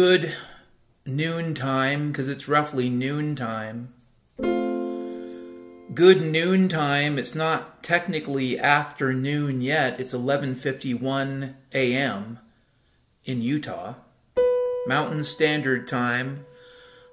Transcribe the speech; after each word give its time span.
good 0.00 0.34
noontime 1.04 2.10
because 2.10 2.26
it's 2.26 2.48
roughly 2.48 2.88
noontime. 2.88 3.92
Good 5.92 6.22
noontime. 6.22 7.18
It's 7.18 7.34
not 7.34 7.82
technically 7.82 8.58
afternoon 8.58 9.60
yet. 9.60 10.00
It's 10.00 10.14
11:51 10.14 11.54
a.m. 11.74 12.38
in 13.26 13.42
Utah. 13.42 13.96
Mountain 14.86 15.22
Standard 15.22 15.86
Time 15.86 16.46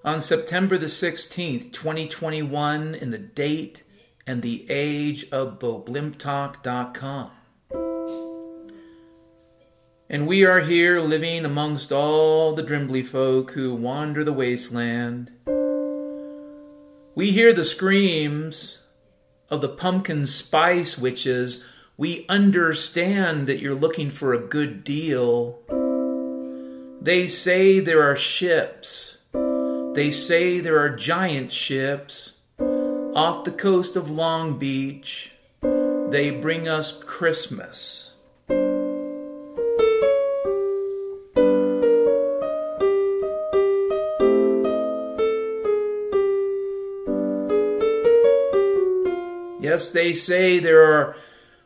on 0.05 0.21
September 0.21 0.77
the 0.77 0.85
16th, 0.85 1.73
2021 1.73 2.95
in 2.95 3.09
the 3.09 3.17
date 3.17 3.83
and 4.25 4.41
the 4.41 4.65
age 4.69 5.29
of 5.29 5.59
BoBlimpTalk.com. 5.59 7.31
And 10.09 10.25
we 10.25 10.45
are 10.45 10.61
here 10.61 11.01
living 11.01 11.43
amongst 11.43 11.91
all 11.91 12.53
the 12.53 12.63
Drimbly 12.63 13.03
folk 13.03 13.51
who 13.51 13.75
wander 13.75 14.23
the 14.23 14.31
wasteland. 14.31 15.31
We 17.13 17.31
hear 17.31 17.51
the 17.51 17.65
screams 17.65 18.83
of 19.49 19.59
the 19.59 19.67
pumpkin 19.67 20.25
spice 20.25 20.97
witches. 20.97 21.61
We 21.97 22.25
understand 22.29 23.47
that 23.47 23.59
you're 23.59 23.75
looking 23.75 24.09
for 24.09 24.31
a 24.31 24.39
good 24.39 24.85
deal. 24.85 25.59
They 27.01 27.27
say 27.27 27.81
there 27.81 28.03
are 28.09 28.15
ships. 28.15 29.17
They 29.33 30.11
say 30.11 30.61
there 30.61 30.79
are 30.79 30.95
giant 30.95 31.51
ships 31.51 32.31
off 33.13 33.43
the 33.43 33.51
coast 33.51 33.97
of 33.97 34.09
Long 34.09 34.57
Beach. 34.57 35.33
They 35.61 36.31
bring 36.31 36.69
us 36.69 36.93
Christmas. 36.93 38.06
Yes, 49.77 49.89
they 49.89 50.15
say 50.15 50.57
there 50.57 50.81
are 50.81 51.15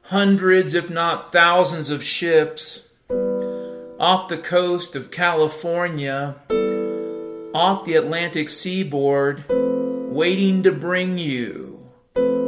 hundreds, 0.02 0.74
if 0.74 0.90
not 0.90 1.32
thousands, 1.32 1.90
of 1.90 2.04
ships 2.04 2.84
off 3.10 4.28
the 4.28 4.38
coast 4.38 4.98
of 4.98 5.12
California, 5.12 6.36
off 7.54 7.86
the 7.86 7.96
Atlantic 7.96 8.50
seaboard, 8.50 9.46
waiting 9.50 10.62
to 10.64 10.74
bring 10.74 11.18
you 11.18 11.90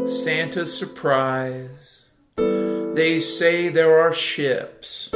Santa's 0.05 0.77
surprise. 0.77 2.07
They 2.35 3.21
say 3.21 3.69
there 3.69 3.97
are 3.97 4.11
ships. 4.11 5.11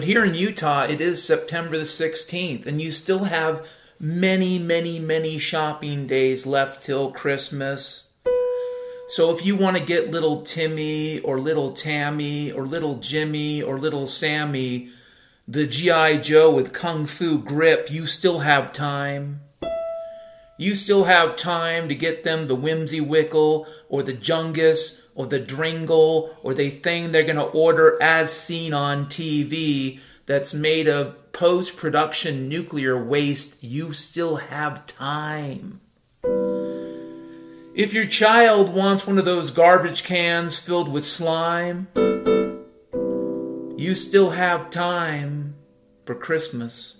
But 0.00 0.06
here 0.06 0.24
in 0.24 0.34
Utah, 0.34 0.84
it 0.84 0.98
is 0.98 1.22
September 1.22 1.76
the 1.76 1.84
16th, 1.84 2.64
and 2.64 2.80
you 2.80 2.90
still 2.90 3.24
have 3.24 3.68
many, 3.98 4.58
many, 4.58 4.98
many 4.98 5.36
shopping 5.36 6.06
days 6.06 6.46
left 6.46 6.82
till 6.82 7.12
Christmas. 7.12 8.04
So 9.08 9.30
if 9.30 9.44
you 9.44 9.56
want 9.56 9.76
to 9.76 9.84
get 9.84 10.10
little 10.10 10.40
Timmy 10.40 11.20
or 11.20 11.38
little 11.38 11.72
Tammy 11.72 12.50
or 12.50 12.66
little 12.66 12.94
Jimmy 12.94 13.60
or 13.60 13.78
little 13.78 14.06
Sammy 14.06 14.88
the 15.46 15.66
G.I. 15.66 16.16
Joe 16.16 16.50
with 16.50 16.72
Kung 16.72 17.04
Fu 17.04 17.38
grip, 17.38 17.90
you 17.90 18.06
still 18.06 18.38
have 18.38 18.72
time. 18.72 19.42
You 20.56 20.76
still 20.76 21.04
have 21.04 21.36
time 21.36 21.90
to 21.90 21.94
get 21.94 22.24
them 22.24 22.46
the 22.46 22.54
Whimsy 22.54 23.02
Wickle 23.02 23.66
or 23.90 24.02
the 24.02 24.14
Jungus 24.14 24.98
or 25.14 25.26
the 25.26 25.40
Dringle 25.40 26.36
or 26.42 26.54
the 26.54 26.70
thing 26.70 27.12
they're 27.12 27.22
going 27.22 27.36
to 27.36 27.42
order 27.42 28.00
as 28.02 28.32
seen 28.32 28.72
on 28.72 29.06
TV 29.06 30.00
that's 30.26 30.54
made 30.54 30.88
of 30.88 31.32
post 31.32 31.76
production 31.76 32.48
nuclear 32.48 33.02
waste. 33.02 33.62
You 33.62 33.92
still 33.92 34.36
have 34.36 34.86
time. 34.86 35.80
If 37.74 37.92
your 37.94 38.04
child 38.04 38.74
wants 38.74 39.06
one 39.06 39.18
of 39.18 39.24
those 39.24 39.50
garbage 39.50 40.04
cans 40.04 40.58
filled 40.58 40.88
with 40.88 41.04
slime, 41.04 41.88
you 43.76 43.94
still 43.94 44.30
have 44.30 44.70
time 44.70 45.54
for 46.04 46.14
Christmas. 46.14 46.96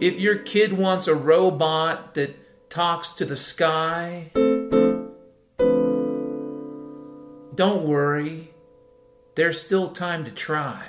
If 0.00 0.20
your 0.20 0.36
kid 0.36 0.72
wants 0.74 1.08
a 1.08 1.14
robot 1.14 2.14
that 2.14 2.36
talks 2.70 3.10
to 3.10 3.24
the 3.24 3.36
sky, 3.36 4.30
don't 7.54 7.84
worry, 7.84 8.50
there's 9.34 9.60
still 9.60 9.88
time 9.88 10.24
to 10.24 10.30
try. 10.30 10.86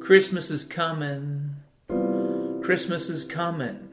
Christmas 0.00 0.50
is 0.50 0.64
coming. 0.64 1.56
Christmas 2.62 3.08
is 3.08 3.24
coming. 3.24 3.88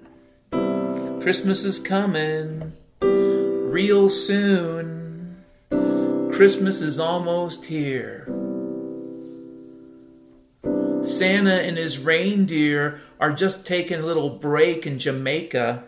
Christmas 1.22 1.64
is 1.64 1.80
coming 1.80 2.74
real 3.02 4.10
soon. 4.10 5.44
Christmas 6.32 6.82
is 6.82 7.00
almost 7.00 7.66
here. 7.66 8.26
Santa 11.04 11.62
and 11.62 11.78
his 11.78 12.00
reindeer 12.00 13.00
are 13.20 13.32
just 13.32 13.66
taking 13.66 14.00
a 14.00 14.06
little 14.06 14.32
break 14.32 14.88
in 14.88 15.00
Jamaica. 15.00 15.84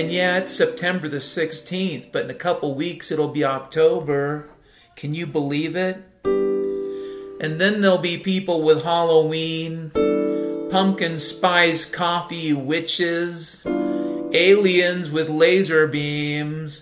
And 0.00 0.10
yeah, 0.10 0.38
it's 0.38 0.56
September 0.56 1.08
the 1.08 1.18
16th, 1.18 2.10
but 2.10 2.24
in 2.24 2.30
a 2.30 2.34
couple 2.34 2.74
weeks 2.74 3.10
it'll 3.10 3.28
be 3.28 3.44
October. 3.44 4.48
Can 4.96 5.12
you 5.12 5.26
believe 5.26 5.76
it? 5.76 6.02
And 6.24 7.60
then 7.60 7.82
there'll 7.82 7.98
be 7.98 8.16
people 8.16 8.62
with 8.62 8.82
Halloween, 8.82 9.90
pumpkin 10.70 11.18
spice 11.18 11.84
coffee 11.84 12.54
witches, 12.54 13.62
aliens 14.32 15.10
with 15.10 15.28
laser 15.28 15.86
beams, 15.86 16.80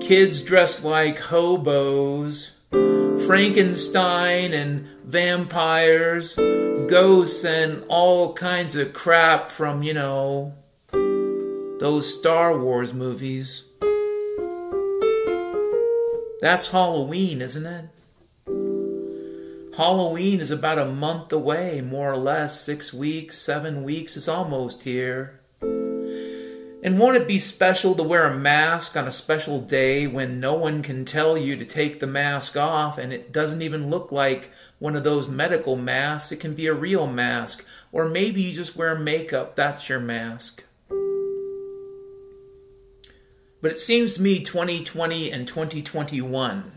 kids 0.00 0.40
dressed 0.40 0.82
like 0.82 1.18
hobos, 1.18 2.52
Frankenstein 2.70 4.54
and 4.54 4.88
vampires, 5.04 6.34
ghosts, 6.34 7.44
and 7.44 7.84
all 7.88 8.32
kinds 8.32 8.74
of 8.74 8.94
crap 8.94 9.50
from, 9.50 9.82
you 9.82 9.92
know, 9.92 10.54
those 11.78 12.12
Star 12.12 12.58
Wars 12.58 12.92
movies. 12.92 13.64
That's 16.40 16.68
Halloween, 16.68 17.40
isn't 17.40 17.66
it? 17.66 17.84
Halloween 19.76 20.40
is 20.40 20.50
about 20.50 20.80
a 20.80 20.86
month 20.86 21.32
away, 21.32 21.80
more 21.80 22.12
or 22.12 22.16
less, 22.16 22.60
six 22.60 22.92
weeks, 22.92 23.38
seven 23.38 23.84
weeks, 23.84 24.16
it's 24.16 24.26
almost 24.26 24.82
here. 24.82 25.40
And 26.80 26.98
won't 26.98 27.16
it 27.16 27.28
be 27.28 27.38
special 27.38 27.94
to 27.94 28.02
wear 28.02 28.26
a 28.26 28.36
mask 28.36 28.96
on 28.96 29.06
a 29.06 29.12
special 29.12 29.60
day 29.60 30.08
when 30.08 30.40
no 30.40 30.54
one 30.54 30.82
can 30.82 31.04
tell 31.04 31.38
you 31.38 31.56
to 31.56 31.64
take 31.64 32.00
the 32.00 32.06
mask 32.08 32.56
off 32.56 32.98
and 32.98 33.12
it 33.12 33.32
doesn't 33.32 33.62
even 33.62 33.90
look 33.90 34.10
like 34.10 34.50
one 34.80 34.96
of 34.96 35.04
those 35.04 35.28
medical 35.28 35.76
masks? 35.76 36.32
It 36.32 36.40
can 36.40 36.54
be 36.54 36.66
a 36.66 36.74
real 36.74 37.06
mask. 37.06 37.64
Or 37.92 38.08
maybe 38.08 38.42
you 38.42 38.52
just 38.52 38.76
wear 38.76 38.96
makeup, 38.96 39.54
that's 39.54 39.88
your 39.88 40.00
mask. 40.00 40.64
But 43.60 43.72
it 43.72 43.78
seems 43.78 44.14
to 44.14 44.22
me 44.22 44.40
2020 44.40 45.30
and 45.30 45.46
2021 45.46 46.72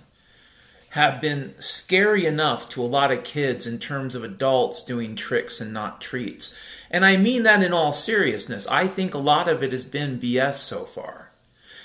have 0.91 1.21
been 1.21 1.53
scary 1.57 2.25
enough 2.25 2.67
to 2.67 2.83
a 2.83 2.83
lot 2.83 3.11
of 3.11 3.23
kids 3.23 3.65
in 3.65 3.79
terms 3.79 4.13
of 4.13 4.25
adults 4.25 4.83
doing 4.83 5.15
tricks 5.15 5.61
and 5.61 5.71
not 5.71 6.01
treats. 6.01 6.53
And 6.89 7.05
I 7.05 7.15
mean 7.15 7.43
that 7.43 7.63
in 7.63 7.71
all 7.71 7.93
seriousness. 7.93 8.67
I 8.67 8.87
think 8.87 9.13
a 9.13 9.19
lot 9.19 9.47
of 9.47 9.63
it 9.63 9.71
has 9.71 9.85
been 9.85 10.19
BS 10.19 10.55
so 10.55 10.83
far. 10.83 11.31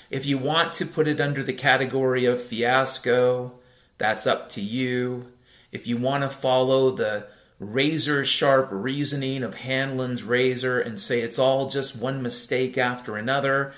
If 0.09 0.25
you 0.25 0.37
want 0.37 0.73
to 0.73 0.85
put 0.85 1.07
it 1.07 1.21
under 1.21 1.41
the 1.41 1.53
category 1.53 2.25
of 2.25 2.41
fiasco, 2.41 3.53
that's 3.97 4.27
up 4.27 4.49
to 4.49 4.61
you. 4.61 5.31
If 5.71 5.87
you 5.87 5.95
want 5.95 6.23
to 6.23 6.29
follow 6.29 6.91
the 6.91 7.27
razor 7.59 8.25
sharp 8.25 8.67
reasoning 8.71 9.41
of 9.41 9.55
Hanlon's 9.55 10.23
razor 10.23 10.79
and 10.79 10.99
say 10.99 11.21
it's 11.21 11.39
all 11.39 11.69
just 11.69 11.95
one 11.95 12.21
mistake 12.21 12.77
after 12.77 13.15
another, 13.15 13.73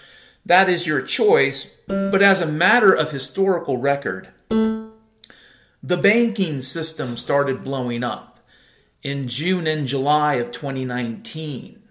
that 0.50 0.68
is 0.68 0.88
your 0.88 1.04
choice. 1.04 1.70
But 1.86 2.24
as 2.24 2.42
a 2.42 2.48
matter 2.48 2.92
of 2.92 3.12
historical 3.12 3.78
record, 3.78 4.30
the 4.50 5.98
banking 6.02 6.64
system 6.64 7.18
started 7.18 7.64
blowing 7.64 8.04
up 8.04 8.40
in 9.04 9.28
June 9.28 9.68
and 9.68 9.88
July 9.88 10.36
of 10.36 10.52
2019. 10.52 11.84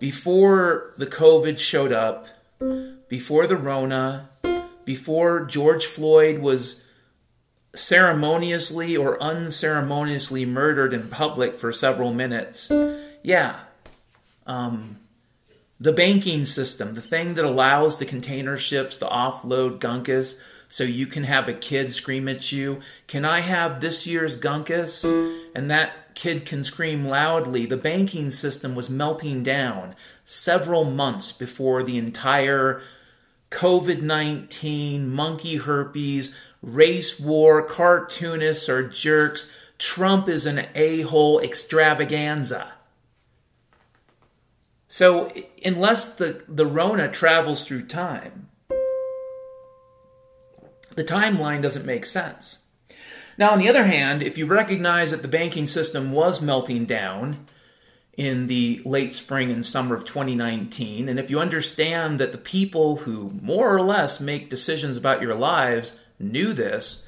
Before 0.00 0.92
the 0.96 1.06
COVID 1.06 1.60
showed 1.60 1.92
up, 1.92 2.26
before 3.08 3.46
the 3.46 3.56
Rona, 3.56 4.28
before 4.84 5.44
George 5.44 5.86
Floyd 5.86 6.40
was 6.40 6.82
ceremoniously 7.76 8.96
or 8.96 9.22
unceremoniously 9.22 10.44
murdered 10.44 10.92
in 10.92 11.06
public 11.06 11.60
for 11.60 11.70
several 11.70 12.12
minutes. 12.12 12.72
Yeah. 13.22 13.60
Um, 14.48 14.98
the 15.84 15.92
banking 15.92 16.46
system, 16.46 16.94
the 16.94 17.02
thing 17.02 17.34
that 17.34 17.44
allows 17.44 17.98
the 17.98 18.06
container 18.06 18.56
ships 18.56 18.96
to 18.96 19.04
offload 19.04 19.78
gunkus 19.80 20.36
so 20.66 20.82
you 20.82 21.06
can 21.06 21.24
have 21.24 21.46
a 21.46 21.52
kid 21.52 21.92
scream 21.92 22.26
at 22.26 22.50
you, 22.50 22.80
Can 23.06 23.26
I 23.26 23.40
have 23.40 23.82
this 23.82 24.06
year's 24.06 24.40
gunkus? 24.40 25.04
And 25.54 25.70
that 25.70 26.14
kid 26.14 26.46
can 26.46 26.64
scream 26.64 27.04
loudly. 27.04 27.66
The 27.66 27.76
banking 27.76 28.30
system 28.30 28.74
was 28.74 28.88
melting 28.88 29.42
down 29.42 29.94
several 30.24 30.84
months 30.84 31.32
before 31.32 31.82
the 31.82 31.98
entire 31.98 32.80
COVID 33.50 34.00
19, 34.00 35.10
monkey 35.10 35.56
herpes, 35.56 36.34
race 36.62 37.20
war, 37.20 37.60
cartoonists 37.62 38.70
are 38.70 38.88
jerks, 38.88 39.52
Trump 39.76 40.30
is 40.30 40.46
an 40.46 40.66
a 40.74 41.02
hole 41.02 41.40
extravaganza. 41.40 42.72
So, 44.94 45.28
unless 45.64 46.04
the, 46.04 46.44
the 46.46 46.64
Rona 46.64 47.10
travels 47.10 47.64
through 47.64 47.86
time, 47.86 48.48
the 50.94 51.02
timeline 51.02 51.62
doesn't 51.62 51.84
make 51.84 52.06
sense. 52.06 52.58
Now, 53.36 53.50
on 53.50 53.58
the 53.58 53.68
other 53.68 53.86
hand, 53.86 54.22
if 54.22 54.38
you 54.38 54.46
recognize 54.46 55.10
that 55.10 55.22
the 55.22 55.26
banking 55.26 55.66
system 55.66 56.12
was 56.12 56.40
melting 56.40 56.84
down 56.84 57.48
in 58.16 58.46
the 58.46 58.82
late 58.84 59.12
spring 59.12 59.50
and 59.50 59.64
summer 59.64 59.96
of 59.96 60.04
2019, 60.04 61.08
and 61.08 61.18
if 61.18 61.28
you 61.28 61.40
understand 61.40 62.20
that 62.20 62.30
the 62.30 62.38
people 62.38 62.98
who 62.98 63.32
more 63.42 63.74
or 63.74 63.82
less 63.82 64.20
make 64.20 64.48
decisions 64.48 64.96
about 64.96 65.20
your 65.20 65.34
lives 65.34 65.98
knew 66.20 66.52
this, 66.52 67.04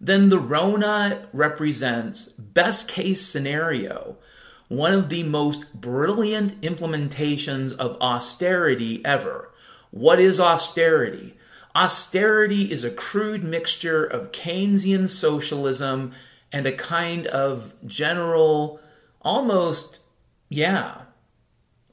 then 0.00 0.28
the 0.28 0.38
Rona 0.38 1.26
represents 1.32 2.26
best 2.26 2.86
case 2.86 3.26
scenario, 3.26 4.18
one 4.68 4.92
of 4.92 5.08
the 5.08 5.22
most 5.22 5.72
brilliant 5.74 6.60
implementations 6.60 7.76
of 7.76 8.00
austerity 8.00 9.04
ever. 9.04 9.50
What 9.90 10.18
is 10.18 10.40
austerity? 10.40 11.36
Austerity 11.76 12.70
is 12.70 12.84
a 12.84 12.90
crude 12.90 13.44
mixture 13.44 14.04
of 14.04 14.32
Keynesian 14.32 15.08
socialism 15.08 16.12
and 16.52 16.66
a 16.66 16.72
kind 16.72 17.26
of 17.26 17.74
general, 17.84 18.80
almost, 19.22 20.00
yeah, 20.48 21.02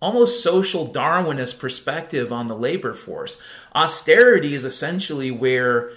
almost 0.01 0.43
social 0.43 0.87
Darwinist 0.87 1.59
perspective 1.59 2.31
on 2.31 2.47
the 2.47 2.55
labor 2.55 2.93
force. 2.93 3.37
Austerity 3.75 4.53
is 4.53 4.65
essentially 4.65 5.31
where 5.31 5.91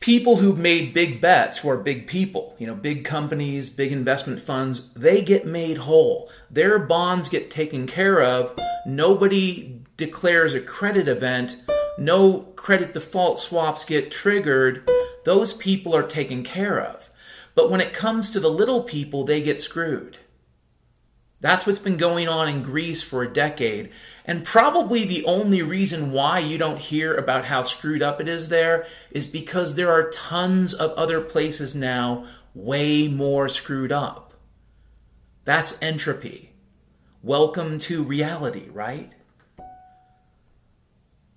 people 0.00 0.36
who've 0.36 0.58
made 0.58 0.94
big 0.94 1.20
bets, 1.20 1.58
who 1.58 1.68
are 1.68 1.76
big 1.76 2.06
people, 2.06 2.54
you 2.58 2.66
know, 2.66 2.74
big 2.74 3.04
companies, 3.04 3.70
big 3.70 3.92
investment 3.92 4.40
funds, 4.40 4.88
they 4.94 5.22
get 5.22 5.46
made 5.46 5.78
whole. 5.78 6.30
Their 6.50 6.78
bonds 6.78 7.28
get 7.28 7.50
taken 7.50 7.86
care 7.86 8.22
of. 8.22 8.58
Nobody 8.86 9.80
declares 9.96 10.54
a 10.54 10.60
credit 10.60 11.08
event 11.08 11.56
no 11.98 12.42
credit 12.54 12.94
default 12.94 13.38
swaps 13.38 13.84
get 13.84 14.12
triggered, 14.12 14.88
those 15.24 15.52
people 15.52 15.94
are 15.94 16.04
taken 16.04 16.44
care 16.44 16.80
of. 16.80 17.10
But 17.56 17.70
when 17.70 17.80
it 17.80 17.92
comes 17.92 18.30
to 18.30 18.40
the 18.40 18.50
little 18.50 18.84
people, 18.84 19.24
they 19.24 19.42
get 19.42 19.60
screwed. 19.60 20.18
That's 21.40 21.66
what's 21.66 21.78
been 21.78 21.96
going 21.96 22.26
on 22.28 22.48
in 22.48 22.62
Greece 22.62 23.00
for 23.00 23.22
a 23.22 23.32
decade. 23.32 23.90
And 24.24 24.44
probably 24.44 25.04
the 25.04 25.24
only 25.24 25.62
reason 25.62 26.10
why 26.10 26.40
you 26.40 26.58
don't 26.58 26.80
hear 26.80 27.14
about 27.14 27.44
how 27.44 27.62
screwed 27.62 28.02
up 28.02 28.20
it 28.20 28.26
is 28.26 28.48
there 28.48 28.86
is 29.12 29.26
because 29.26 29.74
there 29.74 29.92
are 29.92 30.10
tons 30.10 30.74
of 30.74 30.90
other 30.92 31.20
places 31.20 31.76
now 31.76 32.26
way 32.54 33.06
more 33.06 33.48
screwed 33.48 33.92
up. 33.92 34.34
That's 35.44 35.80
entropy. 35.80 36.50
Welcome 37.22 37.78
to 37.80 38.02
reality, 38.02 38.68
right? 38.70 39.12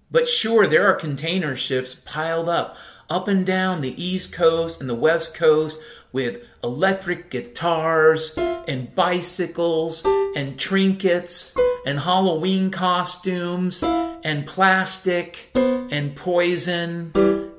But 0.09 0.27
sure, 0.27 0.67
there 0.67 0.87
are 0.87 0.95
container 0.95 1.55
ships 1.55 1.95
piled 1.95 2.49
up 2.49 2.75
up 3.11 3.27
and 3.27 3.45
down 3.45 3.81
the 3.81 4.01
East 4.01 4.31
Coast 4.31 4.79
and 4.79 4.89
the 4.89 4.95
West 4.95 5.35
Coast 5.35 5.81
with 6.13 6.45
electric 6.63 7.29
guitars 7.29 8.33
and 8.37 8.95
bicycles 8.95 10.01
and 10.33 10.57
trinkets 10.57 11.53
and 11.85 11.99
Halloween 11.99 12.71
costumes 12.71 13.83
and 13.83 14.47
plastic 14.47 15.51
and 15.55 16.15
poison 16.15 17.11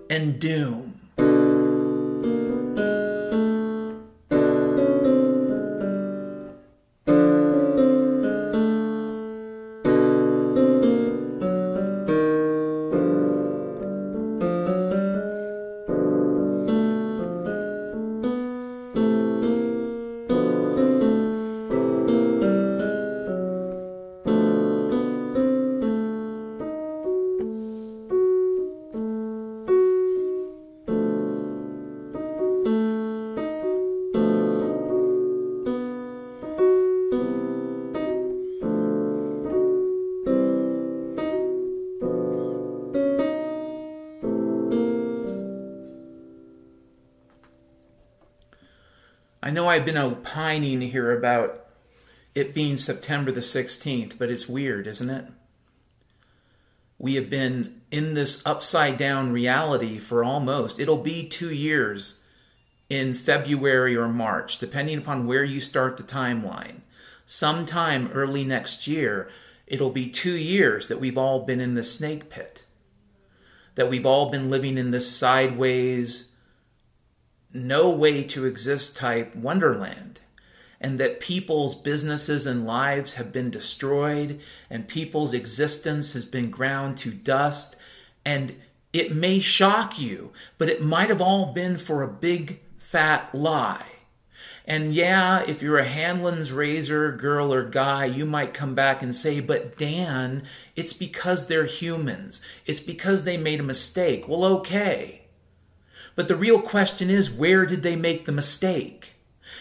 and 0.08 0.40
doom. 0.40 1.01
I've 49.82 49.86
been 49.86 49.96
opining 49.96 50.80
here 50.80 51.10
about 51.10 51.66
it 52.36 52.54
being 52.54 52.76
September 52.76 53.32
the 53.32 53.40
16th, 53.40 54.16
but 54.16 54.30
it's 54.30 54.48
weird, 54.48 54.86
isn't 54.86 55.10
it? 55.10 55.26
We 57.00 57.16
have 57.16 57.28
been 57.28 57.80
in 57.90 58.14
this 58.14 58.40
upside 58.46 58.96
down 58.96 59.32
reality 59.32 59.98
for 59.98 60.22
almost, 60.22 60.78
it'll 60.78 60.98
be 60.98 61.26
two 61.26 61.52
years 61.52 62.20
in 62.88 63.14
February 63.16 63.96
or 63.96 64.06
March, 64.06 64.58
depending 64.58 64.98
upon 64.98 65.26
where 65.26 65.42
you 65.42 65.58
start 65.58 65.96
the 65.96 66.04
timeline. 66.04 66.82
Sometime 67.26 68.08
early 68.12 68.44
next 68.44 68.86
year, 68.86 69.28
it'll 69.66 69.90
be 69.90 70.08
two 70.08 70.36
years 70.36 70.86
that 70.86 71.00
we've 71.00 71.18
all 71.18 71.44
been 71.44 71.60
in 71.60 71.74
the 71.74 71.82
snake 71.82 72.30
pit, 72.30 72.64
that 73.74 73.90
we've 73.90 74.06
all 74.06 74.30
been 74.30 74.48
living 74.48 74.78
in 74.78 74.92
this 74.92 75.10
sideways, 75.10 76.28
no 77.54 77.90
way 77.90 78.22
to 78.24 78.46
exist 78.46 78.96
type 78.96 79.34
wonderland 79.34 80.20
and 80.80 80.98
that 80.98 81.20
people's 81.20 81.74
businesses 81.74 82.46
and 82.46 82.66
lives 82.66 83.14
have 83.14 83.32
been 83.32 83.50
destroyed 83.50 84.40
and 84.68 84.88
people's 84.88 85.32
existence 85.32 86.14
has 86.14 86.24
been 86.24 86.50
ground 86.50 86.96
to 86.96 87.10
dust 87.10 87.76
and 88.24 88.54
it 88.92 89.14
may 89.14 89.38
shock 89.38 89.98
you 89.98 90.32
but 90.58 90.68
it 90.68 90.82
might 90.82 91.08
have 91.08 91.20
all 91.20 91.52
been 91.52 91.76
for 91.76 92.02
a 92.02 92.08
big 92.08 92.60
fat 92.78 93.32
lie 93.34 93.86
and 94.64 94.94
yeah, 94.94 95.42
if 95.46 95.60
you're 95.60 95.78
a 95.78 95.84
Hanlon's 95.84 96.52
razor 96.52 97.10
girl 97.12 97.52
or 97.52 97.64
guy, 97.64 98.04
you 98.04 98.24
might 98.24 98.54
come 98.54 98.74
back 98.74 99.02
and 99.02 99.14
say, 99.14 99.40
but 99.40 99.76
Dan, 99.76 100.44
it's 100.76 100.92
because 100.92 101.46
they're 101.46 101.64
humans. 101.64 102.40
It's 102.64 102.80
because 102.80 103.24
they 103.24 103.36
made 103.36 103.58
a 103.58 103.64
mistake. 103.64 104.28
Well, 104.28 104.44
okay. 104.44 105.21
But 106.14 106.28
the 106.28 106.36
real 106.36 106.60
question 106.60 107.10
is 107.10 107.30
where 107.30 107.66
did 107.66 107.82
they 107.82 107.96
make 107.96 108.24
the 108.24 108.32
mistake? 108.32 109.14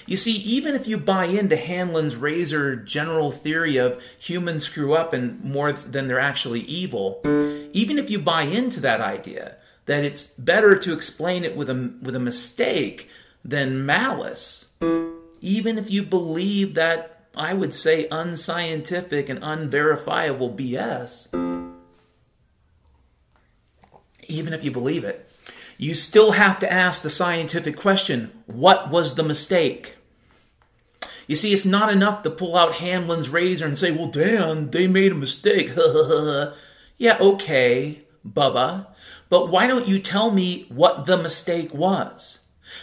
You 0.06 0.18
see, 0.18 0.34
even 0.34 0.76
if 0.76 0.88
you 0.88 0.98
buy 0.98 1.26
into 1.26 1.56
Hanlon's 1.56 2.16
razor 2.16 2.76
general 2.76 3.32
theory 3.32 3.78
of 3.78 4.02
humans 4.20 4.66
screw 4.66 4.94
up 4.94 5.14
and 5.14 5.44
more 5.44 5.72
than 5.74 6.08
they're 6.08 6.20
actually 6.20 6.62
evil, 6.62 7.22
even 7.74 7.98
if 7.98 8.10
you 8.10 8.20
buy 8.20 8.44
into 8.44 8.80
that 8.82 9.02
idea 9.02 9.56
that 9.86 10.04
it's 10.04 10.28
better 10.28 10.78
to 10.78 10.94
explain 10.94 11.44
it 11.44 11.56
with 11.56 11.70
a, 11.70 11.94
with 12.02 12.16
a 12.16 12.20
mistake 12.20 13.10
than 13.44 13.86
malice, 13.86 14.66
even 15.42 15.78
if 15.78 15.90
you 15.90 16.04
believe 16.04 16.76
that, 16.76 17.26
I 17.36 17.54
would 17.54 17.74
say, 17.74 18.08
unscientific 18.12 19.30
and 19.30 19.40
unverifiable 19.42 20.54
BS, 20.54 21.28
even 24.28 24.54
if 24.54 24.64
you 24.64 24.72
believe 24.72 25.04
it, 25.04 25.31
you 25.82 25.96
still 25.96 26.34
have 26.34 26.60
to 26.60 26.72
ask 26.72 27.02
the 27.02 27.10
scientific 27.10 27.76
question 27.76 28.32
what 28.46 28.92
was 28.92 29.16
the 29.16 29.24
mistake? 29.24 29.96
You 31.26 31.36
see, 31.36 31.54
it's 31.54 31.66
not 31.66 31.92
enough 31.92 32.22
to 32.22 32.30
pull 32.30 32.56
out 32.56 32.74
Hanlon's 32.74 33.30
razor 33.30 33.66
and 33.66 33.78
say, 33.78 33.92
well, 33.92 34.08
Dan, 34.08 34.70
they 34.70 34.88
made 34.88 35.12
a 35.12 35.16
mistake. 35.16 35.72
yeah, 36.98 37.18
okay, 37.20 38.04
Bubba, 38.28 38.88
but 39.28 39.50
why 39.50 39.66
don't 39.66 39.88
you 39.88 39.98
tell 39.98 40.30
me 40.30 40.66
what 40.70 41.08
the 41.08 41.18
mistake 41.18 41.74
was? 41.74 42.42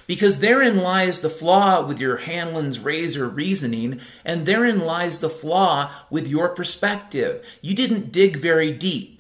Because 0.09 0.41
therein 0.41 0.79
lies 0.79 1.21
the 1.21 1.31
flaw 1.31 1.87
with 1.87 2.01
your 2.01 2.17
Hanlon's 2.17 2.81
razor 2.81 3.29
reasoning, 3.29 4.01
and 4.25 4.45
therein 4.45 4.81
lies 4.81 5.21
the 5.21 5.31
flaw 5.31 5.93
with 6.11 6.27
your 6.27 6.49
perspective. 6.49 7.45
You 7.63 7.77
didn't 7.77 8.11
dig 8.11 8.39
very 8.39 8.73
deep. 8.73 9.18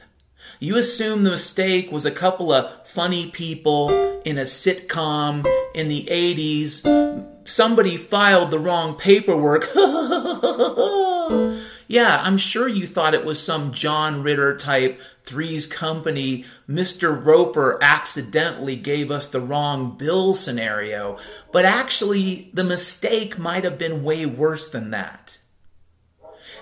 You 0.61 0.77
assume 0.77 1.23
the 1.23 1.31
mistake 1.31 1.93
was 1.93 2.05
a 2.05 2.11
couple 2.11 2.53
of 2.53 2.87
funny 2.87 3.31
people 3.31 3.91
in 4.25 4.39
a 4.39 4.43
sitcom 4.43 5.47
in 5.75 5.89
the 5.89 6.05
80s. 6.11 7.49
Somebody 7.49 7.97
filed 7.97 8.51
the 8.51 8.59
wrong 8.59 8.95
paperwork. 8.95 9.69
Yeah, 11.91 12.21
I'm 12.23 12.37
sure 12.37 12.69
you 12.69 12.87
thought 12.87 13.15
it 13.15 13.25
was 13.25 13.43
some 13.43 13.73
John 13.73 14.23
Ritter 14.23 14.55
type 14.55 15.01
Three's 15.25 15.65
Company, 15.65 16.45
Mr. 16.69 17.25
Roper 17.25 17.79
accidentally 17.81 18.77
gave 18.77 19.11
us 19.11 19.27
the 19.27 19.41
wrong 19.41 19.97
bill 19.97 20.35
scenario, 20.35 21.19
but 21.51 21.65
actually, 21.65 22.51
the 22.53 22.63
mistake 22.63 23.39
might 23.39 23.65
have 23.65 23.79
been 23.79 24.05
way 24.05 24.27
worse 24.27 24.69
than 24.69 24.91
that. 24.91 25.39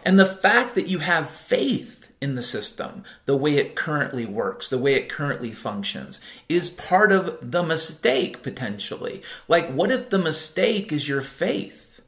And 0.04 0.16
the 0.16 0.26
fact 0.26 0.76
that 0.76 0.86
you 0.86 1.00
have 1.00 1.28
faith 1.28 2.05
in 2.20 2.34
the 2.34 2.42
system, 2.42 3.04
the 3.26 3.36
way 3.36 3.56
it 3.56 3.76
currently 3.76 4.24
works, 4.24 4.68
the 4.68 4.78
way 4.78 4.94
it 4.94 5.08
currently 5.08 5.52
functions, 5.52 6.20
is 6.48 6.70
part 6.70 7.12
of 7.12 7.38
the 7.42 7.62
mistake 7.62 8.42
potentially. 8.42 9.22
Like, 9.48 9.70
what 9.70 9.90
if 9.90 10.10
the 10.10 10.18
mistake 10.18 10.92
is 10.92 11.08
your 11.08 11.22
faith? 11.22 12.00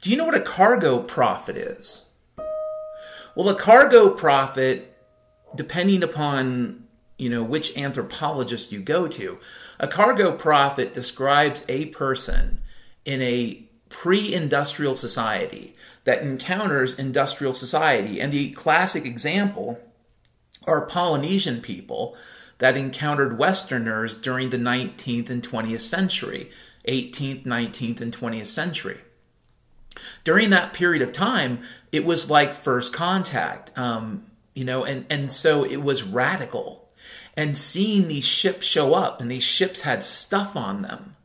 Do 0.00 0.10
you 0.10 0.16
know 0.16 0.26
what 0.26 0.34
a 0.34 0.40
cargo 0.40 1.02
prophet 1.02 1.56
is? 1.56 2.02
Well, 3.34 3.48
a 3.48 3.54
cargo 3.54 4.10
prophet, 4.10 4.96
depending 5.54 6.02
upon 6.02 6.84
you 7.18 7.28
know 7.28 7.42
which 7.42 7.76
anthropologist 7.76 8.72
you 8.72 8.80
go 8.80 9.06
to, 9.06 9.38
a 9.78 9.86
cargo 9.86 10.32
prophet 10.32 10.94
describes 10.94 11.62
a 11.68 11.86
person 11.86 12.60
in 13.04 13.20
a 13.20 13.69
pre-industrial 13.90 14.96
society 14.96 15.76
that 16.04 16.22
encounters 16.22 16.98
industrial 16.98 17.54
society. 17.54 18.20
And 18.20 18.32
the 18.32 18.50
classic 18.52 19.04
example 19.04 19.78
are 20.66 20.86
Polynesian 20.86 21.60
people 21.60 22.16
that 22.58 22.76
encountered 22.76 23.38
Westerners 23.38 24.16
during 24.16 24.50
the 24.50 24.56
19th 24.56 25.28
and 25.28 25.42
20th 25.42 25.82
century, 25.82 26.50
18th, 26.88 27.44
19th, 27.44 28.00
and 28.00 28.16
20th 28.16 28.46
century 28.46 29.00
during 30.24 30.50
that 30.50 30.72
period 30.72 31.02
of 31.02 31.12
time, 31.12 31.62
it 31.92 32.04
was 32.04 32.30
like 32.30 32.52
first 32.52 32.92
contact, 32.92 33.76
um, 33.78 34.24
you 34.54 34.64
know, 34.64 34.84
and, 34.84 35.06
and 35.10 35.32
so 35.32 35.64
it 35.64 35.78
was 35.78 36.02
radical. 36.02 36.88
And 37.36 37.56
seeing 37.56 38.08
these 38.08 38.24
ships 38.24 38.66
show 38.66 38.94
up, 38.94 39.20
and 39.20 39.30
these 39.30 39.42
ships 39.42 39.82
had 39.82 40.04
stuff 40.04 40.56
on 40.56 40.82
them, 40.82 41.16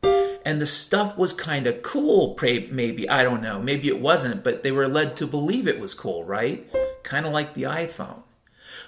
and 0.46 0.60
the 0.60 0.66
stuff 0.66 1.18
was 1.18 1.32
kind 1.32 1.66
of 1.66 1.82
cool, 1.82 2.38
maybe, 2.40 3.08
I 3.08 3.24
don't 3.24 3.42
know, 3.42 3.60
maybe 3.60 3.88
it 3.88 4.00
wasn't, 4.00 4.44
but 4.44 4.62
they 4.62 4.70
were 4.70 4.86
led 4.86 5.16
to 5.16 5.26
believe 5.26 5.66
it 5.66 5.80
was 5.80 5.92
cool, 5.92 6.22
right? 6.22 6.72
Kind 7.02 7.26
of 7.26 7.32
like 7.32 7.54
the 7.54 7.64
iPhone. 7.64 8.22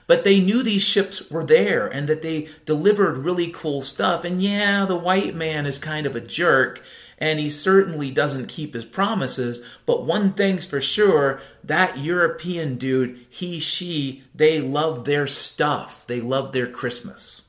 But 0.06 0.22
they 0.22 0.38
knew 0.38 0.62
these 0.62 0.84
ships 0.84 1.28
were 1.28 1.42
there 1.42 1.88
and 1.88 2.08
that 2.08 2.22
they 2.22 2.46
delivered 2.64 3.18
really 3.18 3.48
cool 3.48 3.82
stuff. 3.82 4.22
And 4.22 4.40
yeah, 4.40 4.84
the 4.84 4.94
white 4.94 5.34
man 5.34 5.66
is 5.66 5.80
kind 5.80 6.06
of 6.06 6.14
a 6.14 6.20
jerk 6.20 6.80
and 7.18 7.40
he 7.40 7.50
certainly 7.50 8.12
doesn't 8.12 8.46
keep 8.46 8.72
his 8.72 8.84
promises. 8.84 9.60
But 9.84 10.06
one 10.06 10.34
thing's 10.34 10.64
for 10.64 10.80
sure 10.80 11.40
that 11.64 11.98
European 11.98 12.76
dude, 12.76 13.26
he, 13.28 13.58
she, 13.58 14.22
they 14.32 14.60
love 14.60 15.06
their 15.06 15.26
stuff, 15.26 16.06
they 16.06 16.20
love 16.20 16.52
their 16.52 16.68
Christmas. 16.68 17.42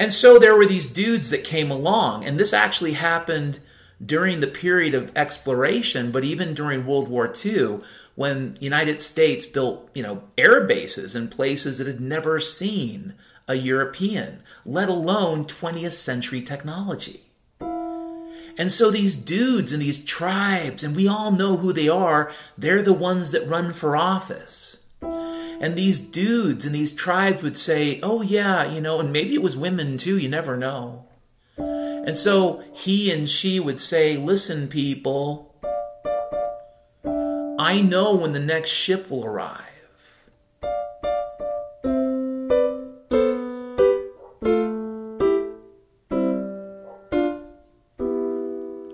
And 0.00 0.14
so 0.14 0.38
there 0.38 0.56
were 0.56 0.64
these 0.64 0.88
dudes 0.88 1.28
that 1.28 1.44
came 1.44 1.70
along, 1.70 2.24
and 2.24 2.40
this 2.40 2.54
actually 2.54 2.94
happened 2.94 3.60
during 4.02 4.40
the 4.40 4.46
period 4.46 4.94
of 4.94 5.12
exploration, 5.14 6.10
but 6.10 6.24
even 6.24 6.54
during 6.54 6.86
World 6.86 7.08
War 7.08 7.30
II, 7.44 7.80
when 8.14 8.56
United 8.60 9.02
States 9.02 9.44
built, 9.44 9.90
you 9.92 10.02
know, 10.02 10.22
air 10.38 10.64
bases 10.64 11.14
in 11.14 11.28
places 11.28 11.76
that 11.76 11.86
had 11.86 12.00
never 12.00 12.40
seen 12.40 13.12
a 13.46 13.56
European, 13.56 14.42
let 14.64 14.88
alone 14.88 15.44
20th 15.44 15.92
century 15.92 16.40
technology. 16.40 17.26
And 18.56 18.72
so 18.72 18.90
these 18.90 19.16
dudes 19.16 19.70
and 19.70 19.82
these 19.82 20.02
tribes, 20.02 20.82
and 20.82 20.96
we 20.96 21.08
all 21.08 21.30
know 21.30 21.58
who 21.58 21.74
they 21.74 21.90
are, 21.90 22.32
they're 22.56 22.80
the 22.80 22.94
ones 22.94 23.32
that 23.32 23.46
run 23.46 23.74
for 23.74 23.98
office. 23.98 24.78
And 25.60 25.76
these 25.76 26.00
dudes 26.00 26.64
and 26.64 26.74
these 26.74 26.94
tribes 26.94 27.42
would 27.42 27.56
say, 27.58 28.00
oh, 28.02 28.22
yeah, 28.22 28.64
you 28.64 28.80
know, 28.80 28.98
and 28.98 29.12
maybe 29.12 29.34
it 29.34 29.42
was 29.42 29.58
women 29.58 29.98
too, 29.98 30.16
you 30.16 30.28
never 30.28 30.56
know. 30.56 31.04
And 31.58 32.16
so 32.16 32.64
he 32.72 33.12
and 33.12 33.28
she 33.28 33.60
would 33.60 33.78
say, 33.78 34.16
listen, 34.16 34.68
people, 34.68 35.54
I 37.58 37.82
know 37.82 38.16
when 38.16 38.32
the 38.32 38.40
next 38.40 38.70
ship 38.70 39.10
will 39.10 39.26
arrive. 39.26 39.66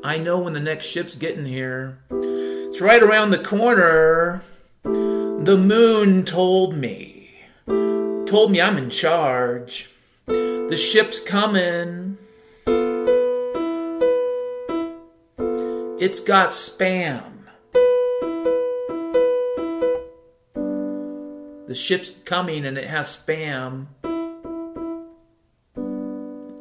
I 0.03 0.19
know 0.19 0.41
when 0.41 0.53
the 0.53 0.61
next 0.61 0.87
ship's 0.87 1.15
getting 1.15 1.47
here. 1.47 2.01
It's 2.11 2.81
right 2.81 3.03
around 3.03 3.31
the 3.31 3.39
corner. 3.39 4.43
The 5.47 5.57
moon 5.57 6.25
told 6.25 6.75
me. 6.75 7.31
Told 7.67 8.51
me 8.51 8.61
I'm 8.61 8.77
in 8.77 8.91
charge. 8.91 9.89
The 10.27 10.77
ship's 10.77 11.21
coming. 11.21 12.19
It's 16.01 16.19
got 16.19 16.51
spam. 16.51 17.45
The 21.69 21.77
ship's 21.77 22.11
coming 22.25 22.67
and 22.67 22.77
it 22.77 22.89
has 22.89 23.17
spam. 23.17 23.87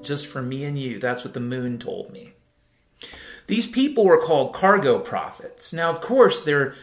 Just 0.03 0.27
for 0.27 0.43
me 0.43 0.63
and 0.63 0.77
you. 0.77 0.99
That's 0.99 1.23
what 1.23 1.33
the 1.33 1.39
moon 1.39 1.79
told 1.79 2.11
me. 2.11 2.33
These 3.47 3.65
people 3.65 4.05
were 4.05 4.21
called 4.21 4.53
cargo 4.53 4.99
prophets. 4.99 5.73
Now, 5.73 5.89
of 5.89 6.01
course, 6.01 6.43
they're 6.43 6.75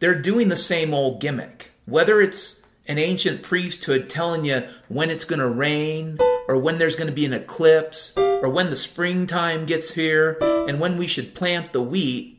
they're 0.00 0.20
doing 0.20 0.48
the 0.48 0.56
same 0.56 0.92
old 0.92 1.20
gimmick. 1.20 1.70
Whether 1.86 2.20
it's 2.20 2.60
an 2.86 2.98
ancient 2.98 3.42
priesthood 3.42 4.10
telling 4.10 4.44
you 4.44 4.66
when 4.88 5.10
it's 5.10 5.24
going 5.24 5.38
to 5.38 5.48
rain, 5.48 6.18
or 6.48 6.58
when 6.58 6.78
there's 6.78 6.96
going 6.96 7.06
to 7.06 7.12
be 7.12 7.26
an 7.26 7.32
eclipse, 7.32 8.12
or 8.16 8.48
when 8.48 8.70
the 8.70 8.76
springtime 8.76 9.66
gets 9.66 9.92
here, 9.92 10.36
and 10.40 10.80
when 10.80 10.96
we 10.96 11.06
should 11.06 11.34
plant 11.34 11.72
the 11.72 11.82
wheat, 11.82 12.38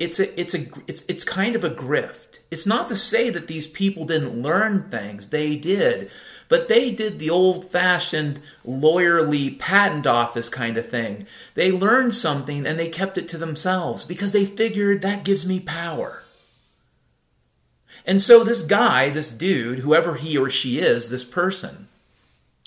it's 0.00 0.18
a 0.18 0.40
it's 0.40 0.54
a 0.54 0.66
it's 0.88 1.04
it's 1.06 1.22
kind 1.22 1.54
of 1.54 1.62
a 1.62 1.70
grift. 1.70 2.40
It's 2.50 2.66
not 2.66 2.88
to 2.88 2.96
say 2.96 3.30
that 3.30 3.46
these 3.46 3.68
people 3.68 4.04
didn't 4.04 4.42
learn 4.42 4.90
things; 4.90 5.28
they 5.28 5.54
did, 5.54 6.10
but 6.48 6.66
they 6.66 6.90
did 6.90 7.20
the 7.20 7.30
old-fashioned 7.30 8.40
lawyerly 8.66 9.56
patent 9.56 10.06
office 10.06 10.48
kind 10.48 10.76
of 10.76 10.88
thing. 10.88 11.26
They 11.54 11.70
learned 11.70 12.14
something 12.14 12.66
and 12.66 12.80
they 12.80 12.88
kept 12.88 13.16
it 13.16 13.28
to 13.28 13.38
themselves 13.38 14.02
because 14.02 14.32
they 14.32 14.44
figured 14.44 15.02
that 15.02 15.24
gives 15.24 15.46
me 15.46 15.60
power. 15.60 16.21
And 18.06 18.20
so 18.20 18.44
this 18.44 18.62
guy, 18.62 19.10
this 19.10 19.30
dude, 19.30 19.80
whoever 19.80 20.14
he 20.14 20.36
or 20.36 20.50
she 20.50 20.78
is, 20.78 21.08
this 21.08 21.24
person, 21.24 21.88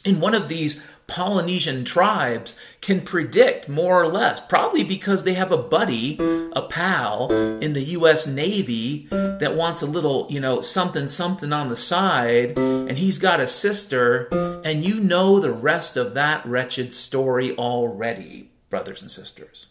in 0.05 0.19
one 0.19 0.35
of 0.35 0.47
these 0.47 0.81
Polynesian 1.07 1.83
tribes 1.83 2.55
can 2.81 3.01
predict 3.01 3.69
more 3.69 4.01
or 4.01 4.07
less, 4.07 4.39
probably 4.39 4.83
because 4.83 5.23
they 5.23 5.33
have 5.33 5.51
a 5.51 5.57
buddy, 5.57 6.17
a 6.53 6.61
pal 6.63 7.31
in 7.31 7.73
the 7.73 7.83
US 7.83 8.25
Navy 8.25 9.07
that 9.11 9.55
wants 9.55 9.81
a 9.81 9.87
little, 9.87 10.27
you 10.29 10.39
know, 10.39 10.61
something 10.61 11.07
something 11.07 11.53
on 11.53 11.69
the 11.69 11.75
side, 11.75 12.57
and 12.57 12.97
he's 12.97 13.19
got 13.19 13.39
a 13.39 13.47
sister, 13.47 14.27
and 14.63 14.83
you 14.83 14.99
know 14.99 15.39
the 15.39 15.51
rest 15.53 15.97
of 15.97 16.13
that 16.13 16.45
wretched 16.45 16.93
story 16.93 17.55
already, 17.55 18.49
brothers 18.69 19.01
and 19.01 19.11
sisters. 19.11 19.67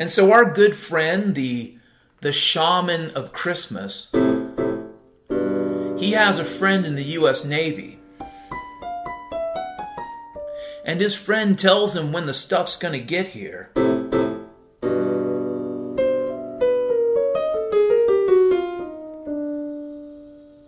And 0.00 0.10
so 0.10 0.32
our 0.32 0.50
good 0.50 0.74
friend, 0.74 1.34
the 1.34 1.76
the 2.22 2.32
shaman 2.32 3.10
of 3.10 3.34
Christmas, 3.34 4.08
he 5.98 6.12
has 6.12 6.38
a 6.38 6.44
friend 6.44 6.86
in 6.86 6.94
the 6.94 7.04
U.S. 7.20 7.44
Navy. 7.44 7.98
And 10.86 11.02
his 11.02 11.14
friend 11.14 11.58
tells 11.58 11.94
him 11.94 12.12
when 12.12 12.24
the 12.24 12.32
stuff's 12.32 12.78
going 12.78 12.94
to 12.94 13.06
get 13.06 13.28
here. 13.28 13.70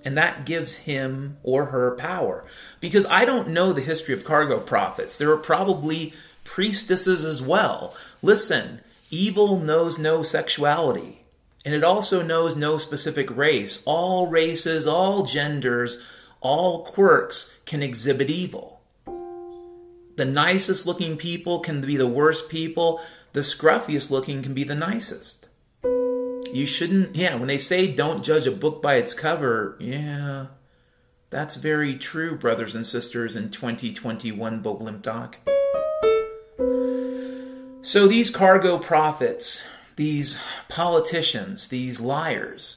And 0.04 0.18
that 0.18 0.44
gives 0.44 0.74
him 0.74 1.38
or 1.42 1.66
her 1.66 1.96
power. 1.96 2.44
Because 2.80 3.06
I 3.06 3.24
don't 3.24 3.48
know 3.48 3.72
the 3.72 3.80
history 3.80 4.12
of 4.12 4.24
cargo 4.24 4.60
prophets. 4.60 5.16
There 5.16 5.32
are 5.32 5.38
probably 5.38 6.12
priestesses 6.44 7.24
as 7.24 7.40
well. 7.40 7.94
Listen, 8.20 8.80
evil 9.12 9.58
knows 9.60 9.98
no 9.98 10.24
sexuality. 10.24 11.20
And 11.64 11.74
it 11.74 11.84
also 11.84 12.22
knows 12.22 12.56
no 12.56 12.78
specific 12.78 13.30
race. 13.36 13.80
All 13.84 14.26
races, 14.26 14.84
all 14.84 15.22
genders, 15.22 16.02
all 16.40 16.84
quirks 16.84 17.56
can 17.64 17.82
exhibit 17.82 18.30
evil. 18.30 18.80
The 20.16 20.24
nicest 20.24 20.86
looking 20.86 21.16
people 21.16 21.60
can 21.60 21.80
be 21.80 21.96
the 21.96 22.08
worst 22.08 22.48
people. 22.48 23.00
The 23.32 23.40
scruffiest 23.40 24.10
looking 24.10 24.42
can 24.42 24.54
be 24.54 24.64
the 24.64 24.74
nicest. 24.74 25.48
You 25.84 26.66
shouldn't, 26.66 27.14
yeah, 27.14 27.36
when 27.36 27.48
they 27.48 27.58
say 27.58 27.86
don't 27.86 28.24
judge 28.24 28.46
a 28.46 28.50
book 28.50 28.82
by 28.82 28.94
its 28.96 29.14
cover, 29.14 29.76
yeah, 29.80 30.46
that's 31.30 31.56
very 31.56 31.96
true, 31.96 32.36
brothers 32.36 32.74
and 32.74 32.84
sisters, 32.84 33.36
in 33.36 33.50
2021 33.50 34.62
Boglimtok. 34.62 35.36
So 37.84 38.06
these 38.06 38.30
cargo 38.30 38.78
prophets, 38.78 39.64
these 39.96 40.38
politicians, 40.68 41.66
these 41.66 42.00
liars, 42.00 42.76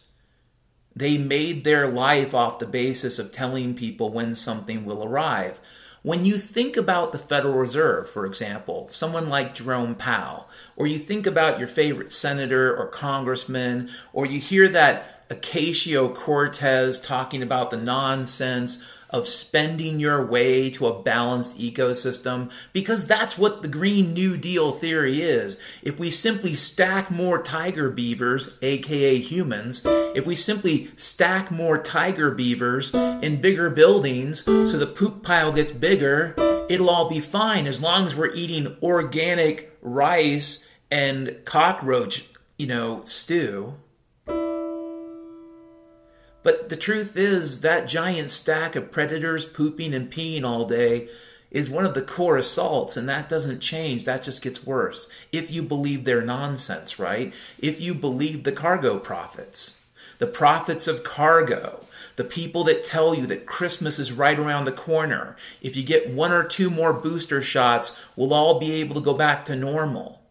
they 0.96 1.20
made 1.20 1.64
their 1.64 1.88
life 1.88 2.34
off 2.34 2.58
the 2.58 2.66
basis 2.66 3.20
of 3.20 3.32
telling 3.32 3.76
people 3.76 4.12
when 4.12 4.34
something 4.34 4.84
will 4.84 5.04
arrive. 5.04 5.62
When 6.02 6.26
you 6.26 6.40
think 6.40 6.76
about 6.76 7.12
the 7.12 7.20
Federal 7.20 7.54
Reserve, 7.54 8.10
for 8.10 8.26
example, 8.26 8.88
someone 8.90 9.30
like 9.30 9.54
Jerome 9.54 9.94
Powell, 9.94 10.50
or 10.76 10.88
you 10.88 10.98
think 10.98 11.28
about 11.28 11.60
your 11.60 11.68
favorite 11.68 12.12
senator 12.12 12.76
or 12.76 12.88
congressman, 12.88 13.92
or 14.12 14.26
you 14.26 14.40
hear 14.40 14.68
that 14.70 15.30
Ocasio 15.30 16.16
Cortez 16.16 17.00
talking 17.00 17.44
about 17.44 17.70
the 17.70 17.78
nonsense 17.78 18.84
of 19.10 19.28
spending 19.28 20.00
your 20.00 20.26
way 20.26 20.70
to 20.72 20.88
a 20.88 21.02
balanced 21.02 21.58
ecosystem 21.58 22.52
because 22.74 23.08
that's 23.08 23.38
what 23.38 23.62
the 23.62 23.68
Green 23.68 24.14
New 24.14 24.38
Deal 24.38 24.72
theory 24.72 25.22
is. 25.22 25.58
If 25.82 26.00
we 26.00 26.10
simply 26.10 26.54
stack 26.54 27.12
more 27.12 27.42
tiger 27.42 27.90
beavers, 27.90 28.58
aka 28.62 29.18
humans, 29.20 29.82
if 29.86 30.26
we 30.26 30.36
simply 30.36 30.92
stack 30.98 31.52
more 31.52 31.82
tiger 31.82 32.32
beavers 32.32 32.94
in 32.94 33.42
bigger 33.42 33.70
buildings 33.70 34.44
so 34.46 34.78
the 34.78 34.88
poop 34.88 35.24
pile 35.24 35.52
gets 35.52 35.72
bigger, 35.72 36.34
it'll 36.70 36.90
all 36.90 37.10
be 37.10 37.20
fine 37.20 37.68
as 37.68 37.82
long 37.82 38.06
as 38.06 38.16
we're 38.16 38.34
eating 38.34 38.76
organic 38.82 39.78
rice 39.82 40.66
and 40.92 41.38
cockroach, 41.46 42.26
you 42.58 42.68
know, 42.68 43.02
stew. 43.06 43.76
But 46.46 46.70
the 46.70 46.78
truth 46.78 47.18
is, 47.18 47.62
that 47.62 47.88
giant 47.88 48.30
stack 48.30 48.76
of 48.76 48.92
predators 48.92 49.48
pooping 49.48 49.96
and 49.96 50.12
peeing 50.12 50.44
all 50.44 50.66
day 50.66 51.10
is 51.50 51.72
one 51.72 51.86
of 51.86 51.96
the 51.96 52.04
core 52.04 52.38
assaults, 52.38 52.96
and 52.96 53.10
that 53.10 53.28
doesn't 53.28 53.62
change. 53.62 54.06
That 54.06 54.22
just 54.22 54.44
gets 54.44 54.64
worse. 54.64 55.10
If 55.32 55.50
you 55.50 55.64
believe 55.64 56.06
their 56.06 56.22
nonsense, 56.22 57.00
right? 57.00 57.34
If 57.58 57.82
you 57.82 57.96
believe 57.96 58.44
the 58.44 58.52
cargo 58.52 59.00
prophets, 59.00 59.74
the 60.20 60.28
prophets 60.28 60.88
of 60.88 61.04
cargo, 61.04 61.88
the 62.16 62.24
people 62.24 62.64
that 62.66 62.84
tell 62.84 63.16
you 63.16 63.26
that 63.26 63.48
Christmas 63.48 63.98
is 63.98 64.12
right 64.12 64.38
around 64.38 64.66
the 64.66 64.72
corner, 64.72 65.36
if 65.64 65.76
you 65.76 65.82
get 65.82 66.12
one 66.12 66.32
or 66.32 66.44
two 66.44 66.70
more 66.70 66.94
booster 66.94 67.42
shots, 67.42 67.98
we'll 68.16 68.36
all 68.36 68.60
be 68.60 68.74
able 68.74 68.94
to 68.94 69.02
go 69.02 69.16
back 69.16 69.46
to 69.46 69.56
normal. 69.56 70.22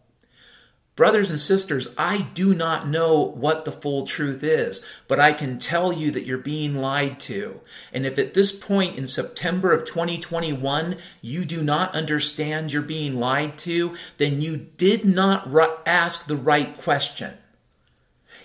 Brothers 0.95 1.29
and 1.29 1.39
sisters, 1.39 1.89
I 1.97 2.29
do 2.33 2.55
not 2.55 2.87
know 2.87 3.19
what 3.19 3.65
the 3.65 3.71
full 3.73 4.07
truth 4.07 4.43
is, 4.43 4.81
but 5.09 5.19
I 5.19 5.33
can 5.33 5.59
tell 5.59 5.91
you 5.91 6.09
that 6.11 6.25
you're 6.25 6.37
being 6.37 6.77
lied 6.77 7.19
to. 7.21 7.59
And 7.91 8.05
if 8.05 8.17
at 8.17 8.33
this 8.33 8.53
point 8.53 8.97
in 8.97 9.07
September 9.07 9.73
of 9.73 9.83
2021 9.83 10.95
you 11.21 11.43
do 11.43 11.61
not 11.61 11.93
understand 11.93 12.71
you're 12.71 12.81
being 12.81 13.19
lied 13.19 13.57
to, 13.59 13.93
then 14.17 14.39
you 14.39 14.55
did 14.55 15.03
not 15.03 15.49
ask 15.85 16.27
the 16.27 16.37
right 16.37 16.77
question. 16.77 17.33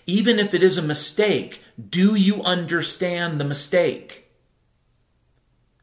Even 0.06 0.40
if 0.40 0.52
it 0.52 0.62
is 0.62 0.76
a 0.76 0.82
mistake, 0.82 1.62
do 1.88 2.16
you 2.16 2.42
understand 2.42 3.38
the 3.38 3.44
mistake? 3.44 4.28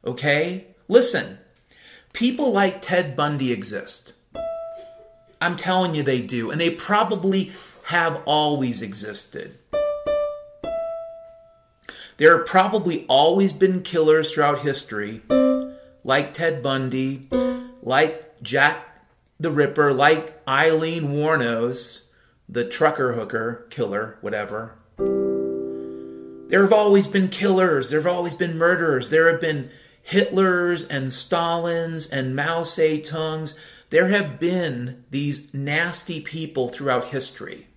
Okay? 0.03 0.67
Listen, 0.89 1.37
people 2.11 2.51
like 2.51 2.81
Ted 2.81 3.15
Bundy 3.15 3.53
exist. 3.53 4.06
I'm 5.41 5.55
telling 5.55 5.95
you 5.95 6.03
they 6.03 6.21
do. 6.21 6.51
And 6.51 6.59
they 6.59 6.69
probably 6.69 7.51
have 7.85 8.21
always 8.25 8.81
existed. 8.81 9.57
There 12.17 12.37
have 12.37 12.47
probably 12.47 13.05
always 13.07 13.53
been 13.53 13.83
killers 13.83 14.31
throughout 14.31 14.59
history, 14.59 15.21
like 16.03 16.33
Ted 16.33 16.63
Bundy, 16.63 17.27
like 17.83 18.41
Jack 18.41 18.87
the 19.39 19.51
Ripper, 19.51 19.93
like 19.93 20.41
Eileen 20.47 21.09
Wuornos, 21.09 22.01
the 22.49 22.65
trucker 22.65 23.13
hooker 23.13 23.67
killer, 23.69 24.17
whatever. 24.21 24.73
There 26.49 26.61
have 26.61 26.73
always 26.73 27.07
been 27.07 27.27
killers, 27.27 27.89
there 27.89 27.99
have 27.99 28.11
always 28.11 28.33
been 28.33 28.57
murderers, 28.57 29.09
there 29.09 29.29
have 29.31 29.41
been 29.41 29.69
Hitlers 30.09 30.87
and 30.89 31.07
Stalins 31.07 32.09
and 32.11 32.35
Mao 32.35 32.61
Zedongs. 32.61 33.55
There 33.89 34.07
have 34.09 34.37
been 34.37 35.05
these 35.11 35.53
nasty 35.53 36.19
people 36.19 36.67
throughout 36.67 37.05
history. 37.05 37.67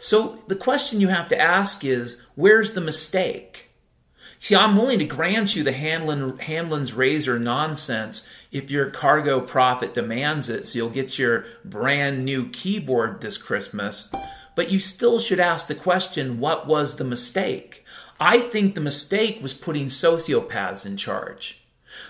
So 0.00 0.40
the 0.48 0.56
question 0.56 1.00
you 1.00 1.08
have 1.08 1.28
to 1.28 1.40
ask 1.40 1.84
is 1.84 2.20
where's 2.34 2.72
the 2.72 2.80
mistake? 2.80 3.70
See, 4.40 4.56
I'm 4.56 4.76
willing 4.76 4.98
to 4.98 5.04
grant 5.04 5.54
you 5.54 5.62
the 5.62 5.72
Hanlon's 5.72 6.92
razor 6.92 7.38
nonsense 7.38 8.26
if 8.50 8.72
your 8.72 8.90
cargo 8.90 9.40
prophet 9.40 9.94
demands 9.94 10.50
it, 10.50 10.66
so 10.66 10.78
you'll 10.78 10.90
get 10.90 11.18
your 11.18 11.44
brand 11.64 12.24
new 12.24 12.48
keyboard 12.48 13.20
this 13.20 13.38
Christmas. 13.38 14.10
But 14.56 14.70
you 14.72 14.80
still 14.80 15.20
should 15.20 15.40
ask 15.40 15.68
the 15.68 15.76
question 15.76 16.40
what 16.40 16.66
was 16.66 16.96
the 16.96 17.04
mistake? 17.04 17.84
I 18.18 18.40
think 18.40 18.74
the 18.74 18.80
mistake 18.80 19.40
was 19.40 19.54
putting 19.54 19.86
sociopaths 19.86 20.84
in 20.84 20.96
charge. 20.96 21.62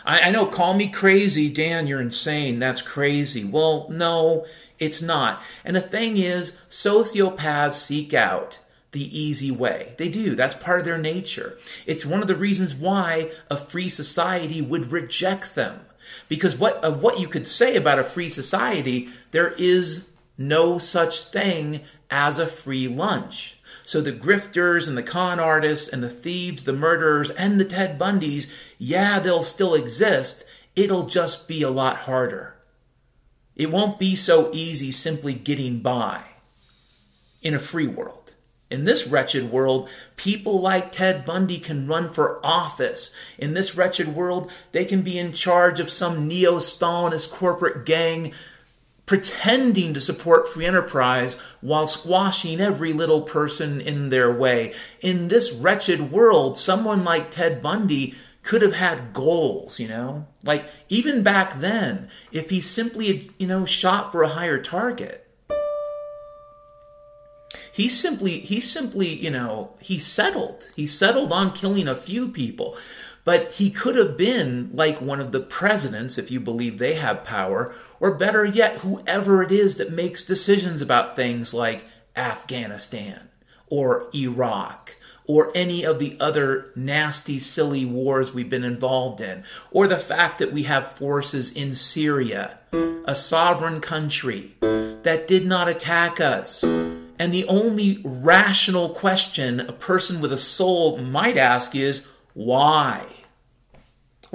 I, 0.05 0.21
I 0.21 0.31
know, 0.31 0.47
call 0.47 0.75
me 0.75 0.89
crazy, 0.89 1.49
Dan, 1.49 1.87
you're 1.87 2.01
insane. 2.01 2.59
That's 2.59 2.83
crazy. 2.83 3.45
Well, 3.45 3.89
no, 3.91 4.47
it's 4.79 5.03
not. 5.03 5.43
And 5.65 5.77
the 5.77 5.81
thing 5.81 6.17
is, 6.17 6.53
sociopaths 6.69 7.75
seek 7.75 8.15
out 8.15 8.59
the 8.93 9.19
easy 9.19 9.51
way. 9.51 9.95
They 9.99 10.09
do. 10.09 10.35
That's 10.35 10.55
part 10.55 10.79
of 10.79 10.85
their 10.85 10.99
nature. 10.99 11.59
It's 11.85 12.07
one 12.07 12.23
of 12.23 12.29
the 12.29 12.37
reasons 12.37 12.75
why 12.75 13.31
a 13.51 13.57
free 13.57 13.89
society 13.89 14.63
would 14.63 14.91
reject 14.91 15.55
them. 15.55 15.81
Because 16.29 16.57
what 16.57 16.77
of 16.85 17.03
what 17.03 17.19
you 17.19 17.29
could 17.29 17.47
say 17.47 17.77
about 17.77 17.99
a 17.99 18.05
free 18.05 18.29
society, 18.29 19.09
there 19.33 19.49
is 19.59 20.07
no 20.39 20.79
such 20.79 21.25
thing 21.25 21.81
as 22.11 22.39
a 22.39 22.47
free 22.47 22.89
lunch. 22.89 23.56
So 23.83 24.01
the 24.01 24.13
grifters 24.13 24.89
and 24.89 24.97
the 24.97 25.03
con 25.03 25.39
artists 25.39 25.89
and 25.89 26.03
the 26.03 26.11
thieves, 26.11 26.65
the 26.65 26.73
murderers, 26.73 27.31
and 27.31 27.61
the 27.61 27.65
Ted 27.65 27.99
Bundys, 27.99 28.47
yeah, 28.79 29.19
they'll 29.19 29.43
still 29.43 29.75
exist. 29.75 30.45
It'll 30.75 31.07
just 31.07 31.49
be 31.49 31.63
a 31.63 31.71
lot 31.71 31.99
harder. 31.99 32.57
It 33.55 33.71
won't 33.71 33.99
be 33.99 34.15
so 34.15 34.51
easy 34.53 34.93
simply 34.93 35.33
getting 35.33 35.81
by 35.81 36.23
in 37.41 37.55
a 37.55 37.59
free 37.59 37.87
world. 37.87 38.33
In 38.69 38.85
this 38.85 39.07
wretched 39.07 39.53
world, 39.53 39.89
people 40.17 40.61
like 40.61 40.91
Ted 40.91 41.25
Bundy 41.25 41.59
can 41.59 41.87
run 41.87 42.13
for 42.13 42.45
office. 42.45 43.13
In 43.39 43.55
this 43.55 43.77
wretched 43.77 44.15
world, 44.15 44.51
they 44.73 44.85
can 44.85 45.03
be 45.03 45.19
in 45.19 45.33
charge 45.33 45.79
of 45.79 45.89
some 45.89 46.27
neo 46.27 46.57
Stalinist 46.57 47.31
corporate 47.31 47.87
gang 47.87 48.33
pretending 49.07 49.95
to 49.95 50.01
support 50.01 50.49
free 50.49 50.67
enterprise 50.67 51.35
while 51.61 51.87
squashing 51.87 52.61
every 52.61 52.93
little 52.93 53.23
person 53.23 53.81
in 53.81 54.09
their 54.09 54.33
way. 54.33 54.75
In 55.01 55.29
this 55.29 55.53
wretched 55.53 56.11
world, 56.11 56.59
someone 56.59 57.05
like 57.05 57.31
Ted 57.31 57.63
Bundy 57.63 58.15
could 58.43 58.63
have 58.63 58.75
had 58.75 59.13
goals, 59.13 59.81
you 59.81 59.89
know? 59.89 60.27
Like, 60.43 60.67
even 60.89 61.23
back 61.23 61.61
then, 61.61 62.09
if 62.31 62.51
he 62.51 62.61
simply, 62.61 63.07
had, 63.07 63.29
you 63.39 63.47
know, 63.47 63.65
shot 63.65 64.13
for 64.13 64.23
a 64.23 64.29
higher 64.29 64.61
target. 64.61 65.27
He 67.73 67.89
simply, 67.89 68.39
he 68.41 68.61
simply, 68.61 69.09
you 69.09 69.31
know, 69.31 69.75
he 69.81 69.99
settled. 69.99 70.71
He 70.75 70.87
settled 70.87 71.33
on 71.33 71.53
killing 71.53 71.89
a 71.89 71.95
few 71.95 72.29
people. 72.29 72.77
But 73.27 73.55
he 73.55 73.71
could 73.71 73.97
have 73.97 74.17
been 74.17 74.71
like 74.73 75.01
one 75.01 75.21
of 75.21 75.33
the 75.33 75.41
presidents, 75.41 76.17
if 76.17 76.31
you 76.31 76.39
believe 76.39 76.79
they 76.79 76.95
have 76.95 77.25
power, 77.25 77.75
or 77.99 78.15
better 78.15 78.45
yet, 78.45 78.77
whoever 78.77 79.43
it 79.43 79.51
is 79.51 79.79
that 79.79 79.91
makes 79.91 80.23
decisions 80.23 80.81
about 80.81 81.17
things 81.17 81.53
like 81.53 81.85
Afghanistan 82.15 83.29
or 83.67 84.09
Iraq 84.15 84.95
or 85.25 85.51
any 85.57 85.83
of 85.83 85.99
the 85.99 86.17
other 86.21 86.71
nasty, 86.77 87.41
silly 87.41 87.85
wars 87.85 88.33
we've 88.33 88.49
been 88.49 88.63
involved 88.63 89.21
in, 89.21 89.43
or 89.73 89.89
the 89.89 89.97
fact 89.97 90.39
that 90.39 90.53
we 90.53 90.63
have 90.63 90.87
forces 90.87 91.51
in 91.51 91.75
Syria, 91.75 92.61
a 93.07 93.15
sovereign 93.17 93.81
country 93.81 94.55
that 94.61 95.27
did 95.27 95.45
not 95.45 95.69
attack 95.69 96.21
us. 96.21 96.63
And 96.63 97.35
the 97.35 97.47
only 97.47 98.01
rational 98.05 98.91
question 98.91 99.59
a 99.59 99.73
person 99.73 100.21
with 100.21 100.33
a 100.33 100.39
soul 100.39 100.99
might 100.99 101.37
ask 101.37 101.75
is, 101.75 102.07
why? 102.35 103.05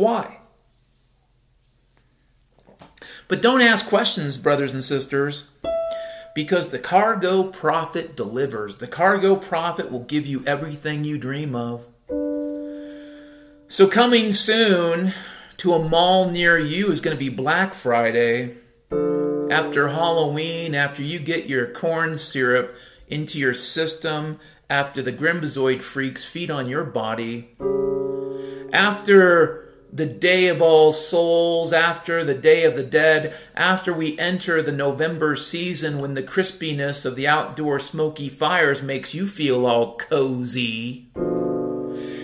Why? 0.02 0.40
But 3.28 3.44
don't 3.44 3.62
ask 3.62 3.86
questions, 3.86 4.36
brothers 4.36 4.74
and 4.74 4.84
sisters. 4.84 5.46
because 6.34 6.70
the 6.70 6.80
cargo 6.80 7.44
prophet 7.44 8.16
delivers. 8.16 8.78
The 8.78 8.88
cargo 8.88 9.36
prophet 9.36 9.92
will 9.92 10.04
give 10.06 10.26
you 10.26 10.44
everything 10.48 11.04
you 11.04 11.20
dream 11.20 11.54
of. 11.54 11.86
So, 13.68 13.88
coming 13.88 14.32
soon 14.32 15.14
to 15.58 15.74
a 15.74 15.88
mall 15.88 16.32
near 16.32 16.58
you 16.58 16.92
is 16.92 17.00
going 17.00 17.16
to 17.16 17.20
be 17.20 17.30
Black 17.30 17.76
Friday. 17.76 18.56
After 19.52 19.90
Halloween, 19.90 20.74
after 20.74 21.04
you 21.04 21.20
get 21.20 21.46
your 21.46 21.68
corn 21.68 22.18
syrup 22.18 22.76
into 23.08 23.38
your 23.38 23.54
system, 23.54 24.40
after 24.68 25.04
the 25.04 25.14
Grimbazoid 25.14 25.84
freaks 25.84 26.26
feed 26.26 26.50
on 26.50 26.68
your 26.68 26.86
body, 26.86 27.50
after 28.74 29.71
the 29.94 30.06
Day 30.06 30.48
of 30.48 30.62
All 30.62 30.92
Souls, 30.92 31.74
after 31.74 32.24
the 32.24 32.34
Day 32.34 32.64
of 32.64 32.76
the 32.76 32.84
Dead, 32.84 33.34
after 33.56 33.94
we 33.94 34.18
enter 34.18 34.62
the 34.62 34.72
November 34.72 35.36
season 35.36 36.00
when 36.00 36.14
the 36.14 36.24
crispiness 36.24 37.06
of 37.06 37.16
the 37.16 37.28
outdoor 37.28 37.80
smoky 37.80 38.30
fires 38.30 38.82
makes 38.82 39.14
you 39.14 39.28
feel 39.28 39.66
all 39.66 39.98
cozy. 39.98 41.10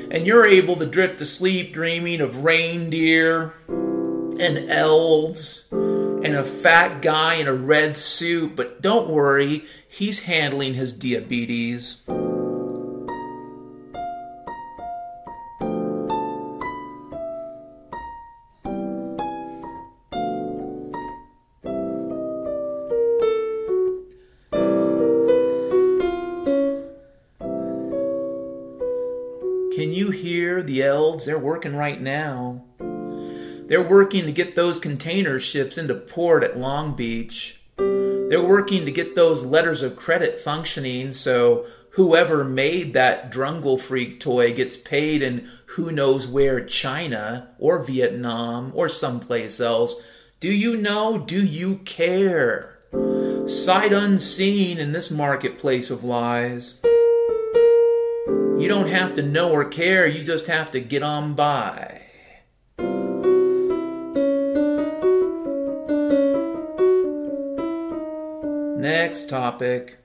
And 0.09 0.25
you're 0.25 0.45
able 0.45 0.77
to 0.77 0.85
drift 0.85 1.19
to 1.19 1.25
sleep 1.25 1.73
dreaming 1.73 2.21
of 2.21 2.43
reindeer 2.43 3.53
and 3.67 4.57
elves 4.69 5.65
and 5.71 6.35
a 6.35 6.43
fat 6.43 7.01
guy 7.01 7.35
in 7.35 7.47
a 7.47 7.53
red 7.53 7.97
suit, 7.97 8.55
but 8.55 8.81
don't 8.81 9.09
worry, 9.09 9.65
he's 9.87 10.23
handling 10.23 10.75
his 10.75 10.93
diabetes. 10.93 12.01
They're 31.27 31.37
working 31.37 31.75
right 31.75 32.01
now. 32.01 32.63
They're 32.79 33.83
working 33.83 34.23
to 34.27 34.31
get 34.31 34.55
those 34.55 34.79
container 34.79 35.41
ships 35.41 35.77
into 35.77 35.93
port 35.93 36.41
at 36.41 36.57
Long 36.57 36.95
Beach. 36.95 37.59
They're 37.75 38.41
working 38.41 38.85
to 38.85 38.91
get 38.93 39.13
those 39.13 39.43
letters 39.43 39.81
of 39.81 39.97
credit 39.97 40.39
functioning 40.39 41.11
so 41.11 41.65
whoever 41.91 42.45
made 42.45 42.93
that 42.93 43.29
Drungle 43.29 43.77
Freak 43.77 44.21
toy 44.21 44.53
gets 44.53 44.77
paid 44.77 45.21
in 45.21 45.49
who 45.65 45.91
knows 45.91 46.25
where 46.25 46.63
China 46.63 47.49
or 47.59 47.83
Vietnam 47.83 48.71
or 48.73 48.87
someplace 48.87 49.59
else. 49.59 49.95
Do 50.39 50.49
you 50.49 50.77
know? 50.77 51.17
Do 51.17 51.43
you 51.43 51.79
care? 51.79 52.79
Sight 53.47 53.91
unseen 53.91 54.77
in 54.77 54.93
this 54.93 55.11
marketplace 55.11 55.89
of 55.89 56.05
lies. 56.05 56.75
You 58.59 58.67
don't 58.67 58.87
have 58.87 59.13
to 59.13 59.21
know 59.21 59.51
or 59.51 59.65
care, 59.65 60.07
you 60.07 60.23
just 60.23 60.47
have 60.47 60.71
to 60.71 60.79
get 60.79 61.03
on 61.03 61.35
by. 61.35 62.01
Next 68.79 69.29
topic. 69.29 69.99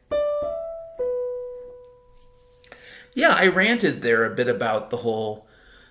Yeah, 3.14 3.30
I 3.30 3.46
ranted 3.46 4.02
there 4.02 4.26
a 4.26 4.34
bit 4.34 4.48
about 4.48 4.90
the 4.90 4.98
whole. 4.98 5.46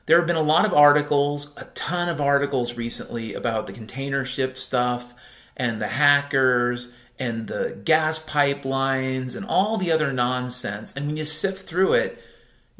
There 0.05 0.19
have 0.19 0.27
been 0.27 0.35
a 0.35 0.41
lot 0.41 0.65
of 0.65 0.73
articles, 0.73 1.55
a 1.57 1.65
ton 1.73 2.09
of 2.09 2.21
articles 2.21 2.77
recently 2.77 3.33
about 3.33 3.65
the 3.65 3.73
container 3.73 4.23
ship 4.23 4.55
stuff 4.55 5.15
and 5.57 5.81
the 5.81 5.87
hackers 5.87 6.93
and 7.17 7.47
the 7.47 7.81
gas 7.83 8.19
pipelines 8.19 9.35
and 9.35 9.47
all 9.47 9.77
the 9.77 9.91
other 9.91 10.13
nonsense. 10.13 10.93
And 10.95 11.07
when 11.07 11.17
you 11.17 11.25
sift 11.25 11.67
through 11.67 11.93
it, 11.93 12.21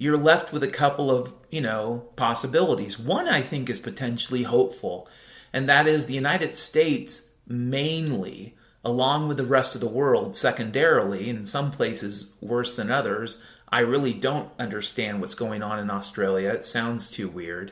you're 0.01 0.17
left 0.17 0.51
with 0.51 0.63
a 0.63 0.67
couple 0.67 1.11
of, 1.11 1.31
you 1.51 1.61
know, 1.61 2.07
possibilities. 2.15 2.97
One 2.97 3.27
I 3.27 3.41
think 3.41 3.69
is 3.69 3.77
potentially 3.77 4.41
hopeful, 4.41 5.07
and 5.53 5.69
that 5.69 5.85
is 5.85 6.07
the 6.07 6.15
United 6.15 6.55
States 6.55 7.21
mainly, 7.45 8.55
along 8.83 9.27
with 9.27 9.37
the 9.37 9.45
rest 9.45 9.75
of 9.75 9.81
the 9.81 9.87
world, 9.87 10.35
secondarily, 10.35 11.29
in 11.29 11.45
some 11.45 11.69
places 11.69 12.31
worse 12.41 12.75
than 12.75 12.89
others. 12.89 13.37
I 13.71 13.81
really 13.81 14.11
don't 14.11 14.49
understand 14.57 15.21
what's 15.21 15.35
going 15.35 15.61
on 15.61 15.77
in 15.77 15.91
Australia. 15.91 16.49
It 16.49 16.65
sounds 16.65 17.11
too 17.11 17.29
weird. 17.29 17.71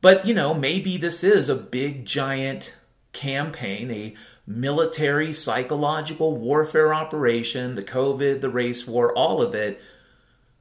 But, 0.00 0.26
you 0.26 0.34
know, 0.34 0.54
maybe 0.54 0.96
this 0.96 1.22
is 1.22 1.48
a 1.48 1.54
big, 1.54 2.04
giant 2.04 2.74
campaign, 3.12 3.92
a 3.92 4.16
military, 4.44 5.34
psychological 5.34 6.36
warfare 6.36 6.92
operation, 6.92 7.76
the 7.76 7.84
COVID, 7.84 8.40
the 8.40 8.50
race 8.50 8.88
war, 8.88 9.16
all 9.16 9.40
of 9.40 9.54
it 9.54 9.80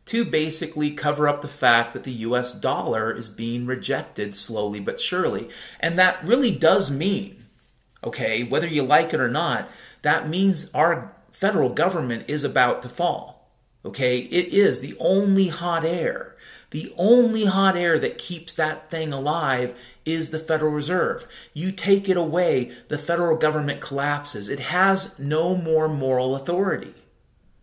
to 0.10 0.26
basically 0.26 0.89
cover 0.89 1.28
up 1.28 1.41
the 1.41 1.48
fact 1.48 1.93
that 1.93 2.02
the 2.02 2.12
US 2.12 2.56
dollar 2.56 3.12
is 3.15 3.30
being 3.30 3.67
rejected 3.67 4.34
slowly 4.34 4.80
but 4.80 5.00
surely. 5.00 5.50
And 5.80 6.00
that 6.00 6.24
really 6.26 6.50
does 6.50 6.89
mean, 6.89 7.45
okay, 8.04 8.43
whether 8.43 8.65
you 8.65 8.82
like 8.82 9.13
it 9.13 9.19
or 9.19 9.30
not, 9.30 9.69
that 10.02 10.28
means 10.28 10.72
our 10.74 11.15
federal 11.32 11.69
government 11.69 12.26
is 12.28 12.43
about 12.43 12.82
to 12.82 12.89
fall. 12.89 13.52
Okay, 13.86 14.17
it 14.17 14.48
is 14.48 14.80
the 14.80 14.98
only 15.00 15.50
hot 15.50 15.86
air. 15.86 16.36
The 16.72 16.91
only 16.98 17.45
hot 17.45 17.78
air 17.78 18.00
that 18.00 18.17
keeps 18.17 18.56
that 18.56 18.89
thing 18.89 19.13
alive 19.13 19.78
is 20.06 20.30
the 20.30 20.39
Federal 20.39 20.72
Reserve. 20.72 21.26
You 21.54 21.72
take 21.72 22.10
it 22.10 22.17
away, 22.17 22.72
the 22.88 22.98
federal 22.98 23.38
government 23.38 23.80
collapses. 23.80 24.50
It 24.50 24.60
has 24.60 25.17
no 25.17 25.56
more 25.56 25.88
moral 25.88 26.36
authority. 26.36 26.93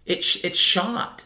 It, 0.06 0.24
it's 0.42 0.58
shot. 0.58 1.25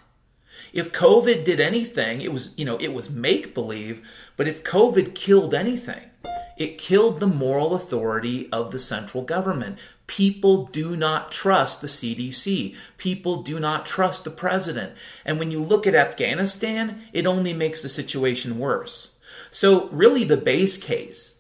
If 0.73 0.93
COVID 0.93 1.45
did 1.45 1.61
anything, 1.61 2.21
it 2.21 2.33
was, 2.33 2.55
you 2.57 2.65
know, 2.65 2.77
it 2.79 2.93
was 2.93 3.11
make 3.11 3.55
believe, 3.55 4.01
but 4.37 4.49
if 4.49 4.65
COVID 4.65 5.15
killed 5.15 5.55
anything, 5.55 6.11
it 6.57 6.77
killed 6.77 7.21
the 7.21 7.27
moral 7.27 7.75
authority 7.75 8.49
of 8.53 8.71
the 8.71 8.79
central 8.79 9.23
government. 9.23 9.79
People 10.07 10.67
do 10.67 10.95
not 10.95 11.33
trust 11.33 11.81
the 11.81 11.87
CDC. 11.87 12.77
People 12.99 13.43
do 13.43 13.59
not 13.59 13.87
trust 13.87 14.25
the 14.25 14.31
president. 14.31 14.93
And 15.25 15.39
when 15.39 15.51
you 15.51 15.63
look 15.63 15.87
at 15.87 15.95
Afghanistan, 15.95 17.03
it 17.15 17.27
only 17.27 17.55
makes 17.55 17.81
the 17.81 17.89
situation 17.89 18.59
worse. 18.59 19.13
So, 19.51 19.89
really, 19.89 20.25
the 20.25 20.37
base 20.37 20.77
case, 20.77 21.37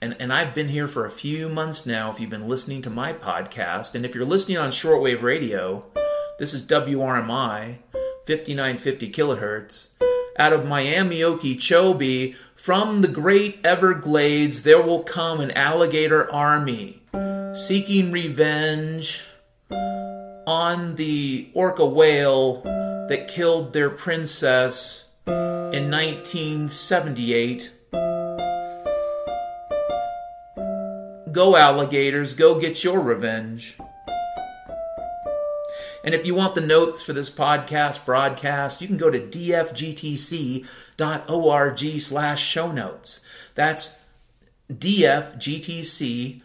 and, 0.00 0.16
and 0.20 0.32
I've 0.32 0.54
been 0.54 0.68
here 0.68 0.86
for 0.86 1.04
a 1.04 1.10
few 1.10 1.48
months 1.48 1.84
now, 1.84 2.10
if 2.10 2.20
you've 2.20 2.30
been 2.30 2.48
listening 2.48 2.82
to 2.82 2.90
my 2.90 3.12
podcast, 3.12 3.94
and 3.96 4.04
if 4.04 4.14
you're 4.14 4.24
listening 4.24 4.58
on 4.58 4.70
shortwave 4.70 5.22
radio, 5.22 5.84
this 6.38 6.54
is 6.54 6.62
WRMI. 6.62 7.78
5950 8.26 9.10
kilohertz. 9.10 9.88
Out 10.38 10.52
of 10.52 10.66
Miami 10.66 11.22
Okeechobee, 11.22 12.34
from 12.54 13.00
the 13.00 13.08
great 13.08 13.58
Everglades, 13.64 14.62
there 14.62 14.80
will 14.80 15.02
come 15.02 15.40
an 15.40 15.50
alligator 15.50 16.32
army 16.32 17.02
seeking 17.54 18.10
revenge 18.10 19.22
on 20.46 20.94
the 20.94 21.50
orca 21.54 21.84
whale 21.84 22.62
that 23.08 23.28
killed 23.28 23.72
their 23.72 23.90
princess 23.90 25.04
in 25.26 25.90
1978. 25.90 27.72
Go, 31.32 31.56
alligators, 31.56 32.34
go 32.34 32.60
get 32.60 32.84
your 32.84 33.00
revenge. 33.00 33.76
And 36.04 36.14
if 36.14 36.26
you 36.26 36.34
want 36.34 36.54
the 36.54 36.60
notes 36.60 37.02
for 37.02 37.12
this 37.12 37.30
podcast 37.30 38.04
broadcast, 38.04 38.80
you 38.80 38.88
can 38.88 38.96
go 38.96 39.10
to 39.10 39.20
dfgtc.org 39.20 40.64
slash 42.00 42.44
show 42.44 42.72
notes. 42.72 43.20
That's 43.54 43.94
dfgtc.org 44.70 46.40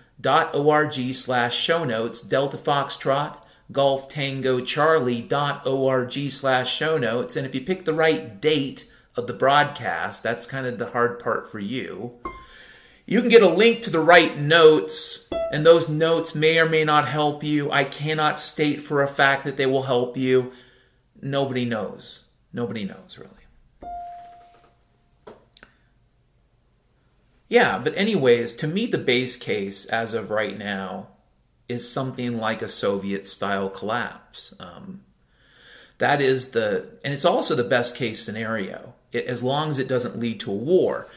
slash 1.15 1.55
show 1.57 1.83
notes, 1.83 2.21
Delta 2.21 2.57
Foxtrot, 2.57 3.41
Golf 3.71 4.07
Tango 4.09 4.59
Charlie.org 4.61 6.31
slash 6.31 6.75
show 6.75 6.97
notes. 6.97 7.35
And 7.35 7.45
if 7.47 7.55
you 7.55 7.61
pick 7.61 7.85
the 7.85 7.93
right 7.93 8.39
date 8.39 8.85
of 9.15 9.27
the 9.27 9.33
broadcast, 9.33 10.21
that's 10.23 10.45
kind 10.45 10.67
of 10.67 10.77
the 10.77 10.91
hard 10.91 11.19
part 11.19 11.51
for 11.51 11.59
you. 11.59 12.13
You 13.09 13.21
can 13.21 13.29
get 13.29 13.41
a 13.41 13.47
link 13.47 13.83
to 13.83 13.89
the 13.89 14.01
right 14.01 14.37
notes, 14.37 15.25
and 15.49 15.65
those 15.65 15.87
notes 15.87 16.35
may 16.35 16.59
or 16.59 16.67
may 16.67 16.83
not 16.83 17.07
help 17.07 17.41
you. 17.41 17.71
I 17.71 17.85
cannot 17.85 18.37
state 18.37 18.81
for 18.81 19.01
a 19.01 19.07
fact 19.07 19.45
that 19.45 19.55
they 19.55 19.65
will 19.65 19.83
help 19.83 20.17
you. 20.17 20.51
Nobody 21.21 21.63
knows. 21.63 22.25
Nobody 22.51 22.83
knows, 22.83 23.17
really. 23.17 23.87
Yeah, 27.47 27.79
but, 27.79 27.97
anyways, 27.97 28.53
to 28.55 28.67
me, 28.67 28.87
the 28.87 28.97
base 28.97 29.37
case 29.37 29.85
as 29.85 30.13
of 30.13 30.29
right 30.29 30.57
now 30.57 31.07
is 31.69 31.89
something 31.89 32.37
like 32.37 32.61
a 32.61 32.67
Soviet 32.67 33.25
style 33.25 33.69
collapse. 33.69 34.53
Um, 34.59 35.03
that 35.97 36.19
is 36.19 36.49
the, 36.49 36.89
and 37.05 37.13
it's 37.13 37.23
also 37.23 37.55
the 37.55 37.63
best 37.63 37.95
case 37.95 38.21
scenario, 38.21 38.95
it, 39.13 39.27
as 39.27 39.43
long 39.43 39.69
as 39.69 39.79
it 39.79 39.87
doesn't 39.87 40.19
lead 40.19 40.41
to 40.41 40.51
a 40.51 40.55
war 40.55 41.07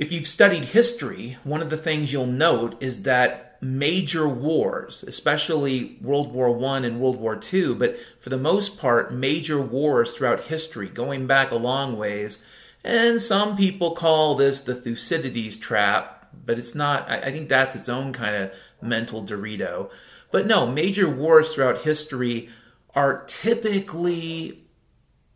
If 0.00 0.12
you've 0.12 0.26
studied 0.26 0.64
history, 0.64 1.36
one 1.44 1.60
of 1.60 1.68
the 1.68 1.76
things 1.76 2.10
you'll 2.10 2.24
note 2.24 2.82
is 2.82 3.02
that 3.02 3.58
major 3.60 4.26
wars, 4.26 5.04
especially 5.06 5.98
World 6.00 6.32
War 6.32 6.58
I 6.72 6.78
and 6.78 6.98
World 6.98 7.20
War 7.20 7.38
II, 7.52 7.74
but 7.74 7.98
for 8.18 8.30
the 8.30 8.38
most 8.38 8.78
part, 8.78 9.12
major 9.12 9.60
wars 9.60 10.16
throughout 10.16 10.44
history, 10.44 10.88
going 10.88 11.26
back 11.26 11.50
a 11.50 11.56
long 11.56 11.98
ways, 11.98 12.42
and 12.82 13.20
some 13.20 13.58
people 13.58 13.90
call 13.90 14.36
this 14.36 14.62
the 14.62 14.74
Thucydides 14.74 15.58
trap, 15.58 16.30
but 16.46 16.58
it's 16.58 16.74
not, 16.74 17.10
I 17.10 17.30
think 17.30 17.50
that's 17.50 17.76
its 17.76 17.90
own 17.90 18.14
kind 18.14 18.36
of 18.36 18.52
mental 18.80 19.22
Dorito. 19.22 19.90
But 20.30 20.46
no, 20.46 20.66
major 20.66 21.10
wars 21.10 21.54
throughout 21.54 21.82
history 21.82 22.48
are 22.94 23.22
typically 23.24 24.64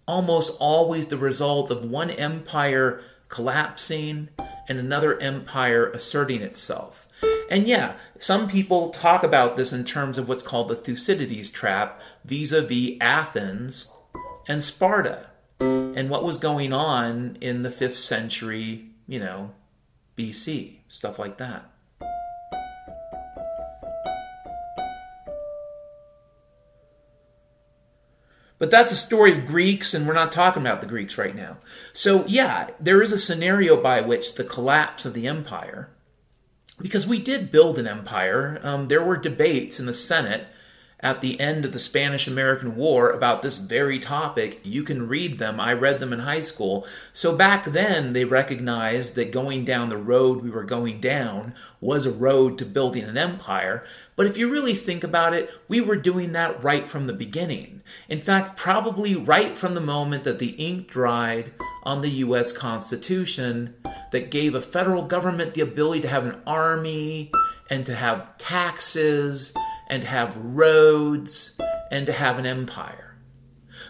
almost 0.09 0.53
always 0.59 1.09
the 1.09 1.19
result 1.19 1.71
of 1.71 1.85
one 1.85 2.11
empire 2.11 3.03
collapsing 3.35 4.29
and 4.69 4.79
another 4.79 5.19
empire 5.21 5.91
asserting 5.91 6.41
itself. 6.41 7.09
And 7.51 7.67
yeah, 7.67 7.95
some 8.17 8.49
people 8.49 8.91
talk 8.91 9.25
about 9.25 9.57
this 9.57 9.73
in 9.73 9.83
terms 9.85 10.19
of 10.19 10.29
what's 10.29 10.43
called 10.43 10.69
the 10.69 10.77
Thucydides 10.77 11.51
trap 11.51 12.01
vis 12.25 12.53
a 12.53 12.63
vis 12.63 12.93
Athens 13.01 13.89
and 14.47 14.63
Sparta 14.63 15.27
and 15.59 16.09
what 16.09 16.23
was 16.23 16.39
going 16.39 16.73
on 16.73 17.37
in 17.41 17.63
the 17.63 17.71
5th 17.71 17.97
century, 17.97 18.91
you 19.09 19.19
know, 19.19 19.51
BC, 20.17 20.79
stuff 20.87 21.19
like 21.19 21.39
that. 21.39 21.69
But 28.59 28.71
that's 28.71 28.91
the 28.91 28.97
story 28.97 29.37
of 29.37 29.47
Greeks, 29.47 29.95
and 29.95 30.07
we're 30.07 30.15
not 30.15 30.33
talking 30.33 30.63
about 30.63 30.81
the 30.81 30.87
Greeks 30.87 31.19
right 31.19 31.35
now. 31.35 31.59
So, 31.93 32.25
yeah, 32.27 32.71
there 32.79 33.03
is 33.03 33.13
a 33.13 33.19
scenario 33.19 33.81
by 33.81 34.01
which 34.01 34.35
the 34.35 34.45
collapse 34.45 35.05
of 35.05 35.13
the 35.13 35.27
empire, 35.27 35.91
because 36.81 37.07
we 37.07 37.19
did 37.19 37.53
build 37.53 37.79
an 37.79 37.87
empire, 37.87 38.61
um, 38.63 38.89
there 38.89 39.03
were 39.03 39.17
debates 39.17 39.81
in 39.81 39.87
the 39.87 39.95
Senate 39.95 40.47
at 41.05 41.21
the 41.21 41.39
end 41.39 41.67
of 41.67 41.73
the 41.73 41.79
Spanish 41.79 42.27
American 42.27 42.77
War 42.77 43.11
about 43.11 43.43
this 43.43 43.59
very 43.59 43.99
topic. 43.99 44.59
You 44.63 44.83
can 44.83 45.07
read 45.07 45.39
them. 45.39 45.61
I 45.61 45.75
read 45.75 46.01
them 46.01 46.15
in 46.15 46.21
high 46.21 46.41
school. 46.41 46.87
So 47.13 47.37
back 47.37 47.67
then, 47.67 48.15
they 48.15 48.25
recognized 48.25 49.15
that 49.15 49.31
going 49.31 49.67
down 49.67 49.91
the 49.91 49.99
road 49.99 50.43
we 50.43 50.51
were 50.51 50.65
going 50.65 51.03
down 51.03 51.55
was 51.79 52.07
a 52.07 52.11
road 52.11 52.57
to 52.57 52.65
building 52.65 53.05
an 53.05 53.19
empire. 53.19 53.85
But 54.17 54.25
if 54.27 54.39
you 54.39 54.51
really 54.51 54.75
think 54.75 55.05
about 55.05 55.35
it, 55.35 55.51
we 55.69 55.83
were 55.83 55.97
doing 55.97 56.33
that 56.33 56.65
right 56.65 56.89
from 56.89 57.07
the 57.07 57.13
beginning. 57.13 57.83
In 58.09 58.19
fact, 58.19 58.57
probably 58.57 59.15
right 59.15 59.59
from 59.59 59.75
the 59.75 59.83
moment 59.83 60.25
that 60.25 60.39
the 60.39 60.53
ink 60.53 60.89
dried 60.89 61.53
on 61.83 62.01
the 62.01 62.09
U.S. 62.09 62.51
Constitution 62.51 63.75
that 64.11 64.31
gave 64.31 64.55
a 64.55 64.61
federal 64.63 65.03
government 65.03 65.53
the 65.53 65.61
ability 65.61 66.01
to 66.01 66.09
have 66.09 66.25
an 66.25 66.41
army 66.47 67.31
and 67.69 67.85
to 67.85 67.95
have 67.95 68.39
taxes 68.39 69.53
and 69.89 70.03
to 70.03 70.09
have 70.09 70.37
roads 70.37 71.53
and 71.91 72.07
to 72.07 72.13
have 72.13 72.39
an 72.39 72.47
empire. 72.47 73.17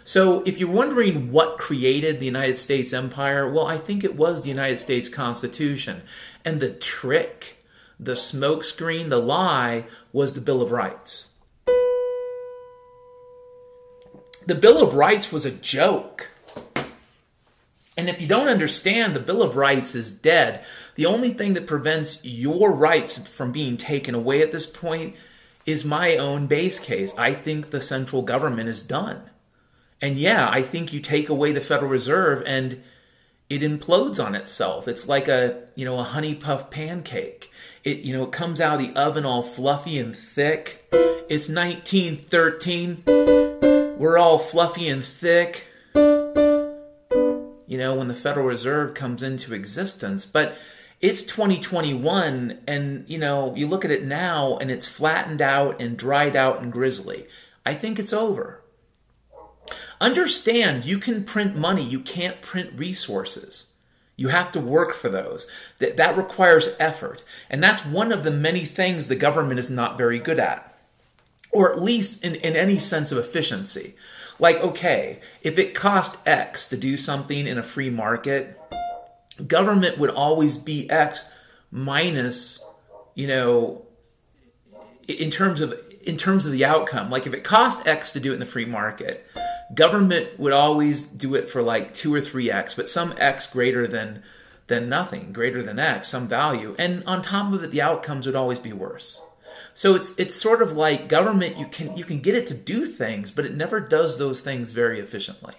So, 0.02 0.42
if 0.42 0.58
you're 0.58 0.70
wondering 0.70 1.30
what 1.30 1.58
created 1.58 2.20
the 2.20 2.26
United 2.26 2.58
States 2.58 2.92
empire, 2.92 3.50
well, 3.50 3.66
I 3.66 3.78
think 3.78 4.02
it 4.02 4.16
was 4.16 4.42
the 4.42 4.48
United 4.48 4.80
States 4.80 5.08
Constitution. 5.08 6.02
And 6.44 6.60
the 6.60 6.70
trick, 6.70 7.64
the 7.98 8.12
smokescreen, 8.12 9.08
the 9.08 9.20
lie 9.20 9.86
was 10.12 10.34
the 10.34 10.40
Bill 10.40 10.60
of 10.60 10.72
Rights. 10.72 11.28
The 14.46 14.54
Bill 14.54 14.82
of 14.82 14.94
Rights 14.94 15.32
was 15.32 15.46
a 15.46 15.50
joke. 15.50 16.30
And 17.96 18.10
if 18.10 18.20
you 18.20 18.26
don't 18.26 18.48
understand, 18.48 19.14
the 19.14 19.20
Bill 19.20 19.42
of 19.42 19.56
Rights 19.56 19.94
is 19.94 20.10
dead. 20.10 20.64
The 20.96 21.06
only 21.06 21.32
thing 21.32 21.54
that 21.54 21.66
prevents 21.66 22.18
your 22.22 22.72
rights 22.72 23.18
from 23.18 23.52
being 23.52 23.76
taken 23.76 24.14
away 24.14 24.42
at 24.42 24.52
this 24.52 24.66
point 24.66 25.14
is 25.66 25.84
my 25.84 26.16
own 26.16 26.46
base 26.46 26.78
case. 26.78 27.14
I 27.16 27.34
think 27.34 27.70
the 27.70 27.80
central 27.80 28.22
government 28.22 28.68
is 28.68 28.82
done. 28.82 29.30
And 30.00 30.18
yeah, 30.18 30.48
I 30.50 30.62
think 30.62 30.92
you 30.92 31.00
take 31.00 31.28
away 31.28 31.52
the 31.52 31.60
Federal 31.60 31.90
Reserve 31.90 32.42
and 32.46 32.82
it 33.48 33.62
implodes 33.62 34.24
on 34.24 34.34
itself. 34.34 34.88
It's 34.88 35.08
like 35.08 35.28
a, 35.28 35.62
you 35.74 35.84
know, 35.84 35.98
a 35.98 36.04
honey 36.04 36.34
puff 36.34 36.70
pancake. 36.70 37.50
It, 37.84 37.98
you 37.98 38.16
know, 38.16 38.24
it 38.24 38.32
comes 38.32 38.60
out 38.60 38.80
of 38.80 38.80
the 38.80 38.98
oven 38.98 39.24
all 39.24 39.42
fluffy 39.42 39.98
and 39.98 40.16
thick. 40.16 40.86
It's 41.28 41.48
1913. 41.48 43.02
We're 43.98 44.18
all 44.18 44.38
fluffy 44.38 44.88
and 44.88 45.04
thick. 45.04 45.66
You 45.94 47.78
know, 47.78 47.94
when 47.94 48.08
the 48.08 48.14
Federal 48.14 48.46
Reserve 48.46 48.94
comes 48.94 49.22
into 49.22 49.54
existence. 49.54 50.26
But 50.26 50.56
it's 51.04 51.22
2021 51.24 52.60
and 52.66 53.04
you 53.06 53.18
know 53.18 53.54
you 53.54 53.66
look 53.66 53.84
at 53.84 53.90
it 53.90 54.06
now 54.06 54.56
and 54.56 54.70
it's 54.70 54.86
flattened 54.86 55.42
out 55.42 55.78
and 55.78 55.98
dried 55.98 56.34
out 56.34 56.62
and 56.62 56.72
grisly. 56.72 57.26
I 57.66 57.74
think 57.74 57.98
it's 57.98 58.14
over. 58.14 58.62
Understand 60.00 60.86
you 60.86 60.98
can 60.98 61.22
print 61.22 61.56
money 61.56 61.84
you 61.84 62.00
can't 62.00 62.40
print 62.40 62.70
resources. 62.74 63.66
You 64.16 64.28
have 64.28 64.50
to 64.52 64.60
work 64.60 64.94
for 64.94 65.10
those. 65.10 65.46
That, 65.78 65.98
that 65.98 66.16
requires 66.16 66.70
effort. 66.78 67.22
And 67.50 67.62
that's 67.62 67.84
one 67.84 68.10
of 68.10 68.24
the 68.24 68.30
many 68.30 68.64
things 68.64 69.08
the 69.08 69.16
government 69.16 69.60
is 69.60 69.68
not 69.68 69.98
very 69.98 70.18
good 70.18 70.38
at 70.38 70.74
or 71.52 71.70
at 71.70 71.82
least 71.82 72.24
in, 72.24 72.34
in 72.36 72.56
any 72.56 72.78
sense 72.78 73.12
of 73.12 73.18
efficiency. 73.18 73.94
Like 74.38 74.56
okay 74.56 75.20
if 75.42 75.58
it 75.58 75.74
cost 75.74 76.16
x 76.24 76.66
to 76.70 76.78
do 76.78 76.96
something 76.96 77.46
in 77.46 77.58
a 77.58 77.62
free 77.62 77.90
market 77.90 78.58
government 79.46 79.98
would 79.98 80.10
always 80.10 80.56
be 80.56 80.88
X 80.90 81.24
minus, 81.70 82.60
you 83.14 83.26
know, 83.26 83.82
in 85.08 85.30
terms 85.30 85.60
of 85.60 85.80
in 86.02 86.16
terms 86.16 86.46
of 86.46 86.52
the 86.52 86.64
outcome. 86.64 87.10
Like 87.10 87.26
if 87.26 87.34
it 87.34 87.44
cost 87.44 87.86
X 87.86 88.12
to 88.12 88.20
do 88.20 88.30
it 88.30 88.34
in 88.34 88.40
the 88.40 88.46
free 88.46 88.66
market, 88.66 89.26
government 89.74 90.38
would 90.38 90.52
always 90.52 91.06
do 91.06 91.34
it 91.34 91.48
for 91.48 91.62
like 91.62 91.94
two 91.94 92.14
or 92.14 92.20
three 92.20 92.50
X, 92.50 92.74
but 92.74 92.88
some 92.88 93.14
X 93.18 93.46
greater 93.46 93.86
than 93.86 94.22
than 94.66 94.88
nothing, 94.88 95.32
greater 95.32 95.62
than 95.62 95.78
X, 95.78 96.08
some 96.08 96.26
value. 96.26 96.74
And 96.78 97.04
on 97.04 97.20
top 97.20 97.52
of 97.52 97.62
it, 97.62 97.70
the 97.70 97.82
outcomes 97.82 98.26
would 98.26 98.36
always 98.36 98.58
be 98.58 98.72
worse. 98.72 99.20
So 99.74 99.94
it's 99.94 100.14
it's 100.16 100.34
sort 100.34 100.62
of 100.62 100.72
like 100.72 101.08
government 101.08 101.58
you 101.58 101.66
can 101.66 101.96
you 101.96 102.04
can 102.04 102.20
get 102.20 102.34
it 102.34 102.46
to 102.46 102.54
do 102.54 102.86
things, 102.86 103.30
but 103.30 103.44
it 103.44 103.54
never 103.54 103.80
does 103.80 104.18
those 104.18 104.40
things 104.40 104.72
very 104.72 105.00
efficiently. 105.00 105.54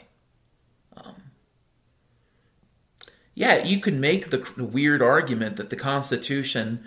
Yeah, 3.35 3.61
you 3.63 3.79
could 3.79 3.95
make 3.95 4.29
the 4.29 4.43
weird 4.57 5.01
argument 5.01 5.57
that 5.57 5.69
the 5.69 5.75
Constitution 5.75 6.83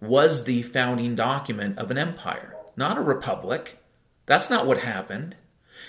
was 0.00 0.44
the 0.44 0.62
founding 0.62 1.14
document 1.14 1.78
of 1.78 1.90
an 1.90 1.96
empire, 1.96 2.54
not 2.76 2.98
a 2.98 3.02
republic. 3.02 3.82
That's 4.26 4.50
not 4.50 4.66
what 4.66 4.78
happened. 4.78 5.36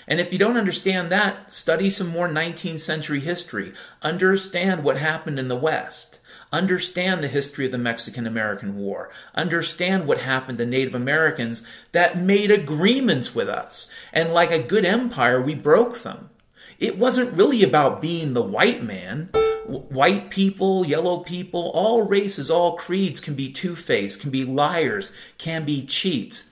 And 0.06 0.18
if 0.18 0.32
you 0.32 0.38
don't 0.38 0.56
understand 0.56 1.12
that, 1.12 1.52
study 1.52 1.90
some 1.90 2.08
more 2.08 2.28
19th 2.28 2.80
century 2.80 3.20
history. 3.20 3.74
Understand 4.00 4.82
what 4.82 4.96
happened 4.96 5.38
in 5.38 5.48
the 5.48 5.56
West. 5.56 6.20
Understand 6.50 7.22
the 7.22 7.28
history 7.28 7.66
of 7.66 7.72
the 7.72 7.78
Mexican 7.78 8.26
American 8.26 8.76
War. 8.76 9.10
Understand 9.34 10.06
what 10.06 10.18
happened 10.18 10.56
to 10.58 10.66
Native 10.66 10.94
Americans 10.94 11.62
that 11.92 12.16
made 12.16 12.50
agreements 12.50 13.34
with 13.34 13.48
us. 13.48 13.88
And 14.12 14.32
like 14.32 14.50
a 14.50 14.62
good 14.62 14.86
empire, 14.86 15.42
we 15.42 15.54
broke 15.54 15.98
them. 16.02 16.30
It 16.78 16.96
wasn't 16.96 17.32
really 17.32 17.62
about 17.62 18.00
being 18.00 18.34
the 18.34 18.42
white 18.42 18.82
man 18.82 19.30
white 19.68 20.30
people, 20.30 20.86
yellow 20.86 21.18
people, 21.18 21.70
all 21.74 22.02
races, 22.02 22.50
all 22.50 22.76
creeds 22.76 23.20
can 23.20 23.34
be 23.34 23.52
two 23.52 23.76
faced, 23.76 24.20
can 24.20 24.30
be 24.30 24.44
liars, 24.44 25.12
can 25.36 25.64
be 25.64 25.84
cheats. 25.84 26.50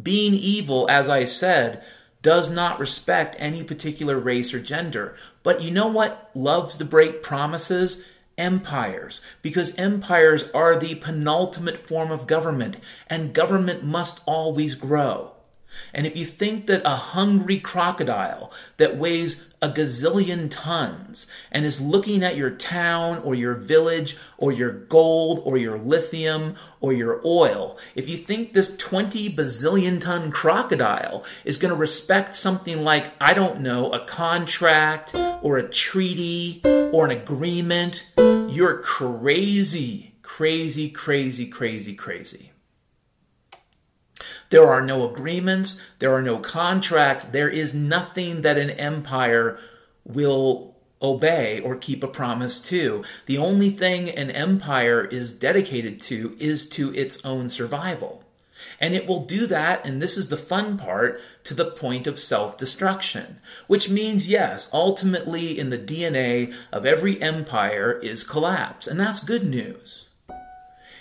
Being 0.00 0.34
evil, 0.34 0.88
as 0.90 1.08
I 1.08 1.24
said, 1.24 1.84
does 2.20 2.50
not 2.50 2.80
respect 2.80 3.36
any 3.38 3.62
particular 3.62 4.18
race 4.18 4.52
or 4.52 4.60
gender. 4.60 5.16
But 5.42 5.62
you 5.62 5.70
know 5.70 5.86
what 5.86 6.30
loves 6.34 6.74
to 6.76 6.84
break 6.84 7.22
promises? 7.22 8.02
Empires. 8.36 9.20
Because 9.40 9.74
empires 9.76 10.50
are 10.52 10.76
the 10.76 10.96
penultimate 10.96 11.86
form 11.86 12.10
of 12.10 12.26
government, 12.26 12.78
and 13.06 13.32
government 13.32 13.84
must 13.84 14.20
always 14.26 14.74
grow. 14.74 15.32
And 15.92 16.06
if 16.06 16.16
you 16.16 16.24
think 16.24 16.66
that 16.66 16.82
a 16.84 16.96
hungry 16.96 17.58
crocodile 17.58 18.52
that 18.76 18.96
weighs 18.96 19.44
a 19.60 19.68
gazillion 19.68 20.48
tons 20.50 21.26
and 21.50 21.64
is 21.64 21.80
looking 21.80 22.22
at 22.22 22.36
your 22.36 22.50
town 22.50 23.18
or 23.18 23.34
your 23.34 23.54
village 23.54 24.16
or 24.36 24.52
your 24.52 24.70
gold 24.70 25.42
or 25.44 25.58
your 25.58 25.78
lithium 25.78 26.54
or 26.80 26.92
your 26.92 27.20
oil, 27.24 27.78
if 27.94 28.08
you 28.08 28.16
think 28.16 28.52
this 28.52 28.76
20 28.76 29.34
bazillion 29.34 30.00
ton 30.00 30.30
crocodile 30.30 31.24
is 31.44 31.56
going 31.56 31.70
to 31.70 31.76
respect 31.76 32.34
something 32.34 32.84
like, 32.84 33.10
I 33.20 33.34
don't 33.34 33.60
know, 33.60 33.92
a 33.92 34.04
contract 34.04 35.14
or 35.42 35.56
a 35.56 35.68
treaty 35.68 36.60
or 36.64 37.04
an 37.04 37.10
agreement, 37.10 38.06
you're 38.16 38.78
crazy, 38.78 40.14
crazy, 40.22 40.88
crazy, 40.88 41.46
crazy, 41.46 41.94
crazy. 41.94 42.47
There 44.50 44.68
are 44.68 44.80
no 44.80 45.08
agreements, 45.08 45.78
there 45.98 46.14
are 46.14 46.22
no 46.22 46.38
contracts, 46.38 47.24
there 47.24 47.48
is 47.48 47.74
nothing 47.74 48.42
that 48.42 48.56
an 48.56 48.70
empire 48.70 49.58
will 50.04 50.74
obey 51.00 51.60
or 51.60 51.76
keep 51.76 52.02
a 52.02 52.08
promise 52.08 52.60
to. 52.60 53.04
The 53.26 53.38
only 53.38 53.70
thing 53.70 54.08
an 54.08 54.30
empire 54.30 55.04
is 55.04 55.34
dedicated 55.34 56.00
to 56.02 56.36
is 56.38 56.68
to 56.70 56.94
its 56.94 57.24
own 57.24 57.48
survival. 57.48 58.24
And 58.80 58.94
it 58.94 59.06
will 59.06 59.24
do 59.24 59.46
that, 59.46 59.84
and 59.86 60.02
this 60.02 60.16
is 60.16 60.28
the 60.28 60.36
fun 60.36 60.78
part, 60.78 61.20
to 61.44 61.54
the 61.54 61.70
point 61.70 62.08
of 62.08 62.18
self 62.18 62.56
destruction. 62.56 63.38
Which 63.68 63.88
means, 63.88 64.28
yes, 64.28 64.68
ultimately 64.72 65.58
in 65.58 65.70
the 65.70 65.78
DNA 65.78 66.52
of 66.72 66.84
every 66.84 67.22
empire 67.22 68.00
is 68.02 68.24
collapse. 68.24 68.88
And 68.88 68.98
that's 68.98 69.20
good 69.20 69.44
news. 69.44 70.07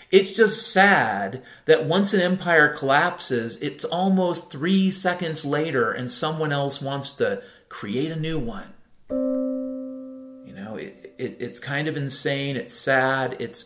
It's 0.10 0.34
just 0.34 0.72
sad 0.72 1.44
that 1.66 1.86
once 1.86 2.14
an 2.14 2.22
empire 2.22 2.70
collapses, 2.70 3.58
it's 3.58 3.84
almost 3.84 4.50
three 4.50 4.90
seconds 4.90 5.44
later 5.46 5.92
and 5.92 6.10
someone 6.10 6.54
else 6.54 6.82
wants 6.82 7.12
to 7.14 7.44
create 7.68 8.12
a 8.12 8.20
new 8.20 8.40
one. 8.40 8.74
You 9.10 10.54
know, 10.56 10.78
it, 10.78 11.14
it, 11.18 11.38
it's 11.40 11.60
kind 11.60 11.90
of 11.90 11.98
insane. 11.98 12.56
It's 12.56 12.74
sad. 12.74 13.36
It's, 13.40 13.66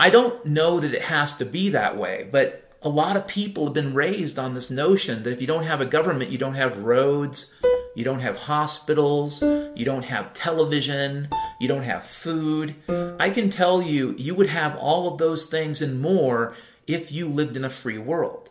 I 0.00 0.10
don't 0.10 0.44
know 0.44 0.80
that 0.80 0.92
it 0.92 1.02
has 1.02 1.34
to 1.34 1.44
be 1.44 1.68
that 1.68 1.96
way, 1.96 2.28
but 2.30 2.69
a 2.82 2.88
lot 2.88 3.16
of 3.16 3.26
people 3.26 3.66
have 3.66 3.74
been 3.74 3.92
raised 3.92 4.38
on 4.38 4.54
this 4.54 4.70
notion 4.70 5.22
that 5.22 5.32
if 5.32 5.40
you 5.40 5.46
don't 5.46 5.64
have 5.64 5.80
a 5.80 5.86
government, 5.86 6.30
you 6.30 6.38
don't 6.38 6.54
have 6.54 6.78
roads, 6.78 7.52
you 7.94 8.04
don't 8.04 8.20
have 8.20 8.36
hospitals, 8.36 9.42
you 9.42 9.84
don't 9.84 10.06
have 10.06 10.32
television, 10.32 11.28
you 11.60 11.68
don't 11.68 11.82
have 11.82 12.06
food. 12.06 12.74
I 13.18 13.28
can 13.30 13.50
tell 13.50 13.82
you, 13.82 14.14
you 14.16 14.34
would 14.34 14.48
have 14.48 14.76
all 14.76 15.12
of 15.12 15.18
those 15.18 15.46
things 15.46 15.82
and 15.82 16.00
more 16.00 16.56
if 16.86 17.12
you 17.12 17.28
lived 17.28 17.56
in 17.56 17.64
a 17.64 17.70
free 17.70 17.98
world. 17.98 18.48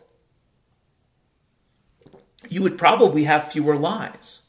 You 2.48 2.62
would 2.62 2.78
probably 2.78 3.24
have 3.24 3.52
fewer 3.52 3.76
lies. 3.76 4.42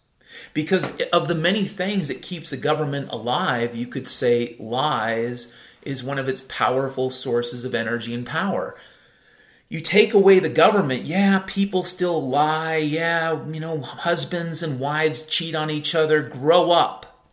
Because 0.53 0.87
of 1.11 1.27
the 1.27 1.35
many 1.35 1.65
things 1.65 2.07
that 2.07 2.21
keeps 2.21 2.51
the 2.51 2.57
government 2.57 3.11
alive, 3.11 3.75
you 3.75 3.87
could 3.87 4.07
say 4.07 4.55
lies 4.59 5.51
is 5.81 6.03
one 6.03 6.19
of 6.19 6.29
its 6.29 6.43
powerful 6.47 7.09
sources 7.09 7.65
of 7.65 7.73
energy 7.73 8.13
and 8.13 8.25
power 8.25 8.77
you 9.71 9.79
take 9.79 10.13
away 10.13 10.39
the 10.39 10.49
government, 10.49 11.03
yeah, 11.03 11.43
people 11.47 11.81
still 11.83 12.21
lie. 12.21 12.75
Yeah, 12.75 13.41
you 13.45 13.61
know, 13.61 13.79
husbands 13.79 14.61
and 14.61 14.81
wives 14.81 15.23
cheat 15.23 15.55
on 15.55 15.71
each 15.71 15.95
other. 15.95 16.21
Grow 16.21 16.71
up. 16.71 17.25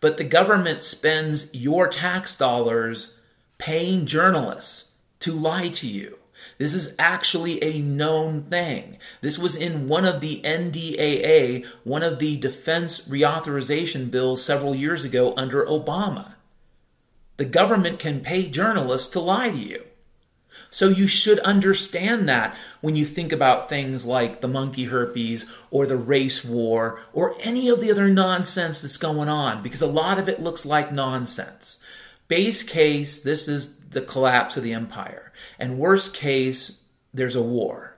But 0.00 0.16
the 0.16 0.24
government 0.24 0.84
spends 0.84 1.52
your 1.52 1.86
tax 1.86 2.34
dollars 2.34 3.18
paying 3.58 4.06
journalists 4.06 4.86
to 5.20 5.34
lie 5.34 5.68
to 5.68 5.86
you. 5.86 6.18
This 6.56 6.72
is 6.72 6.94
actually 6.98 7.62
a 7.62 7.80
known 7.80 8.44
thing. 8.44 8.96
This 9.20 9.38
was 9.38 9.54
in 9.54 9.86
one 9.86 10.06
of 10.06 10.22
the 10.22 10.40
NDAA, 10.46 11.66
one 11.84 12.02
of 12.02 12.20
the 12.20 12.38
defense 12.38 13.02
reauthorization 13.02 14.10
bills 14.10 14.42
several 14.42 14.74
years 14.74 15.04
ago 15.04 15.34
under 15.36 15.66
Obama. 15.66 16.36
The 17.36 17.44
government 17.44 17.98
can 17.98 18.20
pay 18.20 18.48
journalists 18.48 19.08
to 19.08 19.20
lie 19.20 19.50
to 19.50 19.58
you. 19.58 19.85
So 20.76 20.88
you 20.88 21.06
should 21.06 21.38
understand 21.38 22.28
that 22.28 22.54
when 22.82 22.96
you 22.96 23.06
think 23.06 23.32
about 23.32 23.70
things 23.70 24.04
like 24.04 24.42
the 24.42 24.46
monkey 24.46 24.84
herpes 24.84 25.46
or 25.70 25.86
the 25.86 25.96
race 25.96 26.44
war 26.44 27.00
or 27.14 27.34
any 27.40 27.70
of 27.70 27.80
the 27.80 27.90
other 27.90 28.10
nonsense 28.10 28.82
that's 28.82 28.98
going 28.98 29.30
on, 29.30 29.62
because 29.62 29.80
a 29.80 29.86
lot 29.86 30.18
of 30.18 30.28
it 30.28 30.42
looks 30.42 30.66
like 30.66 30.92
nonsense. 30.92 31.78
Base 32.28 32.62
case, 32.62 33.22
this 33.22 33.48
is 33.48 33.74
the 33.88 34.02
collapse 34.02 34.58
of 34.58 34.64
the 34.64 34.74
empire. 34.74 35.32
And 35.58 35.78
worst 35.78 36.12
case, 36.12 36.76
there's 37.14 37.36
a 37.36 37.40
war. 37.40 37.96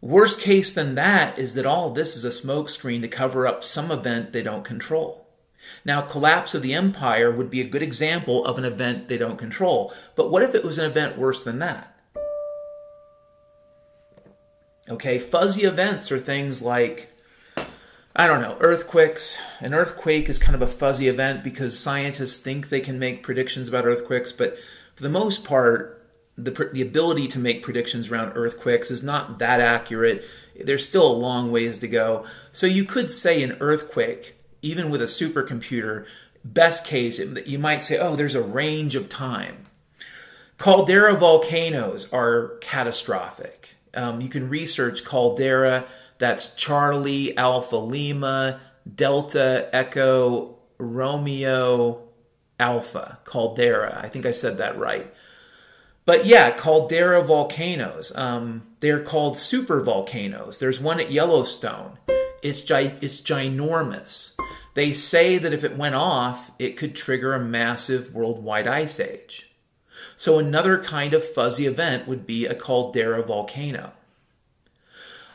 Worst 0.00 0.40
case 0.40 0.72
than 0.72 0.96
that 0.96 1.38
is 1.38 1.54
that 1.54 1.66
all 1.66 1.90
this 1.90 2.16
is 2.16 2.24
a 2.24 2.30
smokescreen 2.30 3.00
to 3.02 3.06
cover 3.06 3.46
up 3.46 3.62
some 3.62 3.92
event 3.92 4.32
they 4.32 4.42
don't 4.42 4.64
control. 4.64 5.23
Now, 5.84 6.02
collapse 6.02 6.54
of 6.54 6.62
the 6.62 6.74
empire 6.74 7.30
would 7.30 7.50
be 7.50 7.60
a 7.60 7.68
good 7.68 7.82
example 7.82 8.44
of 8.44 8.58
an 8.58 8.64
event 8.64 9.08
they 9.08 9.18
don't 9.18 9.38
control. 9.38 9.92
But 10.14 10.30
what 10.30 10.42
if 10.42 10.54
it 10.54 10.64
was 10.64 10.78
an 10.78 10.90
event 10.90 11.18
worse 11.18 11.44
than 11.44 11.58
that? 11.60 11.94
Okay, 14.88 15.18
fuzzy 15.18 15.62
events 15.62 16.12
are 16.12 16.18
things 16.18 16.60
like, 16.60 17.10
I 18.14 18.26
don't 18.26 18.42
know, 18.42 18.58
earthquakes. 18.60 19.38
An 19.60 19.72
earthquake 19.72 20.28
is 20.28 20.38
kind 20.38 20.54
of 20.54 20.60
a 20.60 20.66
fuzzy 20.66 21.08
event 21.08 21.42
because 21.42 21.78
scientists 21.78 22.36
think 22.36 22.68
they 22.68 22.80
can 22.80 22.98
make 22.98 23.22
predictions 23.22 23.68
about 23.68 23.86
earthquakes, 23.86 24.30
but 24.30 24.58
for 24.94 25.02
the 25.02 25.08
most 25.08 25.42
part, 25.42 26.04
the, 26.36 26.70
the 26.72 26.82
ability 26.82 27.28
to 27.28 27.38
make 27.38 27.62
predictions 27.62 28.10
around 28.10 28.32
earthquakes 28.34 28.90
is 28.90 29.02
not 29.02 29.38
that 29.38 29.60
accurate. 29.60 30.24
There's 30.62 30.86
still 30.86 31.10
a 31.10 31.12
long 31.12 31.50
ways 31.50 31.78
to 31.78 31.88
go. 31.88 32.24
So 32.52 32.66
you 32.66 32.84
could 32.84 33.10
say 33.10 33.42
an 33.42 33.56
earthquake 33.60 34.33
even 34.64 34.90
with 34.90 35.02
a 35.02 35.06
supercomputer, 35.06 36.06
best 36.44 36.84
case, 36.84 37.18
you 37.46 37.58
might 37.58 37.82
say, 37.82 37.98
oh, 37.98 38.16
there's 38.16 38.34
a 38.34 38.42
range 38.42 38.94
of 38.94 39.08
time. 39.08 39.66
Caldera 40.58 41.14
volcanoes 41.14 42.10
are 42.12 42.56
catastrophic. 42.60 43.74
Um, 43.92 44.20
you 44.20 44.28
can 44.28 44.48
research 44.48 45.04
caldera, 45.04 45.86
that's 46.18 46.54
Charlie, 46.54 47.36
Alpha 47.36 47.76
Lima, 47.76 48.60
Delta, 48.92 49.68
Echo, 49.72 50.56
Romeo, 50.78 52.02
Alpha, 52.58 53.18
caldera. 53.24 54.00
I 54.02 54.08
think 54.08 54.26
I 54.26 54.32
said 54.32 54.58
that 54.58 54.78
right. 54.78 55.12
But 56.06 56.26
yeah, 56.26 56.50
caldera 56.50 57.22
volcanoes. 57.22 58.12
Um, 58.14 58.62
they're 58.80 59.02
called 59.02 59.36
super 59.36 59.80
volcanoes. 59.80 60.58
There's 60.58 60.80
one 60.80 61.00
at 61.00 61.10
Yellowstone. 61.10 61.98
It's, 62.44 62.60
gi- 62.60 62.94
it's 63.00 63.20
ginormous. 63.20 64.34
They 64.74 64.92
say 64.92 65.38
that 65.38 65.52
if 65.52 65.64
it 65.64 65.76
went 65.76 65.94
off, 65.94 66.52
it 66.58 66.76
could 66.76 66.94
trigger 66.94 67.32
a 67.32 67.40
massive 67.40 68.14
worldwide 68.14 68.68
ice 68.68 69.00
age. 69.00 69.50
So, 70.16 70.38
another 70.38 70.82
kind 70.82 71.14
of 71.14 71.24
fuzzy 71.24 71.66
event 71.66 72.06
would 72.06 72.26
be 72.26 72.46
a 72.46 72.54
caldera 72.54 73.22
volcano. 73.22 73.92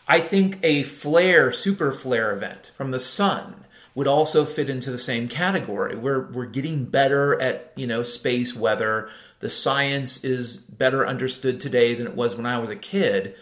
I 0.07 0.19
think 0.19 0.59
a 0.63 0.83
flare, 0.83 1.51
super 1.51 1.91
flare 1.91 2.31
event 2.31 2.71
from 2.75 2.91
the 2.91 2.99
sun 2.99 3.65
would 3.95 4.07
also 4.07 4.45
fit 4.45 4.69
into 4.69 4.91
the 4.91 4.97
same 4.97 5.27
category. 5.27 5.95
We're, 5.95 6.29
we're 6.31 6.45
getting 6.45 6.85
better 6.85 7.39
at, 7.41 7.73
you 7.75 7.87
know, 7.87 8.03
space 8.03 8.55
weather. 8.55 9.09
The 9.39 9.49
science 9.49 10.23
is 10.23 10.57
better 10.57 11.07
understood 11.07 11.59
today 11.59 11.95
than 11.95 12.07
it 12.07 12.15
was 12.15 12.35
when 12.35 12.45
I 12.45 12.59
was 12.59 12.69
a 12.69 12.75
kid. 12.75 13.35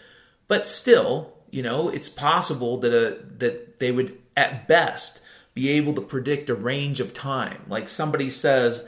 But 0.46 0.66
still, 0.66 1.37
you 1.50 1.62
know, 1.62 1.88
it's 1.88 2.08
possible 2.08 2.78
that 2.78 2.92
a, 2.92 3.18
that 3.38 3.78
they 3.78 3.92
would 3.92 4.18
at 4.36 4.68
best 4.68 5.20
be 5.54 5.70
able 5.70 5.92
to 5.94 6.00
predict 6.00 6.48
a 6.48 6.54
range 6.54 7.00
of 7.00 7.12
time. 7.12 7.62
Like 7.68 7.88
somebody 7.88 8.30
says, 8.30 8.84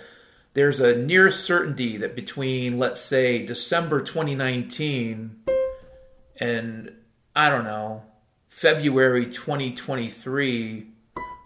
there's 0.55 0.81
a 0.81 0.97
near 0.97 1.31
certainty 1.31 1.97
that 1.97 2.15
between, 2.15 2.79
let's 2.79 3.01
say, 3.01 3.45
December 3.45 4.01
2019 4.01 5.43
and, 6.39 6.93
I 7.35 7.49
don't 7.49 7.65
know, 7.65 8.05
February 8.49 9.27
2023, 9.27 10.87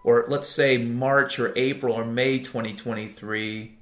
or 0.05 0.25
let's 0.29 0.49
say 0.49 0.79
March 0.79 1.39
or 1.39 1.53
April 1.57 1.95
or 1.95 2.05
May 2.05 2.39
2023, 2.39 3.79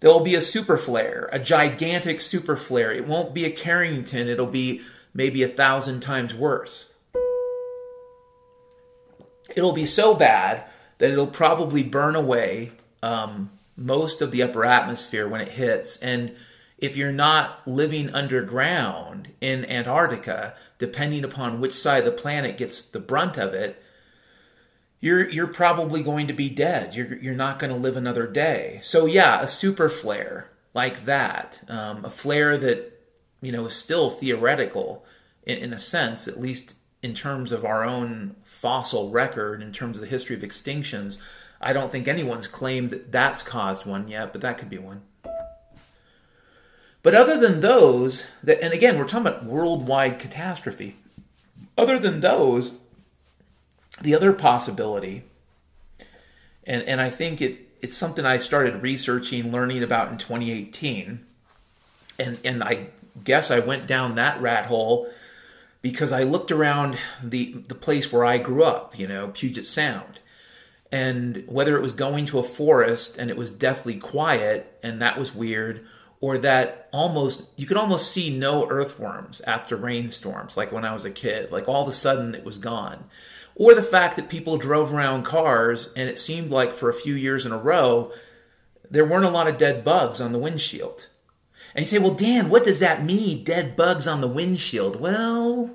there 0.00 0.10
will 0.10 0.20
be 0.20 0.34
a 0.34 0.40
super 0.40 0.78
flare, 0.78 1.28
a 1.32 1.38
gigantic 1.38 2.20
super 2.20 2.56
flare. 2.56 2.92
It 2.92 3.06
won't 3.06 3.34
be 3.34 3.44
a 3.44 3.50
Carrington, 3.50 4.28
it'll 4.28 4.46
be 4.46 4.80
maybe 5.14 5.42
a 5.42 5.48
thousand 5.48 6.00
times 6.00 6.34
worse. 6.34 6.92
It'll 9.56 9.72
be 9.72 9.86
so 9.86 10.14
bad 10.14 10.64
that 10.98 11.10
it'll 11.10 11.26
probably 11.26 11.82
burn 11.82 12.14
away 12.14 12.72
um, 13.02 13.50
most 13.76 14.22
of 14.22 14.30
the 14.30 14.42
upper 14.42 14.64
atmosphere 14.64 15.26
when 15.26 15.40
it 15.40 15.52
hits. 15.52 15.96
And 15.98 16.36
if 16.78 16.96
you're 16.96 17.12
not 17.12 17.66
living 17.66 18.14
underground 18.14 19.28
in 19.40 19.64
Antarctica, 19.64 20.54
depending 20.78 21.24
upon 21.24 21.60
which 21.60 21.72
side 21.72 22.00
of 22.00 22.04
the 22.04 22.12
planet 22.12 22.58
gets 22.58 22.82
the 22.82 23.00
brunt 23.00 23.36
of 23.36 23.54
it, 23.54 23.82
you're 25.00 25.28
you're 25.30 25.46
probably 25.46 26.02
going 26.02 26.26
to 26.26 26.34
be 26.34 26.50
dead. 26.50 26.94
You're 26.94 27.16
you're 27.16 27.34
not 27.34 27.58
going 27.58 27.72
to 27.72 27.78
live 27.78 27.96
another 27.96 28.26
day. 28.26 28.80
So 28.82 29.06
yeah, 29.06 29.40
a 29.40 29.48
super 29.48 29.88
flare 29.88 30.50
like 30.74 31.04
that, 31.04 31.60
um, 31.68 32.04
a 32.04 32.10
flare 32.10 32.58
that 32.58 32.99
you 33.40 33.52
know 33.52 33.68
still 33.68 34.10
theoretical 34.10 35.04
in, 35.44 35.58
in 35.58 35.72
a 35.72 35.78
sense, 35.78 36.28
at 36.28 36.40
least 36.40 36.74
in 37.02 37.14
terms 37.14 37.52
of 37.52 37.64
our 37.64 37.84
own 37.84 38.36
fossil 38.42 39.10
record, 39.10 39.62
in 39.62 39.72
terms 39.72 39.96
of 39.96 40.02
the 40.02 40.10
history 40.10 40.36
of 40.36 40.42
extinctions. 40.42 41.18
I 41.60 41.72
don't 41.72 41.92
think 41.92 42.08
anyone's 42.08 42.46
claimed 42.46 42.90
that 42.90 43.12
that's 43.12 43.42
caused 43.42 43.86
one 43.86 44.08
yet, 44.08 44.32
but 44.32 44.40
that 44.42 44.58
could 44.58 44.70
be 44.70 44.78
one. 44.78 45.02
But 47.02 47.14
other 47.14 47.38
than 47.38 47.60
those, 47.60 48.24
that, 48.42 48.62
and 48.62 48.74
again, 48.74 48.98
we're 48.98 49.06
talking 49.06 49.26
about 49.26 49.44
worldwide 49.44 50.18
catastrophe. 50.18 50.96
Other 51.76 51.98
than 51.98 52.20
those, 52.20 52.74
the 54.02 54.14
other 54.14 54.32
possibility, 54.34 55.24
and, 56.64 56.82
and 56.82 57.00
I 57.00 57.08
think 57.08 57.40
it, 57.40 57.68
it's 57.80 57.96
something 57.96 58.26
I 58.26 58.36
started 58.36 58.82
researching, 58.82 59.50
learning 59.50 59.82
about 59.82 60.12
in 60.12 60.18
2018, 60.18 61.24
and, 62.18 62.38
and 62.44 62.62
I 62.62 62.88
guess 63.22 63.50
I 63.50 63.58
went 63.58 63.86
down 63.86 64.14
that 64.14 64.40
rat 64.40 64.66
hole 64.66 65.08
because 65.82 66.12
I 66.12 66.22
looked 66.22 66.50
around 66.50 66.98
the 67.22 67.52
the 67.68 67.74
place 67.74 68.12
where 68.12 68.24
I 68.24 68.38
grew 68.38 68.64
up, 68.64 68.98
you 68.98 69.06
know, 69.06 69.28
Puget 69.28 69.66
Sound, 69.66 70.20
and 70.92 71.44
whether 71.46 71.76
it 71.76 71.82
was 71.82 71.94
going 71.94 72.26
to 72.26 72.38
a 72.38 72.44
forest 72.44 73.16
and 73.18 73.30
it 73.30 73.36
was 73.36 73.50
deathly 73.50 73.96
quiet 73.96 74.78
and 74.82 75.00
that 75.00 75.18
was 75.18 75.34
weird 75.34 75.86
or 76.20 76.36
that 76.38 76.88
almost 76.92 77.44
you 77.56 77.66
could 77.66 77.76
almost 77.76 78.10
see 78.10 78.30
no 78.30 78.68
earthworms 78.68 79.40
after 79.42 79.76
rainstorms 79.76 80.56
like 80.56 80.72
when 80.72 80.84
i 80.84 80.92
was 80.92 81.04
a 81.04 81.10
kid 81.10 81.50
like 81.50 81.68
all 81.68 81.82
of 81.82 81.88
a 81.88 81.92
sudden 81.92 82.34
it 82.34 82.44
was 82.44 82.58
gone. 82.58 83.04
Or 83.56 83.74
the 83.74 83.82
fact 83.82 84.16
that 84.16 84.30
people 84.30 84.56
drove 84.56 84.90
around 84.92 85.24
cars 85.24 85.90
and 85.94 86.08
it 86.08 86.18
seemed 86.18 86.50
like 86.50 86.72
for 86.72 86.88
a 86.88 86.94
few 86.94 87.14
years 87.14 87.44
in 87.44 87.52
a 87.52 87.58
row 87.58 88.12
there 88.90 89.04
weren't 89.04 89.26
a 89.26 89.30
lot 89.30 89.48
of 89.48 89.58
dead 89.58 89.84
bugs 89.84 90.20
on 90.20 90.32
the 90.32 90.38
windshield 90.38 91.08
and 91.74 91.84
you 91.84 91.86
say 91.86 91.98
well 91.98 92.14
dan 92.14 92.48
what 92.48 92.64
does 92.64 92.80
that 92.80 93.04
mean 93.04 93.44
dead 93.44 93.76
bugs 93.76 94.06
on 94.06 94.20
the 94.20 94.28
windshield 94.28 95.00
well 95.00 95.70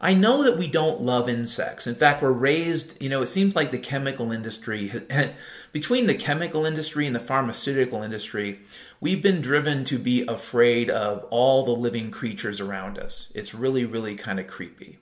I 0.00 0.14
know 0.14 0.42
that 0.42 0.58
we 0.58 0.68
don't 0.68 1.00
love 1.00 1.28
insects. 1.28 1.86
In 1.86 1.94
fact, 1.94 2.22
we're 2.22 2.30
raised, 2.30 3.00
you 3.02 3.08
know, 3.08 3.22
it 3.22 3.28
seems 3.28 3.56
like 3.56 3.70
the 3.70 3.78
chemical 3.78 4.30
industry, 4.30 4.92
between 5.72 6.06
the 6.06 6.14
chemical 6.14 6.66
industry 6.66 7.06
and 7.06 7.16
the 7.16 7.20
pharmaceutical 7.20 8.02
industry, 8.02 8.60
we've 9.00 9.22
been 9.22 9.40
driven 9.40 9.84
to 9.84 9.98
be 9.98 10.24
afraid 10.26 10.90
of 10.90 11.24
all 11.30 11.64
the 11.64 11.72
living 11.72 12.10
creatures 12.10 12.60
around 12.60 12.98
us. 12.98 13.32
It's 13.34 13.54
really, 13.54 13.84
really 13.84 14.16
kind 14.16 14.38
of 14.38 14.46
creepy. 14.46 14.98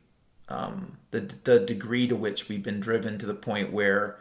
Um, 0.49 0.99
the, 1.11 1.21
the 1.43 1.59
degree 1.59 2.07
to 2.07 2.15
which 2.15 2.49
we've 2.49 2.63
been 2.63 2.81
driven 2.81 3.19
to 3.19 3.27
the 3.27 3.35
point 3.35 3.73
where 3.73 4.19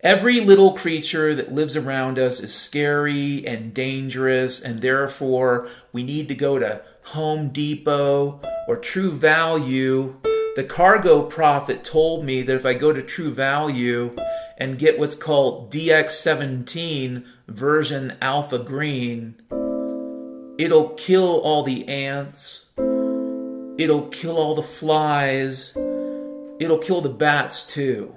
Every 0.00 0.42
little 0.42 0.74
creature 0.74 1.34
that 1.34 1.54
lives 1.54 1.74
around 1.74 2.18
us 2.18 2.38
is 2.38 2.54
scary 2.54 3.46
and 3.46 3.72
dangerous, 3.72 4.60
and 4.60 4.82
therefore 4.82 5.68
we 5.90 6.02
need 6.02 6.28
to 6.28 6.34
go 6.34 6.58
to 6.58 6.82
Home 7.04 7.48
Depot 7.48 8.38
or 8.68 8.76
True 8.76 9.12
Value. 9.12 10.16
The 10.54 10.64
cargo 10.64 11.22
prophet 11.22 11.82
told 11.82 12.26
me 12.26 12.42
that 12.42 12.56
if 12.56 12.66
I 12.66 12.74
go 12.74 12.92
to 12.92 13.00
True 13.00 13.32
Value 13.32 14.14
and 14.58 14.78
get 14.78 14.98
what's 14.98 15.16
called 15.16 15.72
DX17 15.72 17.24
version 17.48 18.18
alpha 18.20 18.58
green, 18.58 19.36
it'll 20.58 20.90
kill 20.90 21.40
all 21.40 21.62
the 21.62 21.88
ants, 21.88 22.66
it'll 23.78 24.08
kill 24.08 24.36
all 24.36 24.54
the 24.54 24.62
flies, 24.62 25.72
it'll 26.60 26.78
kill 26.78 27.00
the 27.00 27.08
bats 27.08 27.62
too. 27.64 28.14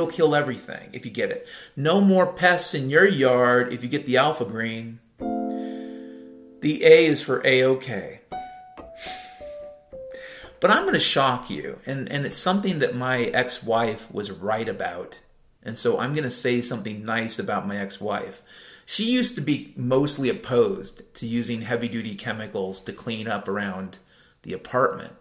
It'll 0.00 0.10
kill 0.10 0.34
everything 0.34 0.88
if 0.94 1.04
you 1.04 1.10
get 1.10 1.30
it. 1.30 1.46
No 1.76 2.00
more 2.00 2.32
pests 2.32 2.72
in 2.72 2.88
your 2.88 3.06
yard 3.06 3.70
if 3.70 3.82
you 3.82 3.88
get 3.90 4.06
the 4.06 4.16
alpha 4.16 4.46
green. 4.46 4.98
The 5.18 6.82
A 6.86 7.04
is 7.04 7.20
for 7.20 7.46
A 7.46 7.62
OK. 7.64 8.22
But 10.58 10.70
I'm 10.70 10.84
going 10.84 10.94
to 10.94 11.00
shock 11.00 11.50
you, 11.50 11.80
and, 11.84 12.10
and 12.10 12.24
it's 12.24 12.38
something 12.38 12.78
that 12.78 12.96
my 12.96 13.24
ex 13.24 13.62
wife 13.62 14.10
was 14.10 14.30
right 14.30 14.70
about. 14.70 15.20
And 15.62 15.76
so 15.76 15.98
I'm 15.98 16.14
going 16.14 16.24
to 16.24 16.30
say 16.30 16.62
something 16.62 17.04
nice 17.04 17.38
about 17.38 17.68
my 17.68 17.76
ex 17.76 18.00
wife. 18.00 18.40
She 18.86 19.04
used 19.04 19.34
to 19.34 19.42
be 19.42 19.74
mostly 19.76 20.30
opposed 20.30 21.02
to 21.16 21.26
using 21.26 21.60
heavy 21.60 21.88
duty 21.88 22.14
chemicals 22.14 22.80
to 22.80 22.94
clean 22.94 23.28
up 23.28 23.48
around 23.48 23.98
the 24.44 24.54
apartment 24.54 25.12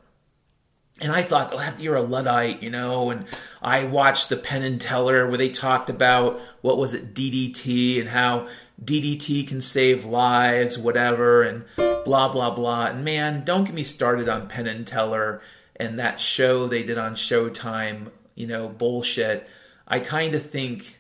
and 1.02 1.12
I 1.12 1.22
thought, 1.22 1.52
oh, 1.54 1.74
you're 1.80 1.96
a 1.96 2.02
Luddite, 2.02 2.62
you 2.62 2.70
know. 2.70 3.10
And 3.10 3.26
I 3.62 3.86
watched 3.86 4.30
the 4.30 4.38
Penn 4.38 4.64
and 4.64 4.80
Teller 4.80 5.28
where 5.28 5.38
they 5.38 5.50
talked 5.50 5.90
about 5.90 6.40
what 6.62 6.78
was 6.78 6.94
it, 6.94 7.14
DDT, 7.14 8.00
and 8.00 8.10
how 8.10 8.48
DDT 8.84 9.48
can 9.48 9.62
save 9.62 10.06
lives, 10.06 10.78
whatever, 10.78 11.44
and 11.44 11.66
blah, 12.06 12.30
blah, 12.30 12.50
blah. 12.50 12.88
And 12.88 13.06
man, 13.06 13.44
don't 13.46 13.64
get 13.64 13.74
me 13.74 13.84
started 13.84 14.28
on 14.28 14.48
Penn 14.48 14.68
and 14.68 14.86
Teller 14.86 15.42
and 15.80 15.98
that 15.98 16.20
show 16.20 16.68
they 16.68 16.84
did 16.84 16.98
on 16.98 17.16
Showtime, 17.16 18.12
you 18.36 18.46
know, 18.46 18.68
bullshit. 18.68 19.48
I 19.88 20.00
kind 20.00 20.36
of 20.36 20.46
think 20.46 20.98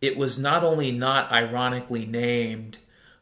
it 0.00 0.16
was 0.16 0.38
not 0.38 0.62
only 0.62 0.92
not 0.92 1.32
ironically 1.32 2.06
named, 2.06 2.78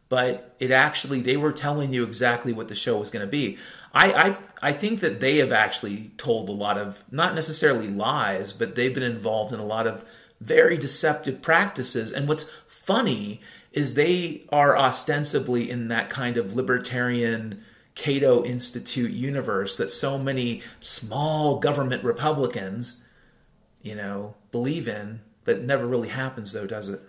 but 0.09 0.57
it 0.59 0.71
actually, 0.71 1.21
they 1.21 1.37
were 1.37 1.53
telling 1.53 1.93
you 1.93 2.03
exactly 2.03 2.53
what 2.53 2.69
the 2.69 2.75
show 2.75 2.99
was 2.99 3.11
going 3.11 3.25
to 3.25 3.31
be. 3.31 3.59
I, 3.99 4.28
I 4.28 4.38
I 4.62 4.72
think 4.72 5.01
that 5.01 5.18
they 5.18 5.38
have 5.38 5.53
actually 5.53 6.12
told 6.16 6.49
a 6.49 6.53
lot 6.53 6.78
of 6.78 7.03
not 7.11 7.34
necessarily 7.34 7.88
lies, 7.88 8.53
but 8.53 8.74
they've 8.74 8.94
been 8.94 9.03
involved 9.03 9.53
in 9.53 9.59
a 9.59 9.66
lot 9.66 9.86
of 9.86 10.05
very 10.40 10.76
deceptive 10.76 11.42
practices. 11.42 12.12
And 12.12 12.28
what's 12.28 12.44
funny 12.68 13.40
is 13.72 13.94
they 13.94 14.44
are 14.51 14.78
ostensibly 14.78 15.68
in 15.68 15.88
that 15.88 16.11
kind 16.11 16.36
of 16.36 16.55
libertarian 16.55 17.62
Cato 17.96 18.44
Institute 18.44 19.11
universe 19.11 19.76
that 19.76 19.90
so 19.90 20.16
many 20.16 20.62
small 20.78 21.59
government 21.59 22.05
Republicans, 22.05 23.03
you 23.82 23.96
know, 23.96 24.36
believe 24.53 24.86
in, 24.86 25.20
but 25.44 25.62
never 25.62 25.86
really 25.86 26.09
happens 26.09 26.53
though, 26.53 26.66
does 26.66 26.88
it? 26.88 27.01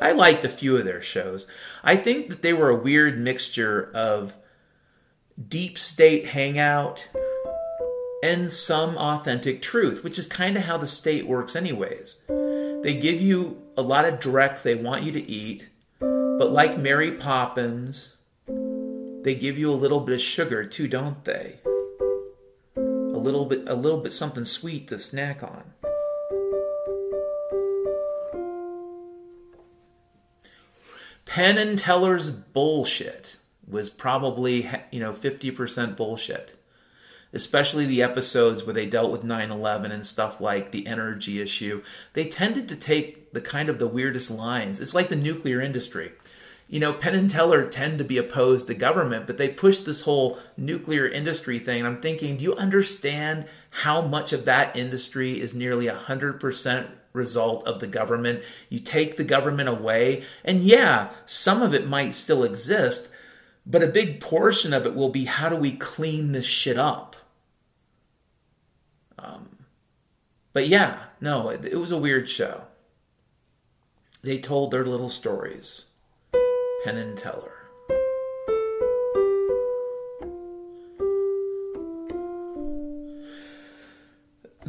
I 0.00 0.12
liked 0.12 0.44
a 0.44 0.48
few 0.48 0.76
of 0.76 0.84
their 0.84 1.02
shows. 1.02 1.46
I 1.82 1.96
think 1.96 2.28
that 2.28 2.42
they 2.42 2.52
were 2.52 2.70
a 2.70 2.76
weird 2.76 3.18
mixture 3.18 3.90
of 3.94 4.36
deep 5.48 5.78
state 5.78 6.26
hangout 6.26 7.06
and 8.22 8.52
some 8.52 8.96
authentic 8.96 9.62
truth, 9.62 10.02
which 10.02 10.18
is 10.18 10.26
kind 10.26 10.56
of 10.56 10.64
how 10.64 10.76
the 10.76 10.86
state 10.86 11.26
works, 11.26 11.54
anyways. 11.54 12.18
They 12.82 12.98
give 13.00 13.20
you 13.20 13.62
a 13.76 13.82
lot 13.82 14.04
of 14.04 14.20
direct 14.20 14.62
they 14.62 14.74
want 14.74 15.02
you 15.02 15.12
to 15.12 15.30
eat, 15.30 15.68
but 16.00 16.52
like 16.52 16.78
Mary 16.78 17.12
Poppins, 17.12 18.16
they 18.46 19.34
give 19.34 19.58
you 19.58 19.70
a 19.70 19.74
little 19.74 20.00
bit 20.00 20.14
of 20.14 20.20
sugar 20.20 20.64
too, 20.64 20.88
don't 20.88 21.24
they? 21.24 21.58
A 22.76 22.80
little 22.80 23.46
bit, 23.46 23.68
a 23.68 23.74
little 23.74 24.00
bit 24.00 24.12
something 24.12 24.44
sweet 24.44 24.88
to 24.88 24.98
snack 24.98 25.42
on. 25.42 25.74
Penn 31.28 31.58
and 31.58 31.78
Teller's 31.78 32.30
bullshit 32.30 33.36
was 33.68 33.90
probably, 33.90 34.68
you 34.90 34.98
know, 34.98 35.12
50% 35.12 35.94
bullshit. 35.94 36.54
Especially 37.34 37.84
the 37.84 38.02
episodes 38.02 38.64
where 38.64 38.72
they 38.72 38.86
dealt 38.86 39.12
with 39.12 39.22
9 39.22 39.50
11 39.50 39.92
and 39.92 40.06
stuff 40.06 40.40
like 40.40 40.70
the 40.70 40.86
energy 40.86 41.42
issue. 41.42 41.82
They 42.14 42.24
tended 42.24 42.66
to 42.68 42.76
take 42.76 43.34
the 43.34 43.42
kind 43.42 43.68
of 43.68 43.78
the 43.78 43.86
weirdest 43.86 44.30
lines. 44.30 44.80
It's 44.80 44.94
like 44.94 45.08
the 45.08 45.16
nuclear 45.16 45.60
industry. 45.60 46.12
You 46.66 46.80
know, 46.80 46.94
Penn 46.94 47.14
and 47.14 47.28
Teller 47.28 47.66
tend 47.66 47.98
to 47.98 48.04
be 48.04 48.16
opposed 48.16 48.66
to 48.66 48.74
government, 48.74 49.26
but 49.26 49.36
they 49.36 49.48
push 49.48 49.80
this 49.80 50.02
whole 50.02 50.38
nuclear 50.56 51.06
industry 51.06 51.58
thing. 51.58 51.84
I'm 51.84 52.00
thinking, 52.00 52.38
do 52.38 52.44
you 52.44 52.54
understand 52.54 53.44
how 53.68 54.00
much 54.00 54.32
of 54.32 54.46
that 54.46 54.74
industry 54.74 55.38
is 55.38 55.52
nearly 55.52 55.86
100% 55.86 56.88
result 57.18 57.66
of 57.66 57.80
the 57.80 57.86
government. 57.86 58.42
You 58.70 58.78
take 58.78 59.16
the 59.16 59.24
government 59.24 59.68
away, 59.68 60.22
and 60.44 60.62
yeah, 60.64 61.10
some 61.26 61.60
of 61.60 61.74
it 61.74 61.86
might 61.86 62.14
still 62.14 62.44
exist, 62.44 63.08
but 63.66 63.82
a 63.82 63.88
big 63.88 64.20
portion 64.20 64.72
of 64.72 64.86
it 64.86 64.94
will 64.94 65.10
be 65.10 65.26
how 65.26 65.50
do 65.50 65.56
we 65.56 65.72
clean 65.72 66.32
this 66.32 66.46
shit 66.46 66.78
up? 66.78 67.16
Um, 69.18 69.58
but 70.54 70.68
yeah, 70.68 71.00
no, 71.20 71.50
it, 71.50 71.64
it 71.64 71.76
was 71.76 71.90
a 71.90 71.98
weird 71.98 72.28
show. 72.28 72.62
They 74.22 74.38
told 74.38 74.70
their 74.70 74.86
little 74.86 75.08
stories. 75.08 75.84
Penn 76.84 76.96
and 76.96 77.18
Teller. 77.18 77.57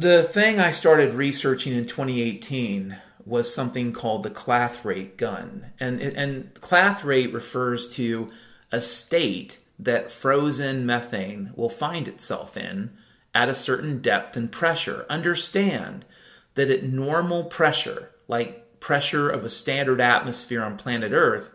The 0.00 0.22
thing 0.22 0.58
I 0.58 0.70
started 0.70 1.12
researching 1.12 1.74
in 1.74 1.84
2018 1.84 2.96
was 3.26 3.54
something 3.54 3.92
called 3.92 4.22
the 4.22 4.30
clathrate 4.30 5.18
gun. 5.18 5.72
And, 5.78 6.00
and 6.00 6.54
clathrate 6.62 7.34
refers 7.34 7.86
to 7.96 8.30
a 8.72 8.80
state 8.80 9.58
that 9.78 10.10
frozen 10.10 10.86
methane 10.86 11.50
will 11.54 11.68
find 11.68 12.08
itself 12.08 12.56
in 12.56 12.92
at 13.34 13.50
a 13.50 13.54
certain 13.54 14.00
depth 14.00 14.38
and 14.38 14.50
pressure. 14.50 15.04
Understand 15.10 16.06
that 16.54 16.70
at 16.70 16.82
normal 16.82 17.44
pressure, 17.44 18.08
like 18.26 18.80
pressure 18.80 19.28
of 19.28 19.44
a 19.44 19.50
standard 19.50 20.00
atmosphere 20.00 20.62
on 20.62 20.78
planet 20.78 21.12
Earth, 21.12 21.50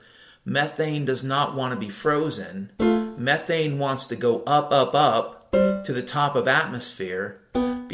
methane 0.45 1.03
does 1.03 1.23
not 1.23 1.55
want 1.55 1.73
to 1.73 1.79
be 1.79 1.89
frozen. 1.89 2.71
Methane 3.17 3.79
wants 3.79 4.05
to 4.05 4.15
go 4.15 4.43
up, 4.43 4.71
up, 4.71 4.93
up 4.93 5.51
to 5.83 5.91
the 5.91 6.03
top 6.03 6.35
of 6.35 6.47
atmosphere 6.47 7.41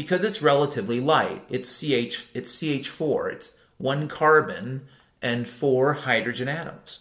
because 0.02 0.24
it's 0.24 0.42
relatively 0.42 1.00
light. 1.00 1.44
It's 1.48 1.70
CH 1.70 2.26
it's 2.34 2.54
CH4. 2.56 3.32
It's 3.32 3.54
one 3.78 4.08
carbon 4.08 4.86
and 5.20 5.46
four 5.46 5.92
hydrogen 5.92 6.48
atoms. 6.48 7.00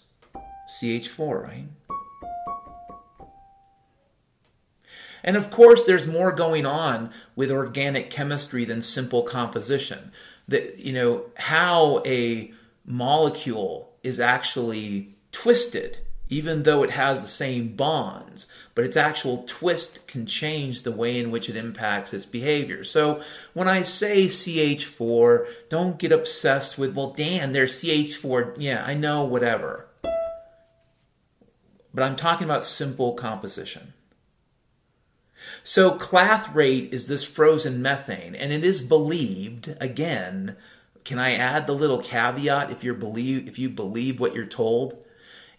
CH4, 0.80 1.44
right? 1.44 1.66
And 5.24 5.36
of 5.36 5.50
course, 5.50 5.86
there's 5.86 6.08
more 6.08 6.32
going 6.32 6.66
on 6.66 7.12
with 7.36 7.52
organic 7.52 8.10
chemistry 8.10 8.66
than 8.66 8.82
simple 8.82 9.24
composition. 9.24 10.12
That 10.48 10.80
you 10.80 10.94
know 10.94 11.26
how 11.38 12.02
a 12.06 12.54
molecule 12.86 13.94
is 14.04 14.20
actually 14.20 15.16
twisted 15.32 16.00
even 16.32 16.64
though 16.64 16.82
it 16.82 16.92
has 16.92 17.22
the 17.22 17.28
same 17.28 17.76
bonds, 17.76 18.48
but 18.74 18.86
its 18.86 18.96
actual 18.96 19.44
twist 19.46 20.08
can 20.08 20.26
change 20.26 20.82
the 20.82 20.92
way 20.92 21.20
in 21.20 21.30
which 21.30 21.50
it 21.50 21.58
impacts 21.58 22.14
its 22.14 22.26
behavior. 22.26 22.86
So 22.86 23.22
when 23.54 23.68
I 23.68 23.84
say 23.84 24.28
CH4, 24.28 25.46
don't 25.68 26.00
get 26.00 26.14
obsessed 26.14 26.78
with, 26.78 26.96
well, 26.96 27.12
Dan, 27.12 27.52
there's 27.52 27.84
CH4. 27.84 28.56
Yeah, 28.58 28.82
I 28.86 28.94
know, 28.94 29.26
whatever. 29.26 29.88
But 31.94 32.04
I'm 32.04 32.16
talking 32.16 32.46
about 32.46 32.64
simple 32.64 33.14
composition. 33.14 33.94
So 35.64 35.92
clathrate 35.92 36.94
is 36.94 37.10
this 37.10 37.26
frozen 37.26 37.82
methane, 37.82 38.36
and 38.36 38.54
it 38.54 38.64
is 38.64 38.82
believed, 38.82 39.76
again, 39.82 40.56
can 41.04 41.20
I 41.20 41.34
add 41.34 41.68
the 41.68 41.74
little 41.74 42.02
caveat 42.02 42.72
if 42.72 42.86
you 42.86 42.94
believe 42.94 43.50
if 43.50 43.60
you 43.60 43.70
believe 43.70 44.20
what 44.20 44.34
you're 44.34 44.46
told? 44.46 45.04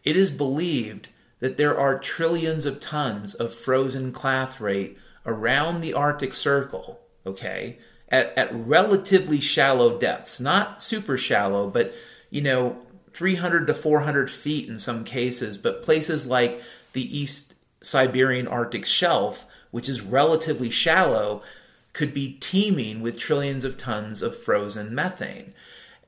It 0.04 0.16
is 0.16 0.30
believed 0.30 1.08
that 1.40 1.56
there 1.56 1.78
are 1.78 1.98
trillions 1.98 2.66
of 2.66 2.80
tons 2.80 3.34
of 3.34 3.52
frozen 3.52 4.12
clathrate 4.12 4.96
around 5.26 5.80
the 5.80 5.94
Arctic 5.94 6.34
Circle, 6.34 7.00
okay, 7.26 7.78
at, 8.08 8.36
at 8.36 8.54
relatively 8.54 9.40
shallow 9.40 9.98
depths, 9.98 10.40
not 10.40 10.82
super 10.82 11.16
shallow, 11.16 11.68
but, 11.68 11.94
you 12.30 12.42
know, 12.42 12.78
300 13.12 13.66
to 13.66 13.74
400 13.74 14.30
feet 14.30 14.68
in 14.68 14.78
some 14.78 15.04
cases, 15.04 15.56
but 15.56 15.82
places 15.82 16.26
like 16.26 16.62
the 16.92 17.18
East 17.18 17.54
Siberian 17.82 18.46
Arctic 18.46 18.86
Shelf, 18.86 19.46
which 19.70 19.88
is 19.88 20.00
relatively 20.00 20.70
shallow, 20.70 21.42
could 21.92 22.14
be 22.14 22.34
teeming 22.40 23.00
with 23.02 23.18
trillions 23.18 23.64
of 23.64 23.76
tons 23.76 24.22
of 24.22 24.36
frozen 24.36 24.94
methane. 24.94 25.52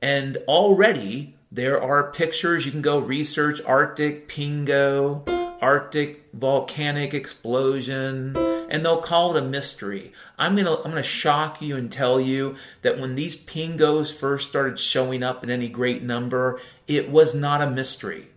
And 0.01 0.37
already 0.47 1.34
there 1.55 1.81
are 1.81 2.11
pictures 2.11 2.65
you 2.65 2.71
can 2.71 2.81
go 2.81 2.99
research 2.99 3.61
Arctic 3.65 4.27
Pingo, 4.27 5.23
Arctic 5.61 6.25
volcanic 6.33 7.13
explosion, 7.13 8.35
and 8.69 8.83
they'll 8.83 8.99
call 8.99 9.35
it 9.35 9.41
a 9.41 9.45
mystery. 9.45 10.11
I'm 10.37 10.57
gonna 10.57 10.75
I'm 10.75 10.91
gonna 10.91 11.01
shock 11.01 11.61
you 11.61 11.77
and 11.77 11.89
tell 11.89 12.19
you 12.19 12.57
that 12.81 12.99
when 12.99 13.15
these 13.15 13.37
pingos 13.37 14.13
first 14.13 14.49
started 14.49 14.77
showing 14.77 15.23
up 15.23 15.45
in 15.45 15.49
any 15.49 15.69
great 15.69 16.03
number, 16.03 16.59
it 16.87 17.09
was 17.09 17.33
not 17.33 17.61
a 17.61 17.71
mystery. 17.71 18.27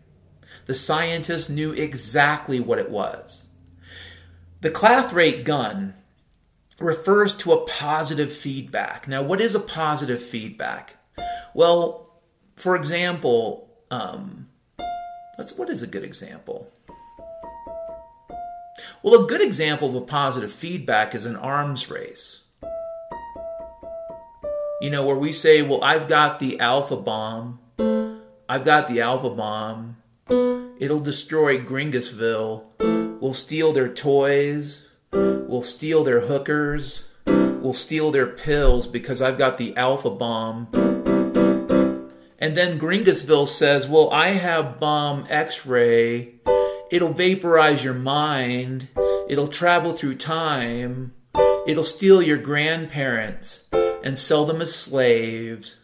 The 0.67 0.75
scientists 0.75 1.49
knew 1.49 1.73
exactly 1.73 2.61
what 2.61 2.79
it 2.79 2.89
was. 2.89 3.47
The 4.61 4.71
clathrate 4.71 5.45
gun 5.45 5.95
refers 6.79 7.35
to 7.39 7.53
a 7.53 7.67
positive 7.67 8.33
feedback. 8.33 9.09
Now, 9.09 9.23
what 9.23 9.41
is 9.41 9.57
a 9.57 9.61
positive 9.61 10.23
feedback? 10.23 10.95
Well, 11.53 12.08
for 12.59 12.75
example, 12.75 13.69
um, 13.91 14.49
let's, 15.39 15.53
what 15.53 15.71
is 15.71 15.81
a 15.81 15.87
good 15.87 16.03
example? 16.03 16.71
Well, 19.03 19.25
a 19.25 19.27
good 19.27 19.41
example 19.41 19.89
of 19.89 19.95
a 19.95 20.01
positive 20.01 20.53
feedback 20.53 21.15
is 21.15 21.25
an 21.25 21.37
arms 21.37 21.89
race. 21.89 22.41
You 24.81 24.91
know, 24.91 25.07
where 25.07 25.17
we 25.17 25.33
say, 25.33 25.63
well, 25.63 25.83
I've 25.83 26.09
got 26.09 26.41
the 26.41 26.59
alpha 26.59 26.97
bomb. 26.97 27.61
I've 28.49 28.65
got 28.65 28.89
the 28.89 29.01
alpha 29.01 29.31
bomb. 29.31 29.97
It'll 30.79 31.01
destroy 31.01 31.59
Gringosville. 31.61 32.65
We'll 33.21 33.35
steal 33.35 33.73
their 33.73 33.89
toys. 33.89 34.89
We'll 35.13 35.63
steal 35.63 36.03
their 36.05 36.21
hookers. 36.21 37.05
We'll 37.27 37.73
steal 37.73 38.11
their 38.11 38.27
pills 38.27 38.87
because 38.87 39.23
I've 39.23 39.39
got 39.39 39.59
the 39.59 39.77
alpha 39.77 40.11
bomb 40.11 40.98
and 42.39 42.57
then 42.57 42.79
Gringosville 42.79 43.49
says, 43.49 43.89
Well, 43.89 44.11
I 44.11 44.29
have 44.29 44.79
bomb 44.79 45.27
x 45.29 45.67
ray. 45.67 46.35
It'll 46.91 47.13
vaporize 47.13 47.83
your 47.83 47.95
mind. 47.95 48.89
It'll 49.29 49.49
travel 49.49 49.93
through 49.93 50.17
time. 50.17 51.15
It'll 51.67 51.85
steal 51.85 52.23
your 52.23 52.39
grandparents 52.39 53.65
and 53.73 54.17
sell 54.17 54.47
them 54.47 54.63
as 54.63 54.75
slaves. 54.75 55.77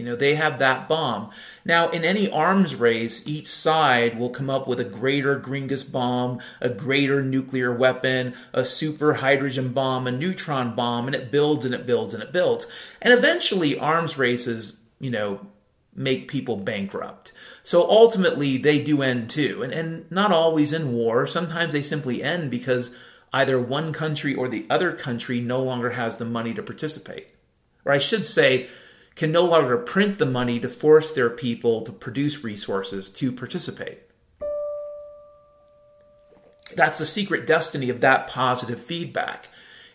You 0.00 0.06
know, 0.06 0.16
they 0.16 0.34
have 0.36 0.58
that 0.60 0.88
bomb. 0.88 1.30
Now, 1.62 1.90
in 1.90 2.06
any 2.06 2.30
arms 2.30 2.74
race, 2.74 3.22
each 3.26 3.48
side 3.48 4.18
will 4.18 4.30
come 4.30 4.48
up 4.48 4.66
with 4.66 4.80
a 4.80 4.84
greater 4.84 5.38
Gringus 5.38 5.84
bomb, 5.84 6.40
a 6.58 6.70
greater 6.70 7.22
nuclear 7.22 7.70
weapon, 7.70 8.32
a 8.54 8.64
super 8.64 9.12
hydrogen 9.12 9.74
bomb, 9.74 10.06
a 10.06 10.10
neutron 10.10 10.74
bomb, 10.74 11.04
and 11.04 11.14
it 11.14 11.30
builds 11.30 11.66
and 11.66 11.74
it 11.74 11.84
builds 11.84 12.14
and 12.14 12.22
it 12.22 12.32
builds. 12.32 12.66
And 13.02 13.12
eventually, 13.12 13.78
arms 13.78 14.16
races, 14.16 14.78
you 14.98 15.10
know, 15.10 15.46
make 15.94 16.28
people 16.28 16.56
bankrupt. 16.56 17.30
So 17.62 17.86
ultimately, 17.86 18.56
they 18.56 18.82
do 18.82 19.02
end 19.02 19.28
too. 19.28 19.62
And, 19.62 19.70
and 19.70 20.10
not 20.10 20.32
always 20.32 20.72
in 20.72 20.94
war. 20.94 21.26
Sometimes 21.26 21.74
they 21.74 21.82
simply 21.82 22.22
end 22.22 22.50
because 22.50 22.90
either 23.34 23.60
one 23.60 23.92
country 23.92 24.34
or 24.34 24.48
the 24.48 24.66
other 24.70 24.92
country 24.92 25.42
no 25.42 25.62
longer 25.62 25.90
has 25.90 26.16
the 26.16 26.24
money 26.24 26.54
to 26.54 26.62
participate. 26.62 27.28
Or 27.84 27.92
I 27.92 27.98
should 27.98 28.26
say, 28.26 28.70
can 29.14 29.32
no 29.32 29.44
longer 29.44 29.76
print 29.76 30.18
the 30.18 30.26
money 30.26 30.58
to 30.60 30.68
force 30.68 31.12
their 31.12 31.30
people 31.30 31.82
to 31.82 31.92
produce 31.92 32.42
resources 32.44 33.10
to 33.10 33.32
participate. 33.32 34.00
That's 36.74 36.98
the 36.98 37.06
secret 37.06 37.46
destiny 37.46 37.90
of 37.90 38.00
that 38.00 38.28
positive 38.28 38.80
feedback 38.80 39.48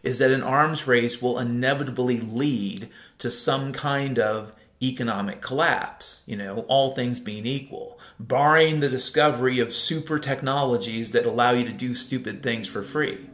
is 0.04 0.20
that 0.20 0.32
an 0.32 0.44
arms 0.44 0.86
race 0.86 1.22
will 1.22 1.40
inevitably 1.40 2.20
lead 2.20 2.90
to 3.18 3.30
some 3.32 3.74
kind 3.74 4.20
of 4.20 4.54
economic 4.82 5.42
collapse, 5.42 6.22
you 6.26 6.36
know, 6.36 6.60
all 6.68 6.92
things 6.94 7.20
being 7.20 7.46
equal, 7.46 8.00
barring 8.20 8.82
the 8.82 8.90
discovery 8.90 9.60
of 9.60 9.74
super 9.74 10.20
technologies 10.20 11.12
that 11.12 11.26
allow 11.26 11.52
you 11.52 11.66
to 11.66 11.72
do 11.72 11.94
stupid 11.94 12.44
things 12.44 12.68
for 12.68 12.84
free. 12.84 13.28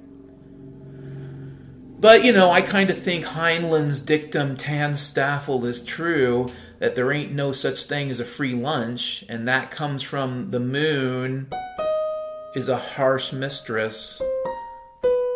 But, 2.02 2.26
you 2.26 2.34
know, 2.34 2.50
I 2.50 2.64
kind 2.64 2.90
of 2.90 2.98
think 2.98 3.26
Heinlein's 3.26 4.00
dictum 4.00 4.58
TANSTAAFL 4.58 5.64
is 5.66 5.84
true 5.84 6.50
that 6.80 6.96
there 6.96 7.12
ain't 7.12 7.32
no 7.32 7.52
such 7.52 7.84
thing 7.84 8.10
as 8.10 8.20
a 8.20 8.26
free 8.26 8.56
lunch, 8.56 9.24
and 9.30 9.48
that 9.48 9.70
comes 9.70 10.02
from 10.02 10.50
The 10.50 10.60
Moon 10.60 11.52
is 12.56 12.68
a 12.68 12.78
Harsh 12.78 13.32
Mistress 13.32 14.20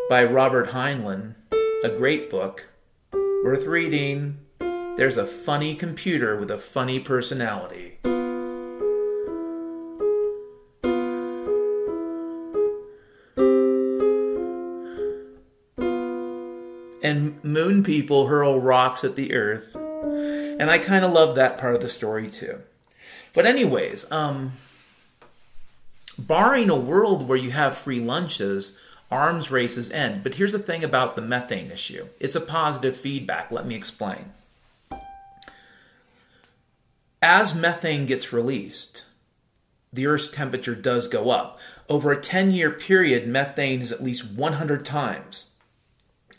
by 0.10 0.24
Robert 0.24 0.70
Heinlein, 0.70 1.36
a 1.84 1.90
great 1.90 2.32
book, 2.32 2.66
worth 3.14 3.66
reading. 3.66 4.40
There's 4.60 5.20
a 5.20 5.28
funny 5.28 5.76
computer 5.76 6.36
with 6.36 6.50
a 6.50 6.58
funny 6.58 7.00
personality. 7.00 8.00
And 17.06 17.44
moon 17.44 17.84
people 17.84 18.26
hurl 18.26 18.60
rocks 18.60 19.04
at 19.04 19.16
the 19.16 19.34
earth. 19.34 19.76
And 19.76 20.72
I 20.72 20.80
kind 20.80 21.06
of 21.06 21.12
love 21.12 21.36
that 21.36 21.60
part 21.60 21.76
of 21.76 21.82
the 21.82 21.90
story 21.90 22.30
too. 22.30 22.62
But 23.34 23.46
anyways, 23.46 24.12
um 24.12 24.54
barring 26.18 26.70
a 26.70 26.76
world 26.76 27.28
where 27.28 27.38
you 27.38 27.52
have 27.52 27.78
free 27.78 28.00
lunches, 28.00 28.76
arms 29.12 29.52
races 29.52 29.92
end. 29.92 30.24
But 30.24 30.36
here's 30.36 30.54
the 30.54 30.60
thing 30.60 30.84
about 30.84 31.16
the 31.16 31.22
methane 31.22 31.70
issue. 31.70 32.08
It's 32.20 32.36
a 32.36 32.42
positive 32.42 32.96
feedback. 32.96 33.52
Let 33.52 33.68
me 33.68 33.76
explain. 33.76 34.32
As 37.22 37.54
methane 37.54 38.06
gets 38.06 38.34
released, 38.34 39.06
the 39.94 40.08
Earth's 40.08 40.30
temperature 40.30 40.76
does 40.76 41.08
go 41.08 41.30
up. 41.30 41.60
Over 41.88 42.12
a 42.12 42.22
10 42.22 42.52
year 42.52 42.72
period, 42.72 43.28
methane 43.28 43.82
is 43.82 43.92
at 43.92 44.04
least 44.04 44.26
100 44.26 44.86
times 44.86 45.52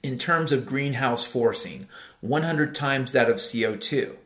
in 0.06 0.18
terms 0.18 0.52
of 0.52 0.64
greenhouse 0.64 1.24
forcing, 1.24 1.88
100 2.20 2.74
times 2.74 3.12
that 3.12 3.28
of 3.28 3.36
CO2. 3.36 4.16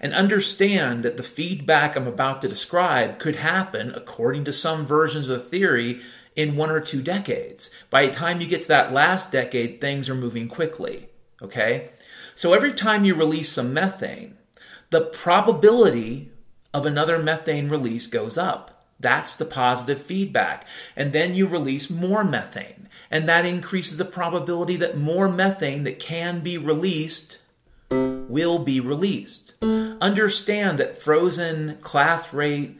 And 0.00 0.12
understand 0.12 1.04
that 1.04 1.16
the 1.16 1.22
feedback 1.22 1.94
I'm 1.94 2.06
about 2.06 2.42
to 2.42 2.48
describe 2.48 3.18
could 3.18 3.36
happen, 3.36 3.92
according 3.94 4.44
to 4.44 4.52
some 4.52 4.84
versions 4.84 5.28
of 5.28 5.38
the 5.38 5.44
theory, 5.44 6.00
in 6.34 6.56
one 6.56 6.70
or 6.70 6.80
two 6.80 7.02
decades. 7.02 7.70
By 7.90 8.06
the 8.06 8.12
time 8.12 8.40
you 8.40 8.46
get 8.46 8.62
to 8.62 8.68
that 8.68 8.92
last 8.92 9.30
decade, 9.30 9.80
things 9.80 10.08
are 10.08 10.14
moving 10.14 10.48
quickly. 10.48 11.10
Okay? 11.42 11.90
So 12.34 12.52
every 12.52 12.72
time 12.72 13.04
you 13.04 13.14
release 13.14 13.50
some 13.50 13.74
methane, 13.74 14.36
the 14.90 15.02
probability 15.02 16.30
of 16.72 16.86
another 16.86 17.18
methane 17.18 17.68
release 17.68 18.06
goes 18.06 18.38
up. 18.38 18.79
That's 19.00 19.34
the 19.34 19.44
positive 19.44 20.02
feedback. 20.02 20.66
And 20.96 21.12
then 21.12 21.34
you 21.34 21.46
release 21.46 21.88
more 21.90 22.24
methane 22.24 22.80
and 23.10 23.28
that 23.28 23.44
increases 23.44 23.98
the 23.98 24.04
probability 24.04 24.76
that 24.76 24.96
more 24.96 25.28
methane 25.28 25.82
that 25.84 25.98
can 25.98 26.40
be 26.40 26.56
released 26.56 27.38
will 27.90 28.60
be 28.60 28.78
released. 28.78 29.54
Understand 29.60 30.78
that 30.78 31.02
frozen 31.02 31.78
clathrate 31.80 32.78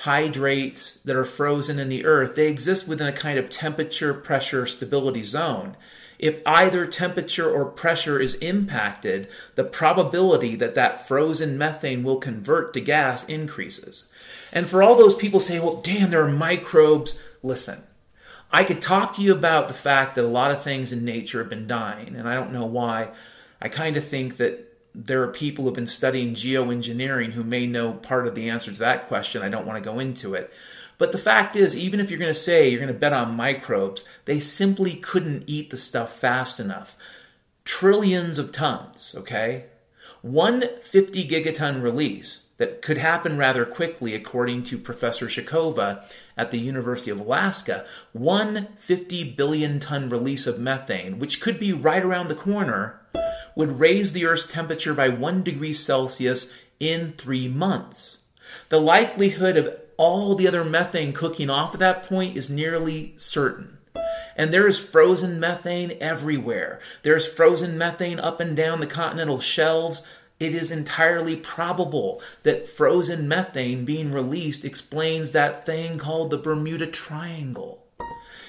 hydrates 0.00 0.94
that 1.00 1.16
are 1.16 1.24
frozen 1.24 1.78
in 1.78 1.88
the 1.88 2.04
earth, 2.06 2.34
they 2.34 2.48
exist 2.48 2.88
within 2.88 3.06
a 3.06 3.12
kind 3.12 3.38
of 3.38 3.50
temperature 3.50 4.14
pressure 4.14 4.66
stability 4.66 5.22
zone. 5.22 5.76
If 6.18 6.40
either 6.46 6.86
temperature 6.86 7.50
or 7.50 7.66
pressure 7.66 8.18
is 8.18 8.34
impacted, 8.34 9.28
the 9.54 9.64
probability 9.64 10.56
that 10.56 10.74
that 10.74 11.06
frozen 11.06 11.58
methane 11.58 12.02
will 12.02 12.18
convert 12.18 12.72
to 12.74 12.80
gas 12.80 13.24
increases. 13.24 14.04
And 14.52 14.66
for 14.66 14.82
all 14.82 14.96
those 14.96 15.14
people 15.14 15.40
saying, 15.40 15.62
well, 15.62 15.82
damn, 15.82 16.10
there 16.10 16.24
are 16.24 16.30
microbes, 16.30 17.18
listen. 17.42 17.82
I 18.50 18.64
could 18.64 18.80
talk 18.80 19.16
to 19.16 19.22
you 19.22 19.32
about 19.32 19.68
the 19.68 19.74
fact 19.74 20.14
that 20.14 20.24
a 20.24 20.28
lot 20.28 20.50
of 20.50 20.62
things 20.62 20.92
in 20.92 21.04
nature 21.04 21.40
have 21.40 21.50
been 21.50 21.66
dying, 21.66 22.14
and 22.14 22.28
I 22.28 22.34
don't 22.34 22.52
know 22.52 22.64
why. 22.64 23.10
I 23.60 23.68
kind 23.68 23.96
of 23.96 24.06
think 24.06 24.36
that 24.36 24.72
there 24.94 25.22
are 25.22 25.28
people 25.28 25.64
who've 25.64 25.74
been 25.74 25.86
studying 25.86 26.34
geoengineering 26.34 27.32
who 27.32 27.44
may 27.44 27.66
know 27.66 27.92
part 27.92 28.26
of 28.26 28.34
the 28.34 28.48
answer 28.48 28.72
to 28.72 28.78
that 28.78 29.08
question. 29.08 29.42
I 29.42 29.50
don't 29.50 29.66
want 29.66 29.82
to 29.82 29.90
go 29.90 29.98
into 29.98 30.34
it. 30.34 30.50
But 30.98 31.12
the 31.12 31.18
fact 31.18 31.56
is, 31.56 31.76
even 31.76 32.00
if 32.00 32.10
you're 32.10 32.18
going 32.18 32.32
to 32.32 32.38
say 32.38 32.68
you're 32.68 32.80
going 32.80 32.92
to 32.92 32.98
bet 32.98 33.12
on 33.12 33.36
microbes, 33.36 34.04
they 34.24 34.40
simply 34.40 34.94
couldn't 34.94 35.44
eat 35.46 35.70
the 35.70 35.76
stuff 35.76 36.18
fast 36.18 36.58
enough. 36.58 36.96
Trillions 37.64 38.38
of 38.38 38.52
tons, 38.52 39.14
okay? 39.16 39.66
One 40.22 40.64
50 40.80 41.28
gigaton 41.28 41.82
release 41.82 42.46
that 42.58 42.80
could 42.80 42.98
happen 42.98 43.36
rather 43.36 43.66
quickly, 43.66 44.14
according 44.14 44.62
to 44.64 44.78
Professor 44.78 45.26
Shakhova 45.26 46.02
at 46.36 46.50
the 46.50 46.58
University 46.58 47.10
of 47.10 47.20
Alaska, 47.20 47.84
one 48.12 48.68
50 48.76 49.32
billion 49.32 49.78
ton 49.78 50.08
release 50.08 50.46
of 50.46 50.58
methane, 50.58 51.18
which 51.18 51.40
could 51.40 51.58
be 51.58 51.72
right 51.72 52.02
around 52.02 52.28
the 52.28 52.34
corner, 52.34 53.00
would 53.54 53.78
raise 53.78 54.12
the 54.12 54.24
Earth's 54.24 54.46
temperature 54.46 54.94
by 54.94 55.08
one 55.08 55.42
degree 55.42 55.74
Celsius 55.74 56.50
in 56.80 57.12
three 57.12 57.48
months. 57.48 58.18
The 58.68 58.80
likelihood 58.80 59.56
of 59.56 59.74
all 59.96 60.34
the 60.34 60.48
other 60.48 60.64
methane 60.64 61.12
cooking 61.12 61.50
off 61.50 61.74
at 61.74 61.80
that 61.80 62.02
point 62.02 62.36
is 62.36 62.50
nearly 62.50 63.14
certain. 63.16 63.78
And 64.36 64.52
there 64.52 64.66
is 64.66 64.78
frozen 64.78 65.40
methane 65.40 65.96
everywhere. 66.00 66.80
There's 67.02 67.26
frozen 67.26 67.78
methane 67.78 68.20
up 68.20 68.40
and 68.40 68.56
down 68.56 68.80
the 68.80 68.86
continental 68.86 69.40
shelves. 69.40 70.06
It 70.38 70.54
is 70.54 70.70
entirely 70.70 71.36
probable 71.36 72.20
that 72.42 72.68
frozen 72.68 73.26
methane 73.26 73.84
being 73.84 74.12
released 74.12 74.64
explains 74.64 75.32
that 75.32 75.64
thing 75.64 75.96
called 75.96 76.30
the 76.30 76.38
Bermuda 76.38 76.86
Triangle. 76.86 77.82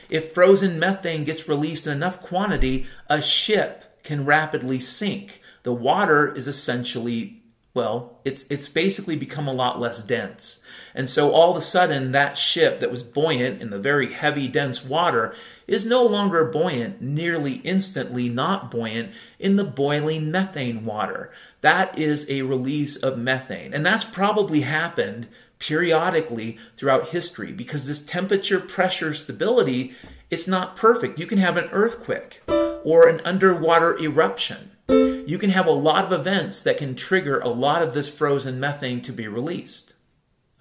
If 0.10 0.34
frozen 0.34 0.80
methane 0.80 1.24
gets 1.24 1.48
released 1.48 1.88
in 1.88 1.94
enough 1.94 2.22
quantity, 2.22 2.86
a 3.10 3.22
ship 3.22 3.84
can 4.04 4.26
rapidly 4.26 4.80
sink. 4.80 5.42
The 5.64 5.74
water 5.74 6.34
is 6.34 6.48
essentially 6.48 7.37
well, 7.78 8.18
it's 8.26 8.44
it's 8.50 8.68
basically 8.68 9.16
become 9.16 9.48
a 9.48 9.54
lot 9.54 9.80
less 9.80 10.02
dense. 10.02 10.60
And 10.96 11.08
so 11.08 11.32
all 11.32 11.52
of 11.52 11.58
a 11.58 11.62
sudden 11.62 12.12
that 12.12 12.36
ship 12.36 12.80
that 12.80 12.90
was 12.90 13.04
buoyant 13.04 13.62
in 13.62 13.70
the 13.70 13.78
very 13.78 14.12
heavy 14.14 14.48
dense 14.48 14.84
water 14.84 15.36
is 15.68 15.86
no 15.86 16.04
longer 16.04 16.44
buoyant, 16.44 17.04
nearly 17.04 17.62
instantly 17.64 18.30
not 18.30 18.72
buoyant 18.72 19.14
in 19.38 19.58
the 19.58 19.64
boiling 19.64 20.32
methane 20.32 20.86
water. 20.86 21.32
That 21.62 21.96
is 22.00 22.26
a 22.28 22.42
release 22.42 22.96
of 22.96 23.20
methane. 23.20 23.76
And 23.76 23.86
that's 23.86 24.04
probably 24.04 24.62
happened 24.62 25.28
periodically 25.60 26.58
throughout 26.78 27.10
history 27.10 27.52
because 27.52 27.86
this 27.86 28.04
temperature 28.04 28.60
pressure 28.60 29.14
stability 29.14 29.94
it's 30.32 30.48
not 30.48 30.76
perfect. 30.76 31.20
You 31.20 31.28
can 31.28 31.38
have 31.38 31.58
an 31.58 31.70
earthquake 31.72 32.42
or 32.84 33.08
an 33.08 33.22
underwater 33.24 34.00
eruption 34.00 34.72
you 34.90 35.38
can 35.38 35.50
have 35.50 35.68
a 35.68 35.72
lot 35.72 36.06
of 36.06 36.18
events 36.18 36.64
that 36.64 36.78
can 36.78 36.96
trigger 36.96 37.40
a 37.40 37.50
lot 37.50 37.82
of 37.82 37.94
this 37.94 38.10
frozen 38.10 38.60
methane 38.60 39.02
to 39.02 39.12
be 39.12 39.28
released. 39.28 39.94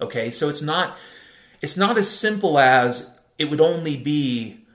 Okay, 0.01 0.29
so 0.29 0.49
it's 0.49 0.61
not 0.61 0.97
it's 1.61 1.77
not 1.77 1.97
as 1.97 2.09
simple 2.09 2.59
as 2.59 3.09
it 3.39 3.45
would 3.45 3.61
only 3.61 3.97
be 3.97 4.65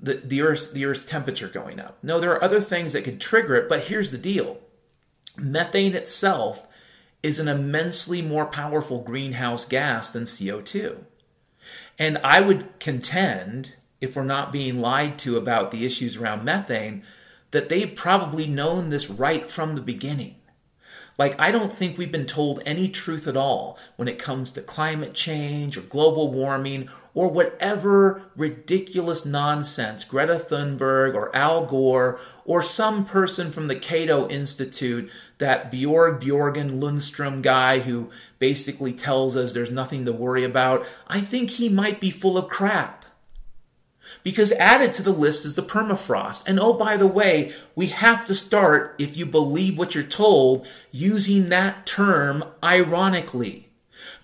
the, 0.00 0.14
the 0.14 0.40
Earth's 0.42 0.70
the 0.70 0.84
Earth's 0.84 1.04
temperature 1.04 1.48
going 1.48 1.80
up. 1.80 1.98
No, 2.02 2.20
there 2.20 2.32
are 2.32 2.42
other 2.42 2.60
things 2.60 2.92
that 2.92 3.04
could 3.04 3.20
trigger 3.20 3.56
it, 3.56 3.68
but 3.68 3.84
here's 3.84 4.10
the 4.10 4.18
deal. 4.18 4.58
Methane 5.36 5.94
itself 5.94 6.66
is 7.22 7.38
an 7.38 7.48
immensely 7.48 8.22
more 8.22 8.46
powerful 8.46 9.00
greenhouse 9.00 9.64
gas 9.64 10.10
than 10.10 10.24
CO2. 10.24 10.98
And 11.98 12.18
I 12.18 12.40
would 12.40 12.78
contend, 12.78 13.74
if 14.00 14.14
we're 14.14 14.24
not 14.24 14.52
being 14.52 14.80
lied 14.80 15.18
to 15.20 15.36
about 15.36 15.70
the 15.70 15.84
issues 15.84 16.16
around 16.16 16.44
methane, 16.44 17.02
that 17.50 17.68
they've 17.68 17.94
probably 17.94 18.46
known 18.46 18.90
this 18.90 19.08
right 19.08 19.48
from 19.48 19.74
the 19.74 19.80
beginning. 19.80 20.36
Like, 21.18 21.34
I 21.40 21.50
don't 21.50 21.72
think 21.72 21.98
we've 21.98 22.12
been 22.12 22.26
told 22.26 22.62
any 22.64 22.88
truth 22.88 23.26
at 23.26 23.36
all 23.36 23.76
when 23.96 24.06
it 24.06 24.20
comes 24.20 24.52
to 24.52 24.62
climate 24.62 25.14
change 25.14 25.76
or 25.76 25.80
global 25.80 26.30
warming 26.30 26.88
or 27.12 27.26
whatever 27.26 28.30
ridiculous 28.36 29.24
nonsense 29.24 30.04
Greta 30.04 30.36
Thunberg 30.36 31.14
or 31.14 31.34
Al 31.34 31.66
Gore 31.66 32.20
or 32.44 32.62
some 32.62 33.04
person 33.04 33.50
from 33.50 33.66
the 33.66 33.74
Cato 33.74 34.28
Institute, 34.28 35.10
that 35.38 35.72
Bjorg 35.72 36.20
Bjorgen 36.20 36.78
Lundstrom 36.78 37.42
guy 37.42 37.80
who 37.80 38.10
basically 38.38 38.92
tells 38.92 39.34
us 39.34 39.52
there's 39.52 39.72
nothing 39.72 40.04
to 40.04 40.12
worry 40.12 40.44
about. 40.44 40.86
I 41.08 41.20
think 41.20 41.50
he 41.50 41.68
might 41.68 42.00
be 42.00 42.10
full 42.10 42.38
of 42.38 42.48
crap. 42.48 42.97
Because 44.22 44.52
added 44.52 44.92
to 44.94 45.02
the 45.02 45.12
list 45.12 45.44
is 45.44 45.54
the 45.54 45.62
permafrost. 45.62 46.42
And 46.46 46.58
oh, 46.58 46.72
by 46.72 46.96
the 46.96 47.06
way, 47.06 47.52
we 47.74 47.86
have 47.88 48.24
to 48.26 48.34
start, 48.34 48.94
if 48.98 49.16
you 49.16 49.26
believe 49.26 49.78
what 49.78 49.94
you're 49.94 50.04
told, 50.04 50.66
using 50.90 51.48
that 51.48 51.86
term 51.86 52.44
ironically. 52.62 53.68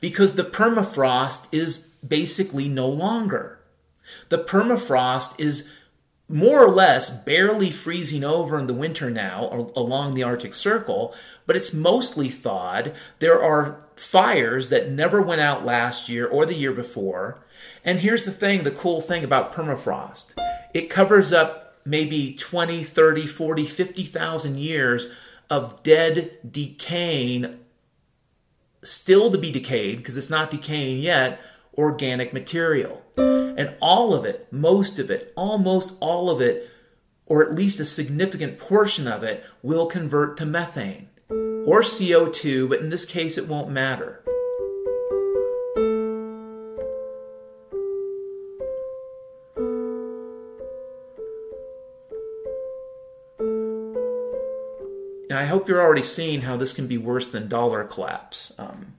Because 0.01 0.35
the 0.35 0.45
permafrost 0.45 1.47
is 1.53 1.89
basically 2.07 2.69
no 2.69 2.89
longer. 2.89 3.61
The 4.29 4.39
permafrost 4.39 5.39
is 5.39 5.69
more 6.29 6.65
or 6.65 6.71
less 6.71 7.11
barely 7.11 7.71
freezing 7.71 8.25
over 8.25 8.59
in 8.59 8.67
the 8.67 8.75
winter 8.75 9.11
now 9.11 9.71
along 9.77 10.15
the 10.15 10.23
Arctic 10.23 10.55
Circle, 10.55 11.15
but 11.47 11.57
it's 11.57 11.75
mostly 11.75 12.31
thawed. 12.31 12.95
There 13.19 13.43
are 13.43 13.85
fires 13.95 14.71
that 14.71 14.91
never 14.91 15.21
went 15.21 15.43
out 15.43 15.65
last 15.65 16.09
year 16.09 16.27
or 16.27 16.47
the 16.47 16.55
year 16.55 16.73
before. 16.73 17.44
And 17.85 18.01
here's 18.01 18.25
the 18.25 18.33
thing 18.33 18.63
the 18.63 18.71
cool 18.71 19.01
thing 19.01 19.25
about 19.25 19.55
permafrost 19.55 20.27
it 20.73 20.91
covers 20.91 21.33
up 21.33 21.77
maybe 21.85 22.35
20, 22.35 22.83
30, 22.83 23.27
40, 23.27 23.67
50,000 23.67 24.59
years 24.59 25.13
of 25.51 25.83
dead, 25.83 26.39
decaying, 26.51 27.61
still 28.83 29.31
to 29.31 29.39
be 29.39 29.51
decayed 29.51 29.99
because 29.99 30.17
it's 30.17 30.31
not 30.31 30.51
decaying 30.51 30.99
yet, 30.99 31.41
organic 31.77 32.33
material. 32.33 33.03
And 33.17 33.75
all 33.81 34.15
of 34.15 34.25
it, 34.25 34.49
most 34.51 34.99
of 34.99 35.11
it, 35.11 35.33
almost 35.37 35.97
all 36.01 36.31
of 36.31 36.41
it, 36.41 36.69
or 37.27 37.45
at 37.45 37.55
least 37.55 37.81
a 37.81 37.85
significant 37.85 38.59
portion 38.59 39.07
of 39.07 39.23
it, 39.23 39.45
will 39.63 39.87
convert 39.87 40.37
to 40.39 40.47
methane 40.47 41.09
or 41.67 41.81
CO2, 41.81 42.69
but 42.69 42.81
in 42.81 42.91
this 42.91 43.05
case 43.05 43.39
it 43.39 43.49
won't 43.49 43.71
matter. 43.71 44.23
I 55.35 55.47
hope 55.47 55.69
you're 55.69 55.83
already 55.83 56.03
seeing 56.03 56.43
how 56.43 56.57
this 56.57 56.73
can 56.73 56.87
be 56.87 56.99
worse 56.99 57.29
than 57.29 57.49
dollar 57.49 57.85
collapse. 57.85 58.53
Um, 58.59 58.95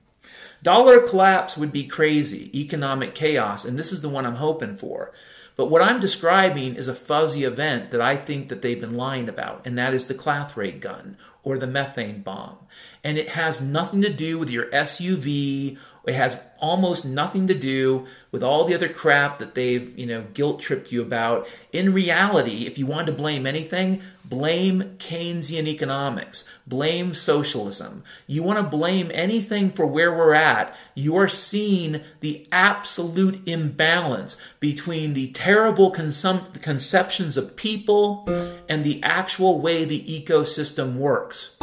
dollar 0.64 1.00
collapse 1.00 1.58
would 1.58 1.72
be 1.72 1.86
crazy, 1.86 2.52
economic 2.60 3.16
chaos, 3.16 3.66
and 3.66 3.78
this 3.78 3.92
is 3.92 4.02
the 4.02 4.10
one 4.10 4.26
I'm 4.26 4.36
hoping 4.36 4.76
for. 4.76 5.12
But 5.56 5.68
what 5.68 5.82
I'm 5.82 6.02
describing 6.02 6.76
is 6.76 6.88
a 6.88 6.94
fuzzy 6.94 7.46
event 7.46 7.92
that 7.92 8.02
I 8.02 8.18
think 8.18 8.50
that 8.50 8.62
they've 8.62 8.80
been 8.80 8.96
lying 8.96 9.30
about, 9.30 9.66
and 9.66 9.78
that 9.78 9.94
is 9.94 10.08
the 10.08 10.14
Clathrate 10.14 10.82
gun 10.82 11.18
or 11.44 11.58
the 11.58 11.68
methane 11.68 12.22
bomb. 12.22 12.58
And 13.04 13.18
it 13.18 13.30
has 13.30 13.62
nothing 13.62 14.02
to 14.02 14.12
do 14.12 14.38
with 14.38 14.50
your 14.50 14.66
SUV 14.72 15.78
it 16.08 16.16
has 16.16 16.40
almost 16.60 17.06
nothing 17.06 17.48
to 17.48 17.54
do 17.54 18.06
with 18.32 18.44
all 18.44 18.66
the 18.66 18.74
other 18.74 18.88
crap 18.88 19.40
that 19.40 19.56
they've, 19.56 19.98
you 19.98 20.06
know, 20.06 20.26
guilt 20.34 20.62
tripped 20.62 20.92
you 20.92 21.02
about. 21.02 21.48
In 21.72 21.94
reality, 21.94 22.66
if 22.66 22.78
you 22.78 22.86
want 22.86 23.08
to 23.08 23.14
blame 23.14 23.46
anything, 23.46 24.02
blame 24.24 24.96
Keynesian 24.98 25.68
economics, 25.68 26.44
blame 26.66 27.14
socialism. 27.14 28.04
You 28.26 28.44
want 28.44 28.60
to 28.60 28.78
blame 28.78 29.12
anything 29.14 29.72
for 29.72 29.86
where 29.86 30.16
we're 30.16 30.34
at, 30.34 30.76
you 30.96 31.16
are 31.18 31.28
seeing 31.28 32.02
the 32.22 32.48
absolute 32.52 33.48
imbalance 33.48 34.38
between 34.60 35.14
the 35.14 35.32
terrible 35.32 35.92
consum- 35.92 36.62
conceptions 36.62 37.38
of 37.38 37.56
people 37.56 38.26
and 38.68 38.84
the 38.84 39.02
actual 39.04 39.60
way 39.60 39.86
the 39.86 40.04
ecosystem 40.04 40.96
works. 40.96 41.55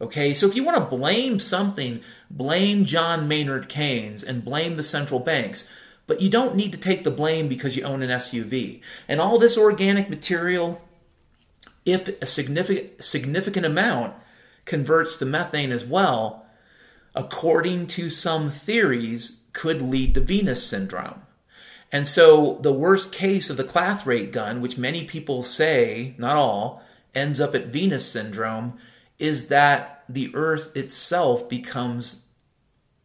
Okay, 0.00 0.34
so 0.34 0.46
if 0.46 0.56
you 0.56 0.64
want 0.64 0.76
to 0.76 0.96
blame 0.96 1.38
something, 1.38 2.00
blame 2.30 2.84
John 2.84 3.28
Maynard 3.28 3.68
Keynes 3.68 4.24
and 4.24 4.44
blame 4.44 4.76
the 4.76 4.82
central 4.82 5.20
banks. 5.20 5.68
But 6.06 6.20
you 6.20 6.28
don't 6.28 6.56
need 6.56 6.72
to 6.72 6.78
take 6.78 7.04
the 7.04 7.10
blame 7.10 7.48
because 7.48 7.76
you 7.76 7.84
own 7.84 8.02
an 8.02 8.10
SUV. 8.10 8.80
And 9.08 9.20
all 9.20 9.38
this 9.38 9.56
organic 9.56 10.10
material, 10.10 10.82
if 11.86 12.08
a 12.20 12.26
significant, 12.26 13.02
significant 13.02 13.64
amount 13.64 14.14
converts 14.64 15.16
to 15.18 15.26
methane 15.26 15.72
as 15.72 15.84
well, 15.84 16.44
according 17.14 17.86
to 17.86 18.10
some 18.10 18.50
theories, 18.50 19.38
could 19.52 19.80
lead 19.80 20.14
to 20.14 20.20
Venus 20.20 20.66
syndrome. 20.66 21.22
And 21.92 22.08
so 22.08 22.58
the 22.60 22.72
worst 22.72 23.12
case 23.12 23.48
of 23.48 23.56
the 23.56 23.64
clathrate 23.64 24.32
gun, 24.32 24.60
which 24.60 24.76
many 24.76 25.04
people 25.04 25.44
say, 25.44 26.14
not 26.18 26.36
all, 26.36 26.82
ends 27.14 27.40
up 27.40 27.54
at 27.54 27.68
Venus 27.68 28.10
syndrome, 28.10 28.74
is 29.18 29.48
that 29.48 30.04
the 30.08 30.34
Earth 30.34 30.76
itself 30.76 31.48
becomes 31.48 32.22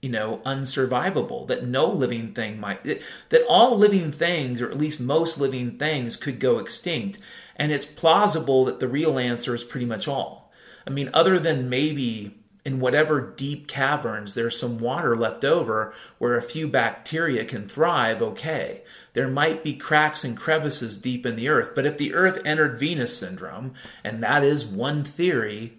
you 0.01 0.09
know, 0.09 0.39
unsurvivable, 0.45 1.47
that 1.47 1.65
no 1.65 1.85
living 1.85 2.33
thing 2.33 2.59
might, 2.59 2.83
that 2.83 3.45
all 3.49 3.77
living 3.77 4.11
things, 4.11 4.61
or 4.61 4.69
at 4.69 4.77
least 4.77 4.99
most 4.99 5.37
living 5.37 5.77
things, 5.77 6.15
could 6.15 6.39
go 6.39 6.57
extinct. 6.57 7.19
And 7.57 7.71
it's 7.71 7.85
plausible 7.85 8.63
that 8.65 8.79
the 8.79 8.87
real 8.87 9.19
answer 9.19 9.53
is 9.53 9.63
pretty 9.63 9.85
much 9.85 10.07
all. 10.07 10.51
I 10.87 10.89
mean, 10.89 11.09
other 11.13 11.37
than 11.37 11.69
maybe 11.69 12.39
in 12.65 12.79
whatever 12.79 13.33
deep 13.35 13.67
caverns 13.67 14.35
there's 14.35 14.59
some 14.59 14.79
water 14.79 15.15
left 15.15 15.43
over 15.43 15.93
where 16.17 16.35
a 16.35 16.41
few 16.41 16.67
bacteria 16.67 17.43
can 17.43 17.67
thrive, 17.67 18.21
okay. 18.21 18.83
There 19.13 19.27
might 19.27 19.63
be 19.63 19.73
cracks 19.73 20.23
and 20.23 20.37
crevices 20.37 20.97
deep 20.97 21.25
in 21.25 21.35
the 21.35 21.49
earth, 21.49 21.71
but 21.75 21.85
if 21.85 21.97
the 21.97 22.13
earth 22.13 22.39
entered 22.45 22.79
Venus 22.79 23.17
syndrome, 23.17 23.73
and 24.03 24.23
that 24.23 24.43
is 24.43 24.65
one 24.65 25.03
theory, 25.03 25.73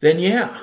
then 0.00 0.18
yeah, 0.18 0.56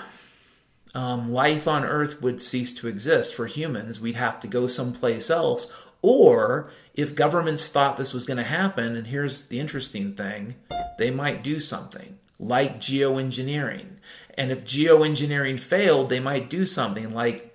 um, 0.93 1.31
life 1.31 1.67
on 1.67 1.83
Earth 1.83 2.21
would 2.21 2.41
cease 2.41 2.73
to 2.75 2.87
exist 2.87 3.35
for 3.35 3.47
humans. 3.47 3.99
We'd 3.99 4.15
have 4.15 4.39
to 4.39 4.47
go 4.47 4.67
someplace 4.67 5.29
else. 5.29 5.71
Or 6.01 6.71
if 6.93 7.15
governments 7.15 7.67
thought 7.67 7.97
this 7.97 8.13
was 8.13 8.25
going 8.25 8.37
to 8.37 8.43
happen, 8.43 8.95
and 8.95 9.07
here's 9.07 9.47
the 9.47 9.59
interesting 9.59 10.13
thing, 10.13 10.55
they 10.97 11.11
might 11.11 11.43
do 11.43 11.59
something 11.59 12.17
like 12.39 12.79
geoengineering. 12.79 13.97
And 14.37 14.51
if 14.51 14.65
geoengineering 14.65 15.59
failed, 15.59 16.09
they 16.09 16.19
might 16.19 16.49
do 16.49 16.65
something 16.65 17.13
like 17.13 17.51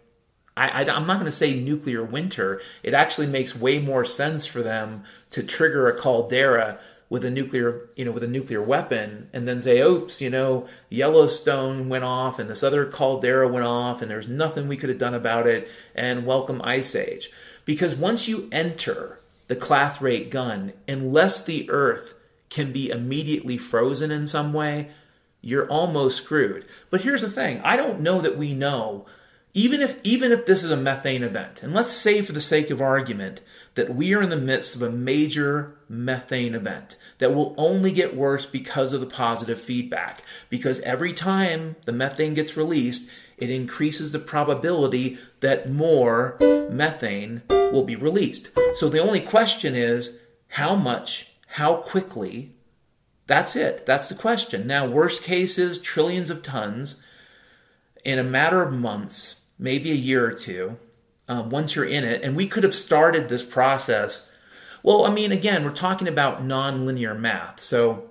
I, 0.56 0.82
am 0.82 1.06
not 1.06 1.14
going 1.14 1.24
to 1.24 1.32
say 1.32 1.54
nuclear 1.54 2.04
winter. 2.04 2.60
It 2.82 2.92
actually 2.92 3.28
makes 3.28 3.56
way 3.56 3.78
more 3.78 4.04
sense 4.04 4.44
for 4.44 4.62
them 4.62 5.04
to 5.30 5.42
trigger 5.42 5.88
a 5.88 5.98
caldera 5.98 6.78
with 7.10 7.24
a 7.24 7.30
nuclear, 7.30 7.90
you 7.96 8.04
know, 8.04 8.12
with 8.12 8.22
a 8.22 8.28
nuclear 8.28 8.62
weapon, 8.62 9.28
and 9.32 9.46
then 9.46 9.60
say, 9.60 9.80
"Oops, 9.80 10.20
you 10.20 10.30
know, 10.30 10.66
Yellowstone 10.88 11.88
went 11.88 12.04
off, 12.04 12.38
and 12.38 12.48
this 12.48 12.62
other 12.62 12.86
caldera 12.86 13.48
went 13.48 13.66
off, 13.66 14.00
and 14.00 14.10
there's 14.10 14.28
nothing 14.28 14.68
we 14.68 14.76
could 14.76 14.88
have 14.88 14.98
done 14.98 15.12
about 15.12 15.46
it," 15.46 15.68
and 15.94 16.24
welcome 16.24 16.60
Ice 16.62 16.94
Age. 16.94 17.28
Because 17.64 17.96
once 17.96 18.28
you 18.28 18.48
enter 18.52 19.18
the 19.48 19.56
clathrate 19.56 20.30
gun, 20.30 20.72
unless 20.86 21.42
the 21.42 21.68
Earth 21.68 22.14
can 22.48 22.72
be 22.72 22.90
immediately 22.90 23.58
frozen 23.58 24.12
in 24.12 24.26
some 24.26 24.52
way, 24.52 24.88
you're 25.42 25.68
almost 25.68 26.16
screwed. 26.16 26.64
But 26.90 27.00
here's 27.00 27.22
the 27.22 27.30
thing: 27.30 27.60
I 27.64 27.76
don't 27.76 28.00
know 28.00 28.20
that 28.20 28.38
we 28.38 28.54
know 28.54 29.04
even 29.52 29.80
if 29.80 29.96
even 30.04 30.30
if 30.30 30.46
this 30.46 30.62
is 30.62 30.70
a 30.70 30.76
methane 30.76 31.24
event 31.24 31.60
and 31.60 31.74
let's 31.74 31.90
say 31.90 32.22
for 32.22 32.30
the 32.30 32.40
sake 32.40 32.70
of 32.70 32.80
argument 32.80 33.40
that 33.74 33.92
we 33.92 34.14
are 34.14 34.22
in 34.22 34.28
the 34.28 34.36
midst 34.36 34.76
of 34.76 34.82
a 34.82 34.90
major 34.90 35.74
methane 35.90 36.54
event 36.54 36.96
that 37.18 37.34
will 37.34 37.54
only 37.58 37.90
get 37.90 38.16
worse 38.16 38.46
because 38.46 38.92
of 38.92 39.00
the 39.00 39.06
positive 39.06 39.60
feedback 39.60 40.22
because 40.48 40.80
every 40.80 41.12
time 41.12 41.76
the 41.84 41.92
methane 41.92 42.34
gets 42.34 42.56
released 42.56 43.10
it 43.36 43.50
increases 43.50 44.12
the 44.12 44.18
probability 44.18 45.18
that 45.40 45.70
more 45.70 46.36
methane 46.70 47.42
will 47.48 47.84
be 47.84 47.96
released 47.96 48.50
so 48.74 48.88
the 48.88 49.02
only 49.02 49.20
question 49.20 49.74
is 49.74 50.16
how 50.48 50.76
much 50.76 51.26
how 51.54 51.74
quickly 51.74 52.52
that's 53.26 53.56
it 53.56 53.84
that's 53.84 54.08
the 54.08 54.14
question 54.14 54.66
now 54.66 54.86
worst 54.86 55.24
case 55.24 55.58
is 55.58 55.80
trillions 55.80 56.30
of 56.30 56.42
tons 56.42 57.02
in 58.04 58.18
a 58.18 58.24
matter 58.24 58.62
of 58.62 58.72
months 58.72 59.40
maybe 59.60 59.92
a 59.92 59.94
year 59.94 60.26
or 60.26 60.32
two, 60.32 60.78
um, 61.28 61.50
once 61.50 61.76
you're 61.76 61.84
in 61.84 62.02
it. 62.02 62.22
And 62.22 62.34
we 62.34 62.48
could 62.48 62.64
have 62.64 62.74
started 62.74 63.28
this 63.28 63.44
process. 63.44 64.28
Well, 64.82 65.04
I 65.04 65.10
mean, 65.10 65.32
again, 65.32 65.64
we're 65.64 65.72
talking 65.72 66.08
about 66.08 66.42
nonlinear 66.42 67.18
math. 67.18 67.60
So 67.60 68.08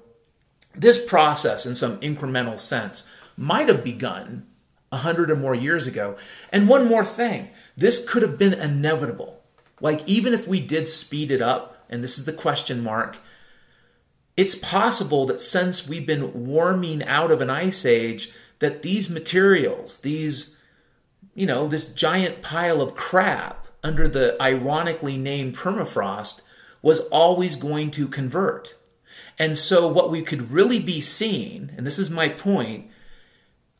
this 0.75 1.03
process, 1.03 1.65
in 1.65 1.75
some 1.75 1.99
incremental 1.99 2.59
sense, 2.59 3.07
might 3.35 3.67
have 3.67 3.83
begun 3.83 4.45
a 4.91 4.97
hundred 4.97 5.29
or 5.31 5.35
more 5.35 5.55
years 5.55 5.87
ago. 5.87 6.15
And 6.51 6.67
one 6.67 6.87
more 6.87 7.05
thing 7.05 7.51
this 7.77 8.03
could 8.07 8.21
have 8.21 8.37
been 8.37 8.53
inevitable. 8.53 9.41
Like, 9.81 10.07
even 10.07 10.33
if 10.33 10.47
we 10.47 10.59
did 10.59 10.89
speed 10.89 11.31
it 11.31 11.41
up, 11.41 11.85
and 11.89 12.03
this 12.03 12.17
is 12.17 12.25
the 12.25 12.33
question 12.33 12.83
mark, 12.83 13.17
it's 14.35 14.55
possible 14.55 15.25
that 15.25 15.41
since 15.41 15.87
we've 15.87 16.05
been 16.05 16.45
warming 16.47 17.03
out 17.03 17.31
of 17.31 17.41
an 17.41 17.49
ice 17.49 17.85
age, 17.85 18.31
that 18.59 18.81
these 18.81 19.09
materials, 19.09 19.99
these 19.99 20.55
you 21.39 21.45
know, 21.45 21.67
this 21.67 21.85
giant 21.85 22.41
pile 22.41 22.81
of 22.81 22.95
crap 22.95 23.67
under 23.83 24.09
the 24.09 24.41
ironically 24.41 25.17
named 25.17 25.55
permafrost 25.55 26.41
was 26.81 27.01
always 27.07 27.55
going 27.55 27.91
to 27.91 28.07
convert. 28.07 28.75
And 29.37 29.57
so, 29.57 29.87
what 29.87 30.11
we 30.11 30.21
could 30.21 30.51
really 30.51 30.79
be 30.79 31.01
seeing, 31.01 31.71
and 31.77 31.87
this 31.87 31.97
is 31.97 32.09
my 32.09 32.27
point, 32.29 32.91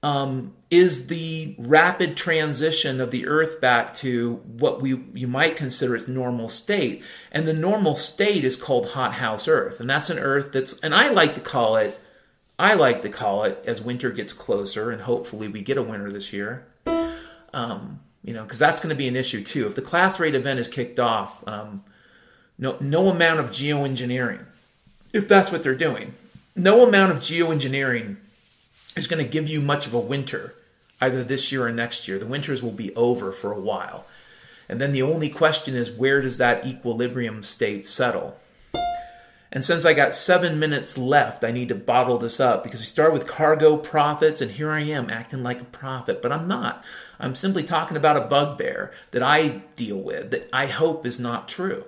um, 0.02 0.54
is 0.72 1.08
the 1.08 1.56
rapid 1.58 2.16
transition 2.16 3.02
of 3.02 3.12
the 3.12 3.28
Earth 3.28 3.60
back 3.60 3.94
to 3.96 4.36
what 4.46 4.82
we 4.82 5.04
you 5.14 5.28
might 5.28 5.58
consider 5.58 5.96
its 5.96 6.08
normal 6.08 6.48
state. 6.48 7.04
And 7.32 7.46
the 7.46 7.54
normal 7.54 7.96
state 7.96 8.44
is 8.44 8.56
called 8.56 8.92
hothouse 8.92 9.48
Earth, 9.48 9.80
and 9.80 9.90
that's 9.90 10.10
an 10.10 10.20
Earth 10.20 10.52
that's, 10.54 10.80
and 10.80 10.96
I 10.96 11.10
like 11.10 11.36
to 11.36 11.42
call 11.42 11.76
it, 11.76 12.00
I 12.58 12.76
like 12.76 13.02
to 13.02 13.10
call 13.10 13.44
it 13.44 13.62
as 13.66 13.82
winter 13.82 14.12
gets 14.12 14.32
closer, 14.32 14.92
and 14.92 15.02
hopefully 15.02 15.48
we 15.48 15.62
get 15.62 15.78
a 15.78 15.84
winter 15.84 16.12
this 16.12 16.32
year. 16.32 16.66
Um, 17.54 18.00
you 18.24 18.34
know, 18.34 18.44
because 18.44 18.60
that's 18.60 18.80
going 18.80 18.90
to 18.90 18.96
be 18.96 19.08
an 19.08 19.16
issue 19.16 19.44
too. 19.44 19.66
If 19.66 19.76
the 19.76 19.82
clathrate 19.82 20.36
event 20.36 20.60
is 20.60 20.68
kicked 20.68 21.00
off, 21.00 21.46
um, 21.48 21.84
no, 22.60 22.78
no 22.82 23.10
amount 23.10 23.40
of 23.40 23.50
geoengineering, 23.50 24.46
if 25.14 25.28
that's 25.28 25.52
what 25.52 25.64
they're 25.64 25.74
doing, 25.74 26.14
no 26.56 26.86
amount 26.86 27.14
of 27.14 27.20
geoengineering 27.22 28.18
is 28.96 29.08
going 29.08 29.24
to 29.24 29.30
give 29.30 29.48
you 29.48 29.62
much 29.62 29.88
of 29.88 29.94
a 29.94 30.00
winter, 30.00 30.54
either 31.00 31.24
this 31.24 31.52
year 31.52 31.66
or 31.66 31.72
next 31.72 32.08
year. 32.08 32.20
The 32.20 32.28
winters 32.28 32.62
will 32.62 32.72
be 32.72 32.94
over 32.96 33.32
for 33.32 33.54
a 33.54 33.60
while. 33.60 34.06
And 34.68 34.80
then 34.80 34.92
the 34.92 35.02
only 35.02 35.30
question 35.30 35.74
is 35.74 35.90
where 35.90 36.22
does 36.22 36.38
that 36.38 36.66
equilibrium 36.66 37.44
state 37.44 37.88
settle? 37.88 38.38
And 39.52 39.66
since 39.66 39.84
I 39.84 39.94
got 39.94 40.14
seven 40.14 40.60
minutes 40.60 40.96
left, 40.96 41.44
I 41.44 41.52
need 41.52 41.70
to 41.70 41.76
bottle 41.76 42.20
this 42.20 42.40
up 42.40 42.64
because 42.64 42.82
we 42.82 42.86
start 42.86 43.14
with 43.14 43.26
cargo 43.26 43.78
prophets, 43.78 44.42
and 44.42 44.52
here 44.52 44.70
I 44.70 44.82
am 44.82 45.10
acting 45.10 45.42
like 45.42 45.60
a 45.60 45.66
prophet, 45.66 46.22
but 46.22 46.32
I'm 46.32 46.48
not. 46.48 46.84
I'm 47.20 47.34
simply 47.34 47.64
talking 47.64 47.98
about 47.98 48.18
a 48.18 48.22
bugbear 48.22 48.92
that 49.10 49.24
I 49.24 49.62
deal 49.76 49.98
with 49.98 50.30
that 50.32 50.50
I 50.54 50.68
hope 50.68 51.08
is 51.08 51.20
not 51.20 51.48
true. 51.48 51.86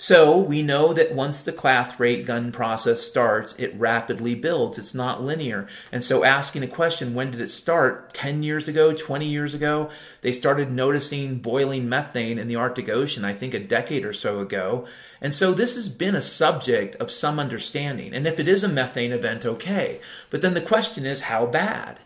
So 0.00 0.38
we 0.38 0.62
know 0.62 0.94
that 0.94 1.14
once 1.14 1.42
the 1.42 1.52
clathrate 1.52 2.24
gun 2.24 2.52
process 2.52 3.02
starts, 3.02 3.54
it 3.58 3.78
rapidly 3.78 4.34
builds. 4.34 4.78
It's 4.78 4.94
not 4.94 5.22
linear. 5.22 5.68
And 5.92 6.02
so 6.02 6.24
asking 6.24 6.62
a 6.62 6.68
question, 6.68 7.12
when 7.12 7.30
did 7.30 7.40
it 7.42 7.50
start? 7.50 8.14
10 8.14 8.42
years 8.42 8.66
ago, 8.66 8.94
20 8.94 9.26
years 9.26 9.52
ago, 9.52 9.90
they 10.22 10.32
started 10.32 10.72
noticing 10.72 11.40
boiling 11.40 11.86
methane 11.86 12.38
in 12.38 12.48
the 12.48 12.56
Arctic 12.56 12.88
Ocean, 12.88 13.26
I 13.26 13.34
think 13.34 13.52
a 13.52 13.58
decade 13.58 14.06
or 14.06 14.14
so 14.14 14.40
ago. 14.40 14.86
And 15.20 15.34
so 15.34 15.52
this 15.52 15.74
has 15.74 15.90
been 15.90 16.14
a 16.14 16.22
subject 16.22 16.96
of 16.96 17.10
some 17.10 17.38
understanding. 17.38 18.14
And 18.14 18.26
if 18.26 18.40
it 18.40 18.48
is 18.48 18.64
a 18.64 18.68
methane 18.68 19.12
event, 19.12 19.44
okay. 19.44 20.00
But 20.30 20.40
then 20.40 20.54
the 20.54 20.62
question 20.62 21.04
is, 21.04 21.20
how 21.20 21.44
bad? 21.44 22.00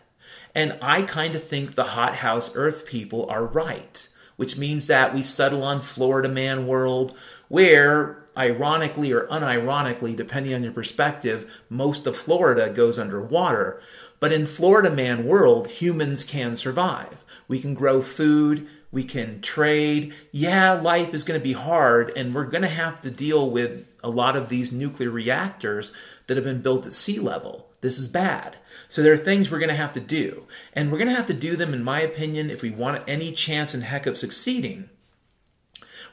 And 0.53 0.77
I 0.81 1.01
kind 1.01 1.33
of 1.33 1.45
think 1.45 1.75
the 1.75 1.83
hothouse 1.85 2.51
Earth 2.55 2.85
people 2.85 3.25
are 3.29 3.45
right 3.45 4.05
which 4.35 4.57
means 4.57 4.87
that 4.87 5.13
we 5.13 5.23
settle 5.23 5.63
on 5.63 5.81
Florida 5.81 6.29
man 6.29 6.67
world, 6.67 7.15
where, 7.47 8.23
ironically 8.37 9.11
or 9.11 9.27
unironically, 9.27 10.15
depending 10.15 10.53
on 10.53 10.63
your 10.63 10.71
perspective, 10.71 11.51
most 11.69 12.07
of 12.07 12.17
Florida 12.17 12.69
goes 12.69 12.99
underwater. 12.99 13.81
But 14.19 14.33
in 14.33 14.45
Florida 14.45 14.89
man 14.89 15.25
world, 15.25 15.67
humans 15.67 16.23
can 16.23 16.55
survive. 16.55 17.25
We 17.47 17.59
can 17.59 17.73
grow 17.73 18.01
food, 18.01 18.67
we 18.91 19.03
can 19.03 19.41
trade. 19.41 20.13
Yeah, 20.31 20.73
life 20.73 21.13
is 21.13 21.23
going 21.23 21.39
to 21.39 21.43
be 21.43 21.53
hard, 21.53 22.11
and 22.15 22.33
we're 22.33 22.45
going 22.45 22.61
to 22.61 22.69
have 22.69 23.01
to 23.01 23.11
deal 23.11 23.49
with 23.49 23.85
a 24.03 24.09
lot 24.09 24.35
of 24.35 24.49
these 24.49 24.71
nuclear 24.71 25.09
reactors 25.09 25.91
that 26.27 26.37
have 26.37 26.45
been 26.45 26.61
built 26.61 26.85
at 26.85 26.93
sea 26.93 27.19
level. 27.19 27.67
This 27.81 27.99
is 27.99 28.07
bad. 28.07 28.57
So 28.87 29.03
there 29.03 29.13
are 29.13 29.17
things 29.17 29.51
we're 29.51 29.59
going 29.59 29.69
to 29.69 29.75
have 29.75 29.93
to 29.93 29.99
do. 29.99 30.47
And 30.73 30.91
we're 30.91 30.97
going 30.97 31.09
to 31.09 31.15
have 31.15 31.27
to 31.27 31.33
do 31.33 31.55
them, 31.55 31.73
in 31.73 31.83
my 31.83 32.01
opinion, 32.01 32.49
if 32.49 32.61
we 32.61 32.71
want 32.71 33.03
any 33.07 33.31
chance 33.31 33.75
in 33.75 33.81
heck 33.81 34.05
of 34.05 34.17
succeeding. 34.17 34.89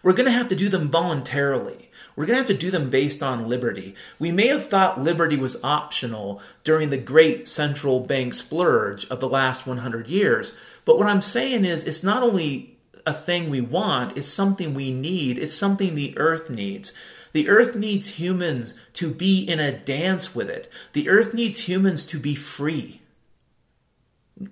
We're 0.03 0.12
going 0.12 0.26
to 0.26 0.32
have 0.32 0.48
to 0.48 0.57
do 0.57 0.68
them 0.68 0.90
voluntarily. 0.90 1.90
We're 2.16 2.26
going 2.26 2.34
to 2.36 2.42
have 2.42 2.48
to 2.48 2.57
do 2.57 2.70
them 2.70 2.90
based 2.90 3.22
on 3.22 3.48
liberty. 3.48 3.94
We 4.18 4.32
may 4.32 4.48
have 4.48 4.66
thought 4.66 5.00
liberty 5.00 5.36
was 5.36 5.62
optional 5.62 6.42
during 6.64 6.90
the 6.90 6.98
great 6.98 7.48
central 7.48 8.00
bank 8.00 8.34
splurge 8.34 9.07
of 9.07 9.20
the 9.20 9.28
last 9.28 9.66
100 9.66 10.09
years. 10.09 10.57
But 10.84 10.98
what 10.98 11.07
I'm 11.07 11.22
saying 11.22 11.64
is, 11.64 11.84
it's 11.84 12.03
not 12.03 12.22
only 12.22 12.76
a 13.07 13.12
thing 13.12 13.48
we 13.48 13.61
want, 13.61 14.16
it's 14.16 14.28
something 14.28 14.74
we 14.74 14.92
need, 14.92 15.38
it's 15.38 15.55
something 15.55 15.94
the 15.94 16.16
earth 16.18 16.50
needs. 16.50 16.92
The 17.32 17.48
earth 17.48 17.74
needs 17.74 18.18
humans 18.18 18.74
to 18.94 19.11
be 19.11 19.42
in 19.42 19.59
a 19.59 19.72
dance 19.72 20.34
with 20.34 20.50
it. 20.50 20.70
The 20.92 21.09
earth 21.09 21.32
needs 21.32 21.68
humans 21.68 22.05
to 22.07 22.18
be 22.18 22.34
free. 22.34 23.01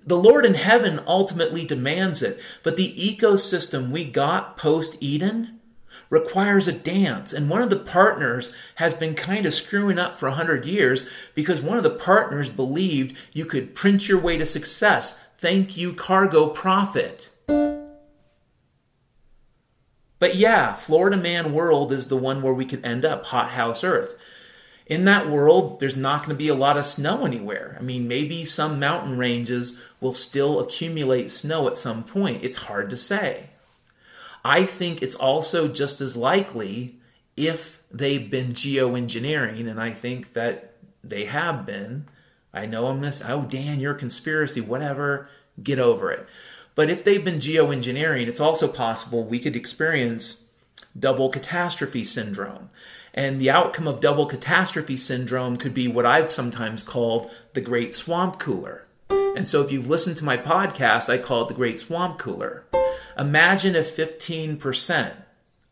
The 0.05 0.17
Lord 0.17 0.45
in 0.45 0.53
heaven 0.53 1.01
ultimately 1.05 1.65
demands 1.65 2.21
it, 2.21 2.39
but 2.63 2.77
the 2.77 2.93
ecosystem 2.95 3.89
we 3.89 4.05
got 4.05 4.55
post 4.55 4.97
Eden 5.01 5.59
requires 6.09 6.67
a 6.67 6.73
dance. 6.73 7.33
And 7.33 7.49
one 7.49 7.61
of 7.61 7.69
the 7.69 7.79
partners 7.79 8.53
has 8.75 8.93
been 8.93 9.15
kind 9.15 9.45
of 9.45 9.53
screwing 9.53 9.97
up 9.99 10.17
for 10.17 10.29
100 10.29 10.65
years 10.65 11.09
because 11.33 11.61
one 11.61 11.77
of 11.77 11.83
the 11.83 11.89
partners 11.89 12.49
believed 12.49 13.15
you 13.33 13.45
could 13.45 13.75
print 13.75 14.07
your 14.07 14.19
way 14.19 14.37
to 14.37 14.45
success. 14.45 15.19
Thank 15.37 15.75
you, 15.75 15.93
cargo 15.93 16.47
prophet. 16.49 17.29
But 20.19 20.35
yeah, 20.35 20.75
Florida 20.75 21.17
Man 21.17 21.51
World 21.51 21.91
is 21.91 22.07
the 22.07 22.17
one 22.17 22.41
where 22.43 22.53
we 22.53 22.65
could 22.65 22.85
end 22.85 23.03
up, 23.03 23.25
Hothouse 23.25 23.83
Earth. 23.83 24.15
In 24.91 25.05
that 25.05 25.29
world, 25.29 25.79
there's 25.79 25.95
not 25.95 26.19
going 26.25 26.35
to 26.35 26.43
be 26.43 26.49
a 26.49 26.53
lot 26.53 26.75
of 26.75 26.85
snow 26.85 27.25
anywhere. 27.25 27.77
I 27.79 27.81
mean, 27.81 28.09
maybe 28.09 28.43
some 28.43 28.77
mountain 28.77 29.17
ranges 29.17 29.79
will 30.01 30.13
still 30.13 30.59
accumulate 30.59 31.31
snow 31.31 31.65
at 31.69 31.77
some 31.77 32.03
point. 32.03 32.43
It's 32.43 32.57
hard 32.57 32.89
to 32.89 32.97
say. 32.97 33.51
I 34.43 34.65
think 34.65 35.01
it's 35.01 35.15
also 35.15 35.69
just 35.69 36.01
as 36.01 36.17
likely 36.17 36.97
if 37.37 37.81
they've 37.89 38.29
been 38.29 38.51
geoengineering, 38.51 39.69
and 39.69 39.79
I 39.79 39.91
think 39.91 40.33
that 40.33 40.73
they 41.01 41.23
have 41.23 41.65
been. 41.65 42.09
I 42.53 42.65
know 42.65 42.87
I'm 42.87 42.99
this, 42.99 43.23
oh, 43.25 43.43
Dan, 43.43 43.79
you're 43.79 43.95
a 43.95 43.97
conspiracy, 43.97 44.59
whatever, 44.59 45.29
get 45.63 45.79
over 45.79 46.11
it. 46.11 46.27
But 46.75 46.89
if 46.89 47.05
they've 47.05 47.23
been 47.23 47.37
geoengineering, 47.37 48.27
it's 48.27 48.41
also 48.41 48.67
possible 48.67 49.23
we 49.23 49.39
could 49.39 49.55
experience 49.55 50.43
double 50.99 51.29
catastrophe 51.29 52.03
syndrome. 52.03 52.67
And 53.13 53.39
the 53.39 53.49
outcome 53.49 53.87
of 53.87 53.99
double 53.99 54.25
catastrophe 54.25 54.97
syndrome 54.97 55.57
could 55.57 55.73
be 55.73 55.87
what 55.87 56.05
I've 56.05 56.31
sometimes 56.31 56.83
called 56.83 57.29
the 57.53 57.61
Great 57.61 57.93
Swamp 57.93 58.39
Cooler. 58.39 58.85
And 59.09 59.47
so 59.47 59.61
if 59.61 59.71
you've 59.71 59.89
listened 59.89 60.17
to 60.17 60.25
my 60.25 60.37
podcast, 60.37 61.09
I 61.09 61.17
call 61.17 61.43
it 61.43 61.47
the 61.49 61.53
Great 61.53 61.79
Swamp 61.79 62.19
Cooler. 62.19 62.65
Imagine 63.17 63.75
if 63.75 63.95
15%, 63.95 65.13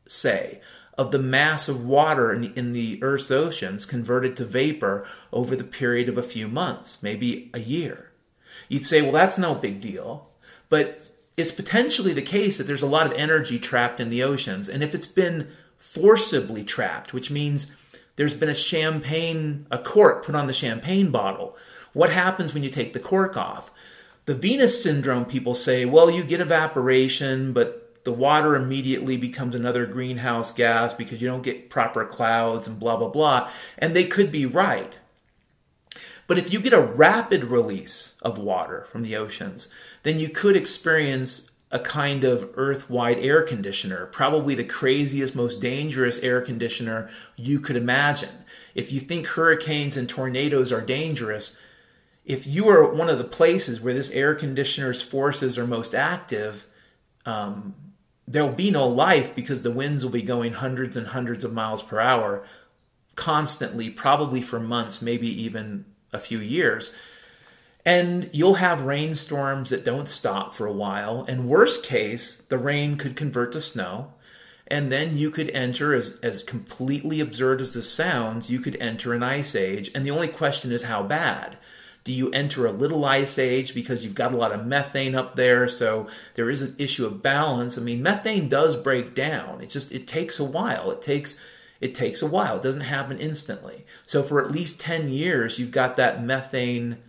say, 0.06 0.62
of 0.98 1.12
the 1.12 1.20
mass 1.20 1.70
of 1.70 1.86
water 1.86 2.34
in, 2.34 2.54
in 2.56 2.74
the 2.74 3.02
Earth's 3.02 3.32
oceans 3.32 3.86
converted 3.86 4.36
to 4.36 4.46
vapor 4.46 5.06
over 5.32 5.56
the 5.56 5.64
period 5.64 6.10
of 6.10 6.18
a 6.18 6.24
few 6.24 6.48
months, 6.48 7.02
maybe 7.02 7.50
a 7.54 7.60
year. 7.60 8.12
You'd 8.68 8.86
say, 8.86 9.02
well, 9.02 9.14
that's 9.14 9.38
no 9.38 9.56
big 9.56 9.80
deal. 9.80 10.30
But 10.68 11.02
it's 11.38 11.52
potentially 11.52 12.14
the 12.14 12.22
case 12.22 12.58
that 12.58 12.68
there's 12.68 12.84
a 12.84 12.88
lot 12.88 13.08
of 13.08 13.14
energy 13.14 13.60
trapped 13.60 14.00
in 14.00 14.10
the 14.10 14.24
oceans. 14.24 14.68
And 14.68 14.84
if 14.84 14.94
it's 14.94 15.08
been 15.08 15.50
forcibly 15.80 16.64
trapped, 16.64 17.14
which 17.14 17.32
means 17.32 17.68
there's 18.16 18.36
been 18.36 18.50
a 18.50 18.56
champagne, 18.56 19.66
a 19.72 19.80
cork 19.80 20.24
put 20.26 20.36
on 20.36 20.46
the 20.46 20.54
champagne 20.54 21.10
bottle, 21.10 21.58
what 21.94 22.12
happens 22.12 22.54
when 22.54 22.64
you 22.64 22.70
take 22.70 22.94
the 22.94 23.00
cork 23.00 23.36
off? 23.36 23.72
The 24.26 24.36
Venus 24.36 24.84
syndrome 24.84 25.26
people 25.26 25.56
say, 25.56 25.86
well, 25.86 26.12
you 26.12 26.24
get 26.24 26.42
evaporation, 26.42 27.54
but 27.54 28.04
the 28.04 28.12
water 28.12 28.56
immediately 28.56 29.18
becomes 29.18 29.56
another 29.56 29.86
greenhouse 29.86 30.52
gas 30.52 30.94
because 30.94 31.22
you 31.22 31.28
don't 31.28 31.42
get 31.42 31.70
proper 31.70 32.06
clouds 32.06 32.68
and 32.68 32.80
blah, 32.80 32.98
blah, 32.98 33.10
blah. 33.10 33.50
And 33.78 33.96
they 33.96 34.06
could 34.06 34.32
be 34.32 34.46
right. 34.46 34.98
But 36.28 36.38
if 36.38 36.54
you 36.54 36.60
get 36.60 36.74
a 36.74 36.82
rapid 36.82 37.46
release 37.46 38.14
of 38.22 38.38
water 38.38 38.86
from 38.92 39.02
the 39.02 39.16
oceans, 39.16 39.68
then 40.04 40.20
you 40.20 40.30
could 40.30 40.56
experience 40.56 41.49
a 41.72 41.80
kind 41.80 42.24
of 42.24 42.50
earth 42.56 42.90
wide 42.90 43.20
air 43.20 43.44
conditioner, 43.44 44.08
probably 44.08 44.56
the 44.56 44.64
craziest, 44.64 45.36
most 45.36 45.62
dangerous 45.62 46.18
air 46.20 46.42
conditioner 46.42 47.10
you 47.38 47.60
could 47.60 47.76
imagine. 47.76 48.30
If 48.74 48.92
you 48.92 49.00
think 49.00 49.28
hurricanes 49.28 49.96
and 49.96 50.10
tornadoes 50.10 50.72
are 50.72 50.82
dangerous, 50.82 51.58
if 52.26 52.48
you 52.48 52.68
are 52.70 52.92
one 52.92 53.10
of 53.10 53.18
the 53.18 53.24
places 53.24 53.82
where 53.82 53.94
this 53.94 54.10
air 54.12 54.34
conditioner's 54.36 55.02
forces 55.02 55.58
are 55.58 55.68
most 55.68 55.94
active, 55.94 56.66
um, 57.26 57.76
there'll 58.28 58.50
be 58.50 58.72
no 58.72 58.88
life 58.88 59.36
because 59.36 59.62
the 59.62 59.72
winds 59.72 60.04
will 60.04 60.12
be 60.12 60.22
going 60.22 60.54
hundreds 60.54 60.96
and 60.96 61.08
hundreds 61.08 61.44
of 61.44 61.54
miles 61.54 61.84
per 61.84 62.00
hour 62.00 62.46
constantly, 63.16 63.90
probably 63.90 64.42
for 64.42 64.60
months, 64.60 65.02
maybe 65.02 65.28
even 65.44 65.86
a 66.14 66.20
few 66.20 66.40
years. 66.40 66.94
And 67.90 68.30
you'll 68.32 68.54
have 68.54 68.84
rainstorms 68.84 69.72
that 69.72 69.84
don't 69.84 70.08
stop 70.08 70.54
for 70.54 70.68
a 70.68 70.72
while. 70.72 71.26
And 71.28 71.50
worst 71.50 71.84
case, 71.84 72.44
the 72.48 72.60
rain 72.60 72.98
could 72.98 73.16
convert 73.16 73.52
to 73.54 73.62
snow. 73.62 74.14
And 74.68 74.92
then 74.92 75.18
you 75.18 75.32
could 75.32 75.50
enter, 75.56 75.96
as, 75.96 76.20
as 76.20 76.44
completely 76.44 77.20
absurd 77.20 77.62
as 77.62 77.74
this 77.74 77.92
sounds, 77.92 78.48
you 78.48 78.60
could 78.60 78.78
enter 78.80 79.16
an 79.16 79.24
ice 79.24 79.56
age. 79.56 79.90
And 79.96 80.06
the 80.06 80.12
only 80.12 80.28
question 80.28 80.72
is 80.72 80.84
how 80.84 81.02
bad. 81.02 81.58
Do 82.04 82.14
you 82.14 82.30
enter 82.30 82.68
a 82.68 82.72
little 82.72 83.06
ice 83.06 83.40
age 83.40 83.74
because 83.74 84.04
you've 84.04 84.14
got 84.14 84.36
a 84.36 84.38
lot 84.38 84.52
of 84.52 84.68
methane 84.68 85.16
up 85.16 85.36
there? 85.36 85.68
So 85.68 86.08
there 86.36 86.52
is 86.52 86.62
an 86.62 86.76
issue 86.78 87.08
of 87.08 87.24
balance. 87.24 87.76
I 87.76 87.82
mean, 87.82 88.04
methane 88.04 88.48
does 88.48 88.76
break 88.76 89.16
down. 89.16 89.62
It 89.64 89.72
just 89.72 89.92
it 89.92 90.08
takes 90.08 90.38
a 90.38 90.44
while. 90.44 90.92
It 90.92 91.02
takes 91.02 91.40
it 91.82 91.96
takes 91.96 92.22
a 92.22 92.28
while. 92.28 92.58
It 92.58 92.64
doesn't 92.64 92.82
happen 92.82 93.18
instantly. 93.18 93.84
So 94.06 94.22
for 94.22 94.46
at 94.46 94.52
least 94.52 94.80
10 94.80 95.10
years, 95.10 95.58
you've 95.58 95.72
got 95.72 95.96
that 95.96 96.24
methane 96.24 97.00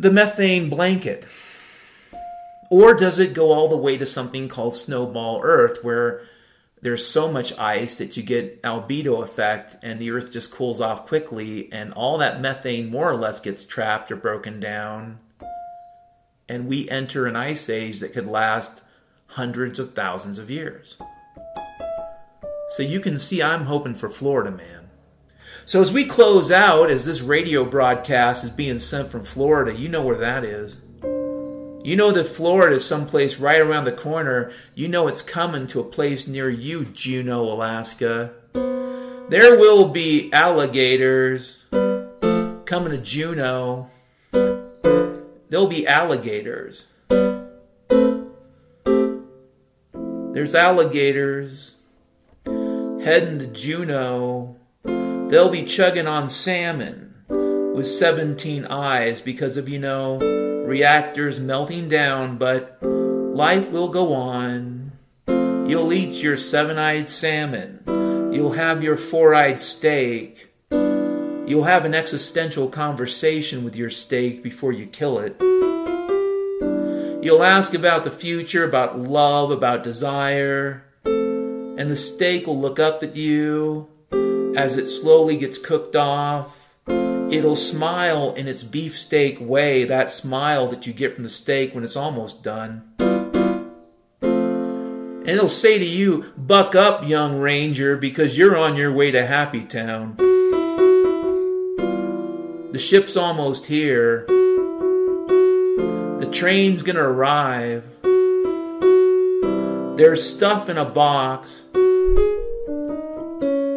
the 0.00 0.10
methane 0.10 0.70
blanket. 0.70 1.26
Or 2.70 2.94
does 2.94 3.18
it 3.18 3.34
go 3.34 3.52
all 3.52 3.68
the 3.68 3.76
way 3.76 3.98
to 3.98 4.06
something 4.06 4.48
called 4.48 4.74
snowball 4.74 5.40
earth 5.42 5.84
where 5.84 6.22
there's 6.80 7.06
so 7.06 7.30
much 7.30 7.56
ice 7.58 7.96
that 7.96 8.16
you 8.16 8.22
get 8.22 8.62
albedo 8.62 9.22
effect 9.22 9.76
and 9.82 10.00
the 10.00 10.10
earth 10.10 10.32
just 10.32 10.50
cools 10.50 10.80
off 10.80 11.06
quickly 11.06 11.70
and 11.70 11.92
all 11.92 12.16
that 12.18 12.40
methane 12.40 12.90
more 12.90 13.10
or 13.10 13.16
less 13.16 13.40
gets 13.40 13.64
trapped 13.64 14.10
or 14.10 14.16
broken 14.16 14.58
down? 14.58 15.18
And 16.48 16.66
we 16.66 16.88
enter 16.88 17.26
an 17.26 17.36
ice 17.36 17.68
age 17.68 18.00
that 18.00 18.14
could 18.14 18.26
last 18.26 18.82
hundreds 19.26 19.78
of 19.78 19.94
thousands 19.94 20.38
of 20.38 20.50
years. 20.50 20.96
So 22.70 22.82
you 22.82 23.00
can 23.00 23.18
see 23.18 23.42
i'm 23.42 23.66
hoping 23.66 23.94
for 23.94 24.08
florida 24.08 24.50
man 24.50 24.79
so 25.70 25.80
as 25.80 25.92
we 25.92 26.04
close 26.04 26.50
out 26.50 26.90
as 26.90 27.04
this 27.04 27.20
radio 27.20 27.64
broadcast 27.64 28.42
is 28.42 28.50
being 28.50 28.78
sent 28.78 29.08
from 29.08 29.22
florida 29.22 29.72
you 29.72 29.88
know 29.88 30.02
where 30.02 30.18
that 30.18 30.44
is 30.44 30.80
you 31.82 31.96
know 31.96 32.12
that 32.12 32.26
Florida 32.26 32.76
is 32.76 32.84
someplace 32.84 33.38
right 33.38 33.58
around 33.58 33.84
the 33.84 33.92
corner. 33.92 34.52
You 34.74 34.86
know 34.86 35.08
it's 35.08 35.22
coming 35.22 35.66
to 35.68 35.80
a 35.80 35.84
place 35.84 36.26
near 36.26 36.50
you, 36.50 36.84
Juneau, 36.84 37.44
Alaska. 37.44 38.32
There 38.52 39.58
will 39.58 39.88
be 39.88 40.30
alligators 40.30 41.56
coming 41.70 42.90
to 42.90 42.98
Juneau. 42.98 43.88
There'll 44.30 45.68
be 45.68 45.86
alligators. 45.86 46.84
There's 50.34 50.54
alligators 50.54 51.76
heading 52.44 53.38
to 53.38 53.46
Juneau. 53.46 54.59
They'll 55.30 55.48
be 55.48 55.62
chugging 55.62 56.08
on 56.08 56.28
salmon 56.28 57.14
with 57.28 57.86
17 57.86 58.64
eyes 58.64 59.20
because 59.20 59.56
of, 59.56 59.68
you 59.68 59.78
know, 59.78 60.18
reactors 60.18 61.38
melting 61.38 61.88
down, 61.88 62.36
but 62.36 62.78
life 62.82 63.70
will 63.70 63.90
go 63.90 64.12
on. 64.12 64.90
You'll 65.28 65.92
eat 65.92 66.20
your 66.20 66.36
seven 66.36 66.78
eyed 66.78 67.08
salmon. 67.08 67.80
You'll 68.32 68.54
have 68.54 68.82
your 68.82 68.96
four 68.96 69.32
eyed 69.32 69.60
steak. 69.60 70.48
You'll 70.72 71.62
have 71.62 71.84
an 71.84 71.94
existential 71.94 72.66
conversation 72.68 73.62
with 73.62 73.76
your 73.76 73.90
steak 73.90 74.42
before 74.42 74.72
you 74.72 74.86
kill 74.86 75.20
it. 75.20 75.36
You'll 77.24 77.44
ask 77.44 77.72
about 77.72 78.02
the 78.02 78.10
future, 78.10 78.64
about 78.64 78.98
love, 78.98 79.52
about 79.52 79.84
desire, 79.84 80.82
and 81.04 81.88
the 81.88 81.94
steak 81.94 82.48
will 82.48 82.60
look 82.60 82.80
up 82.80 83.04
at 83.04 83.14
you 83.14 83.88
as 84.56 84.76
it 84.76 84.86
slowly 84.86 85.36
gets 85.36 85.58
cooked 85.58 85.96
off 85.96 86.60
It'll 87.30 87.54
smile 87.54 88.34
in 88.34 88.48
its 88.48 88.64
beefsteak 88.64 89.38
way, 89.40 89.84
that 89.84 90.10
smile 90.10 90.66
that 90.66 90.84
you 90.84 90.92
get 90.92 91.14
from 91.14 91.22
the 91.22 91.30
steak 91.30 91.72
when 91.76 91.84
it's 91.84 91.94
almost 91.94 92.42
done. 92.42 92.92
And 94.18 95.28
it'll 95.28 95.48
say 95.48 95.78
to 95.78 95.84
you, 95.84 96.32
Buck 96.36 96.74
up, 96.74 97.06
young 97.06 97.38
ranger, 97.38 97.96
because 97.96 98.36
you're 98.36 98.56
on 98.56 98.74
your 98.74 98.92
way 98.92 99.12
to 99.12 99.24
Happy 99.24 99.62
Town. 99.62 100.16
The 102.72 102.80
ship's 102.80 103.16
almost 103.16 103.66
here. 103.66 104.26
The 106.18 106.28
train's 106.32 106.82
gonna 106.82 107.04
arrive. 107.04 107.84
There's 109.96 110.28
stuff 110.28 110.68
in 110.68 110.78
a 110.78 110.84
box. 110.84 111.62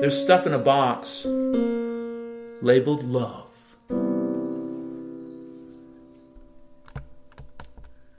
There's 0.04 0.22
stuff 0.22 0.46
in 0.46 0.52
a 0.52 0.60
box 0.60 1.24
labeled 2.62 3.06
love. 3.06 3.43